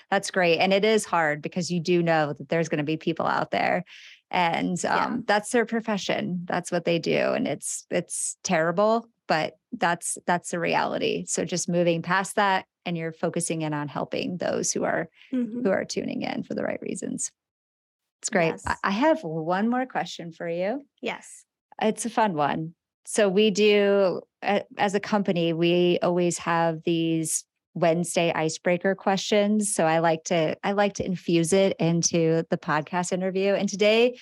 that's 0.09 0.31
great. 0.31 0.59
And 0.59 0.73
it 0.73 0.83
is 0.85 1.05
hard 1.05 1.41
because 1.41 1.69
you 1.71 1.79
do 1.79 2.01
know 2.03 2.33
that 2.33 2.49
there's 2.49 2.69
going 2.69 2.77
to 2.79 2.83
be 2.83 2.97
people 2.97 3.25
out 3.25 3.51
there 3.51 3.83
and 4.29 4.83
um, 4.85 4.97
Yeah. 5.13 5.17
that's 5.25 5.51
their 5.51 5.65
profession. 5.65 6.43
That's 6.45 6.71
what 6.71 6.85
they 6.85 6.99
do. 6.99 7.33
And 7.33 7.47
it's, 7.47 7.85
it's 7.89 8.37
terrible, 8.43 9.07
but 9.27 9.57
that's, 9.73 10.17
that's 10.25 10.51
the 10.51 10.59
reality. 10.59 11.25
So 11.27 11.43
just 11.45 11.67
moving 11.69 12.01
past 12.01 12.35
that 12.37 12.65
and 12.85 12.97
you're 12.97 13.11
focusing 13.13 13.61
in 13.61 13.73
on 13.73 13.87
helping 13.87 14.37
those 14.37 14.71
who 14.71 14.83
are 14.83 15.09
Mhm. 15.33 15.63
who 15.63 15.69
are 15.69 15.85
tuning 15.85 16.23
in 16.23 16.43
for 16.43 16.53
the 16.55 16.63
right 16.63 16.81
reasons. 16.81 17.31
It's 18.21 18.29
great. 18.29 18.55
Yes. 18.65 18.77
I 18.83 18.91
have 18.91 19.23
one 19.23 19.69
more 19.69 19.85
question 19.85 20.31
for 20.31 20.47
you. 20.47 20.85
Yes. 21.01 21.45
It's 21.81 22.05
a 22.05 22.09
fun 22.09 22.33
one. 22.33 22.73
So 23.05 23.29
we 23.29 23.51
do 23.51 24.21
as 24.41 24.95
a 24.95 24.99
company, 24.99 25.53
we 25.53 25.99
always 26.01 26.37
have 26.39 26.83
these 26.83 27.43
Wednesday 27.73 28.31
icebreaker 28.33 28.95
questions. 28.95 29.73
So 29.73 29.85
I 29.85 29.99
like 29.99 30.25
to 30.25 30.57
I 30.63 30.73
like 30.73 30.93
to 30.95 31.05
infuse 31.05 31.53
it 31.53 31.75
into 31.79 32.43
the 32.49 32.57
podcast 32.57 33.11
interview. 33.11 33.53
And 33.53 33.69
today 33.69 34.19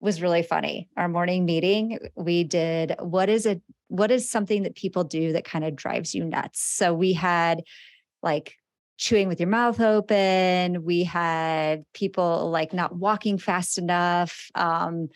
was 0.00 0.22
really 0.22 0.42
funny. 0.42 0.88
Our 0.96 1.08
morning 1.08 1.44
meeting, 1.44 1.98
we 2.14 2.44
did 2.44 2.94
what 3.00 3.28
is 3.28 3.46
a 3.46 3.60
what 3.88 4.10
is 4.10 4.30
something 4.30 4.62
that 4.62 4.76
people 4.76 5.04
do 5.04 5.32
that 5.32 5.44
kind 5.44 5.64
of 5.64 5.74
drives 5.74 6.14
you 6.14 6.24
nuts. 6.24 6.62
So 6.62 6.94
we 6.94 7.14
had 7.14 7.62
like 8.22 8.54
chewing 8.98 9.28
with 9.28 9.40
your 9.40 9.48
mouth 9.48 9.80
open. 9.80 10.84
We 10.84 11.04
had 11.04 11.84
people 11.94 12.50
like 12.50 12.72
not 12.72 12.94
walking 12.94 13.38
fast 13.38 13.78
enough. 13.78 14.50
Um, 14.54 15.08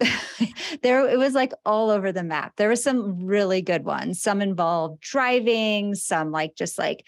there 0.82 1.08
it 1.08 1.18
was 1.18 1.34
like 1.34 1.52
all 1.64 1.90
over 1.90 2.12
the 2.12 2.22
map. 2.22 2.54
There 2.56 2.68
were 2.68 2.76
some 2.76 3.24
really 3.24 3.62
good 3.62 3.84
ones. 3.84 4.20
Some 4.20 4.40
involved 4.42 5.00
driving, 5.00 5.94
some 5.94 6.30
like 6.30 6.54
just 6.56 6.78
like 6.78 7.04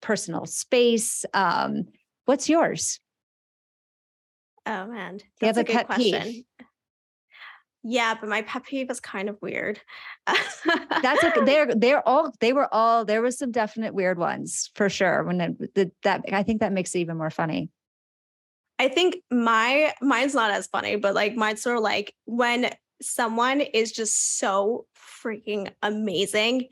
personal 0.00 0.46
space. 0.46 1.24
Um, 1.34 1.88
what's 2.24 2.48
yours? 2.48 3.00
Oh 4.66 4.86
man, 4.86 5.16
Do 5.18 5.24
you 5.40 5.46
have 5.46 5.56
that's 5.56 5.58
a 5.58 5.64
good 5.64 5.86
pet 5.86 5.96
peeve? 5.96 6.14
question. 6.14 6.44
Yeah, 7.84 8.14
but 8.20 8.28
my 8.28 8.42
pet 8.42 8.64
peeve 8.64 8.90
is 8.90 9.00
kind 9.00 9.28
of 9.28 9.38
weird. 9.40 9.80
That's 10.26 11.24
okay. 11.24 11.40
They're 11.44 11.74
they're 11.74 12.06
all 12.06 12.32
they 12.40 12.52
were 12.52 12.72
all 12.74 13.04
there 13.04 13.22
was 13.22 13.38
some 13.38 13.50
definite 13.50 13.94
weird 13.94 14.18
ones 14.18 14.70
for 14.74 14.90
sure. 14.90 15.24
When 15.24 15.40
it, 15.40 15.74
the, 15.74 15.90
that 16.02 16.24
I 16.32 16.42
think 16.42 16.60
that 16.60 16.72
makes 16.72 16.94
it 16.94 16.98
even 16.98 17.16
more 17.16 17.30
funny. 17.30 17.70
I 18.78 18.88
think 18.88 19.16
my 19.30 19.92
mine's 20.00 20.34
not 20.34 20.50
as 20.50 20.66
funny, 20.68 20.96
but 20.96 21.14
like 21.14 21.34
mine's 21.34 21.62
sort 21.62 21.76
of 21.76 21.82
like 21.82 22.14
when 22.26 22.72
someone 23.02 23.60
is 23.60 23.92
just 23.92 24.38
so 24.38 24.86
freaking 25.22 25.70
amazing, 25.82 26.68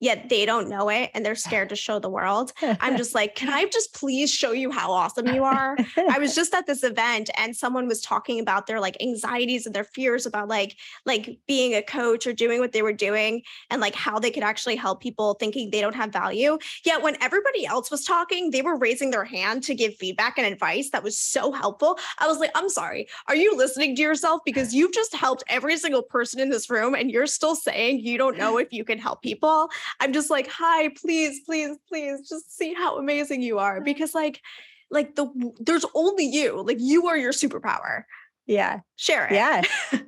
yet 0.00 0.28
they 0.28 0.46
don't 0.46 0.68
know 0.68 0.88
it 0.88 1.10
and 1.14 1.24
they're 1.24 1.34
scared 1.34 1.68
to 1.68 1.76
show 1.76 1.98
the 1.98 2.08
world. 2.08 2.52
I'm 2.62 2.96
just 2.96 3.14
like, 3.14 3.34
can 3.34 3.48
I 3.50 3.66
just 3.66 3.94
please 3.94 4.32
show 4.32 4.52
you 4.52 4.70
how 4.70 4.90
awesome 4.92 5.28
you 5.28 5.44
are? 5.44 5.76
I 6.10 6.18
was 6.18 6.34
just 6.34 6.54
at 6.54 6.66
this 6.66 6.82
event 6.82 7.30
and 7.36 7.54
someone 7.54 7.86
was 7.86 8.00
talking 8.00 8.40
about 8.40 8.66
their 8.66 8.80
like 8.80 8.96
anxieties 9.00 9.66
and 9.66 9.74
their 9.74 9.84
fears 9.84 10.26
about 10.26 10.48
like 10.48 10.76
like 11.04 11.38
being 11.46 11.74
a 11.74 11.82
coach 11.82 12.26
or 12.26 12.32
doing 12.32 12.60
what 12.60 12.72
they 12.72 12.82
were 12.82 12.92
doing 12.92 13.42
and 13.70 13.80
like 13.80 13.94
how 13.94 14.18
they 14.18 14.30
could 14.30 14.42
actually 14.42 14.76
help 14.76 15.00
people 15.00 15.34
thinking 15.34 15.70
they 15.70 15.80
don't 15.80 15.94
have 15.94 16.12
value. 16.12 16.58
Yet 16.84 17.02
when 17.02 17.16
everybody 17.22 17.66
else 17.66 17.90
was 17.90 18.04
talking, 18.04 18.50
they 18.50 18.62
were 18.62 18.76
raising 18.76 19.10
their 19.10 19.24
hand 19.24 19.62
to 19.64 19.74
give 19.74 19.94
feedback 19.96 20.38
and 20.38 20.46
advice 20.46 20.90
that 20.90 21.02
was 21.02 21.18
so 21.18 21.52
helpful. 21.52 21.98
I 22.18 22.26
was 22.26 22.38
like, 22.38 22.50
I'm 22.54 22.68
sorry. 22.68 23.06
Are 23.28 23.36
you 23.36 23.56
listening 23.56 23.94
to 23.96 24.02
yourself 24.02 24.40
because 24.44 24.74
you've 24.74 24.92
just 24.92 25.14
helped 25.14 25.44
every 25.48 25.76
single 25.76 26.02
person 26.02 26.40
in 26.40 26.48
this 26.48 26.70
room 26.70 26.94
and 26.94 27.10
you're 27.10 27.26
still 27.26 27.54
saying 27.54 28.00
you 28.00 28.16
don't 28.16 28.38
know 28.38 28.58
if 28.58 28.72
you 28.72 28.84
can 28.84 28.98
help 28.98 29.22
people? 29.22 29.68
I'm 29.98 30.12
just 30.12 30.30
like, 30.30 30.48
"Hi, 30.48 30.90
please, 30.90 31.40
please, 31.44 31.76
please 31.88 32.28
just 32.28 32.56
see 32.56 32.74
how 32.74 32.98
amazing 32.98 33.42
you 33.42 33.58
are 33.58 33.80
because 33.80 34.14
like 34.14 34.40
like 34.90 35.14
the 35.14 35.26
there's 35.60 35.84
only 35.94 36.24
you. 36.26 36.62
Like 36.62 36.78
you 36.80 37.06
are 37.08 37.16
your 37.16 37.32
superpower. 37.32 38.04
yeah. 38.46 38.80
Share 38.96 39.26
it. 39.26 39.32
Yeah. 39.32 39.62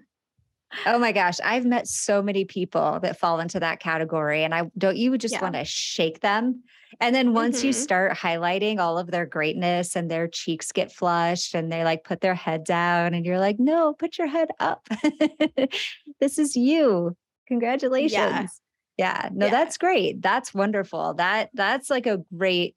oh 0.87 0.99
my 0.99 1.12
gosh. 1.12 1.37
I've 1.45 1.64
met 1.64 1.87
so 1.87 2.22
many 2.22 2.45
people 2.45 2.99
that 3.03 3.18
fall 3.18 3.41
into 3.41 3.61
that 3.61 3.78
category. 3.78 4.43
And 4.43 4.55
I 4.55 4.70
don't 4.76 4.97
you 4.97 5.16
just 5.18 5.35
Yeah. 5.35 5.43
want 5.43 5.55
to 5.55 5.64
shake 5.64 6.20
them. 6.20 6.62
And 7.01 7.14
then 7.14 7.33
once 7.33 7.62
you 7.62 7.70
Mhm. 7.70 7.74
start 7.74 8.12
highlighting 8.16 8.78
all 8.78 8.99
of 8.99 9.11
their 9.11 9.24
greatness 9.24 9.95
and 9.97 10.11
their 10.11 10.28
cheeks 10.28 10.72
get 10.72 10.91
flushed 10.93 11.55
and 11.55 11.70
they 11.70 11.85
like 11.85 12.05
put 12.05 12.20
their 12.20 12.35
head 12.35 12.64
down 12.64 13.14
and 13.14 13.24
you're 13.24 13.39
like, 13.39 13.59
no, 13.59 13.95
put 13.95 14.18
your 14.18 14.26
head 14.26 14.49
up. 14.59 14.89
this 16.20 16.39
is 16.39 16.57
you. 16.57 17.16
Congratulations. 17.49 18.61
Yeah. 19.03 19.28
No, 19.32 19.46
Yeah. 19.46 19.53
that's 19.53 19.76
great. 19.78 20.22
That's 20.22 20.55
wonderful. 20.55 21.14
That 21.14 21.50
that's 21.55 21.90
like 21.90 22.07
a 22.07 22.18
great, 22.36 22.76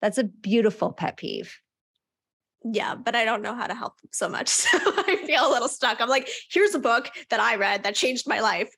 that's 0.00 0.18
a 0.18 0.24
beautiful 0.24 0.92
pet 0.92 1.16
peeve. 1.16 1.58
Yeah, 2.64 2.94
but 2.94 3.14
I 3.16 3.24
don't 3.24 3.42
know 3.42 3.54
how 3.54 3.66
to 3.66 3.74
help 3.74 4.00
them 4.00 4.10
so 4.12 4.28
much. 4.28 4.48
So 4.72 4.78
I 4.78 5.16
feel 5.26 5.48
a 5.48 5.50
little 5.50 5.68
stuck. 5.68 6.00
I'm 6.00 6.08
like, 6.08 6.28
here's 6.50 6.74
a 6.74 6.78
book 6.78 7.10
that 7.30 7.40
I 7.40 7.56
read 7.56 7.82
that 7.82 7.94
changed 7.94 8.28
my 8.28 8.40
life. 8.40 8.70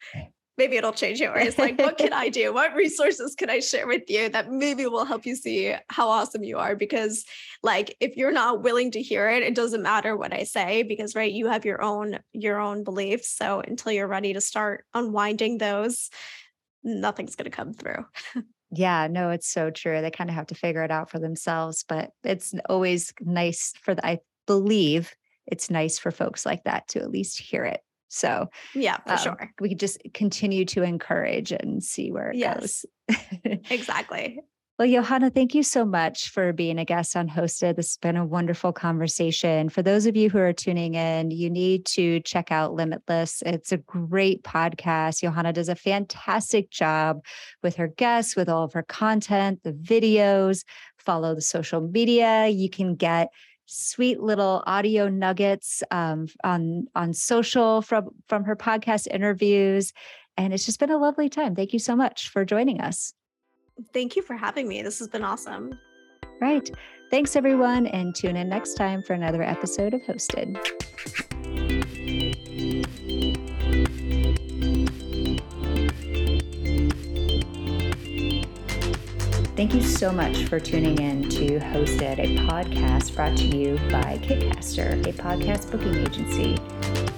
Maybe 0.56 0.76
it'll 0.76 0.92
change 0.92 1.20
yours. 1.20 1.58
Like, 1.58 1.78
what 1.78 1.98
can 1.98 2.12
I 2.12 2.28
do? 2.28 2.54
What 2.54 2.74
resources 2.74 3.34
can 3.34 3.50
I 3.50 3.58
share 3.58 3.86
with 3.88 4.04
you 4.08 4.28
that 4.28 4.50
maybe 4.52 4.86
will 4.86 5.04
help 5.04 5.26
you 5.26 5.34
see 5.34 5.74
how 5.90 6.08
awesome 6.08 6.44
you 6.44 6.58
are? 6.58 6.76
Because, 6.76 7.24
like, 7.62 7.96
if 8.00 8.16
you're 8.16 8.30
not 8.30 8.62
willing 8.62 8.92
to 8.92 9.02
hear 9.02 9.28
it, 9.28 9.42
it 9.42 9.54
doesn't 9.56 9.82
matter 9.82 10.16
what 10.16 10.32
I 10.32 10.44
say 10.44 10.84
because, 10.84 11.16
right, 11.16 11.32
you 11.32 11.48
have 11.48 11.64
your 11.64 11.82
own 11.82 12.20
your 12.32 12.58
own 12.60 12.84
beliefs. 12.84 13.28
So 13.36 13.60
until 13.66 13.92
you're 13.92 14.06
ready 14.16 14.32
to 14.32 14.40
start 14.40 14.84
unwinding 14.94 15.58
those, 15.58 16.08
nothing's 16.84 17.34
going 17.36 17.50
to 17.50 17.56
come 17.56 17.72
through. 17.72 18.06
Yeah, 18.76 19.06
no, 19.08 19.30
it's 19.30 19.46
so 19.46 19.70
true. 19.70 20.00
They 20.00 20.10
kind 20.10 20.28
of 20.28 20.34
have 20.34 20.48
to 20.48 20.56
figure 20.56 20.82
it 20.82 20.90
out 20.90 21.08
for 21.08 21.20
themselves, 21.20 21.84
but 21.86 22.10
it's 22.24 22.54
always 22.68 23.12
nice 23.20 23.72
for 23.80 23.94
the, 23.94 24.04
I 24.04 24.18
believe 24.48 25.14
it's 25.46 25.70
nice 25.70 25.96
for 25.96 26.10
folks 26.10 26.44
like 26.44 26.64
that 26.64 26.88
to 26.88 27.00
at 27.00 27.10
least 27.10 27.38
hear 27.38 27.64
it. 27.64 27.82
So 28.08 28.48
Yeah, 28.74 28.98
for 29.06 29.12
um, 29.12 29.18
sure. 29.18 29.50
we 29.60 29.68
could 29.68 29.78
just 29.78 30.00
continue 30.12 30.64
to 30.66 30.82
encourage 30.82 31.52
and 31.52 31.84
see 31.84 32.10
where 32.10 32.30
it 32.30 32.38
Yes. 32.38 32.84
goes. 33.08 33.56
Exactly. 33.70 34.40
Well, 34.76 34.88
Johanna, 34.88 35.30
thank 35.30 35.54
you 35.54 35.62
so 35.62 35.84
much 35.84 36.30
for 36.30 36.52
being 36.52 36.80
a 36.80 36.84
guest 36.84 37.14
on 37.14 37.28
Hosted. 37.28 37.76
This 37.76 37.90
has 37.90 37.96
been 37.96 38.16
a 38.16 38.26
wonderful 38.26 38.72
conversation. 38.72 39.68
For 39.68 39.82
those 39.82 40.04
of 40.04 40.16
you 40.16 40.28
who 40.28 40.38
are 40.38 40.52
tuning 40.52 40.94
in, 40.94 41.30
you 41.30 41.48
need 41.48 41.86
to 41.86 42.18
check 42.22 42.50
out 42.50 42.74
Limitless. 42.74 43.40
It's 43.46 43.70
a 43.70 43.76
great 43.76 44.42
podcast. 44.42 45.20
Johanna 45.20 45.52
does 45.52 45.68
a 45.68 45.76
fantastic 45.76 46.70
job 46.70 47.24
with 47.62 47.76
her 47.76 47.86
guests, 47.86 48.34
with 48.34 48.48
all 48.48 48.64
of 48.64 48.72
her 48.72 48.82
content, 48.82 49.62
the 49.62 49.72
videos. 49.72 50.64
Follow 50.98 51.36
the 51.36 51.40
social 51.40 51.80
media. 51.80 52.48
You 52.48 52.68
can 52.68 52.96
get 52.96 53.28
sweet 53.66 54.20
little 54.20 54.64
audio 54.66 55.08
nuggets 55.08 55.84
um, 55.92 56.26
on 56.42 56.88
on 56.96 57.12
social 57.12 57.80
from 57.80 58.10
from 58.28 58.42
her 58.44 58.56
podcast 58.56 59.06
interviews 59.06 59.92
and 60.36 60.52
it's 60.52 60.66
just 60.66 60.78
been 60.78 60.90
a 60.90 60.98
lovely 60.98 61.30
time 61.30 61.54
thank 61.54 61.72
you 61.72 61.78
so 61.78 61.96
much 61.96 62.28
for 62.28 62.44
joining 62.44 62.82
us 62.82 63.14
Thank 63.92 64.16
you 64.16 64.22
for 64.22 64.34
having 64.34 64.68
me. 64.68 64.82
This 64.82 64.98
has 64.98 65.08
been 65.08 65.24
awesome. 65.24 65.78
Right. 66.40 66.68
Thanks, 67.10 67.36
everyone, 67.36 67.86
and 67.86 68.14
tune 68.14 68.36
in 68.36 68.48
next 68.48 68.74
time 68.74 69.02
for 69.02 69.12
another 69.12 69.42
episode 69.42 69.94
of 69.94 70.02
Hosted. 70.02 70.56
Thank 79.56 79.72
you 79.72 79.82
so 79.82 80.10
much 80.10 80.44
for 80.46 80.58
tuning 80.58 80.98
in 80.98 81.28
to 81.30 81.60
Hosted, 81.60 82.18
a 82.18 82.36
podcast 82.48 83.14
brought 83.14 83.36
to 83.36 83.44
you 83.44 83.76
by 83.88 84.18
Kitcaster, 84.18 85.06
a 85.06 85.12
podcast 85.12 85.70
booking 85.70 85.94
agency. 85.94 87.13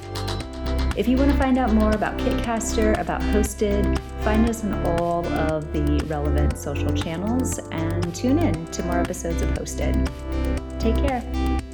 If 0.97 1.07
you 1.07 1.19
want 1.19 1.31
to 1.31 1.37
find 1.37 1.59
out 1.59 1.75
more 1.75 1.91
about 1.91 2.17
Kitcaster, 2.17 2.99
about 2.99 3.21
Hosted, 3.21 3.99
find 4.23 4.49
us 4.49 4.65
on 4.65 4.73
all 4.99 5.27
of 5.27 5.71
the 5.75 6.03
relevant 6.07 6.57
social 6.57 6.91
channels 6.95 7.59
and 7.71 8.15
tune 8.15 8.39
in 8.39 8.67
to 8.69 8.83
more 8.85 9.01
episodes 9.01 9.43
of 9.43 9.51
Hosted. 9.51 9.95
Take 10.81 10.97
care. 10.97 11.66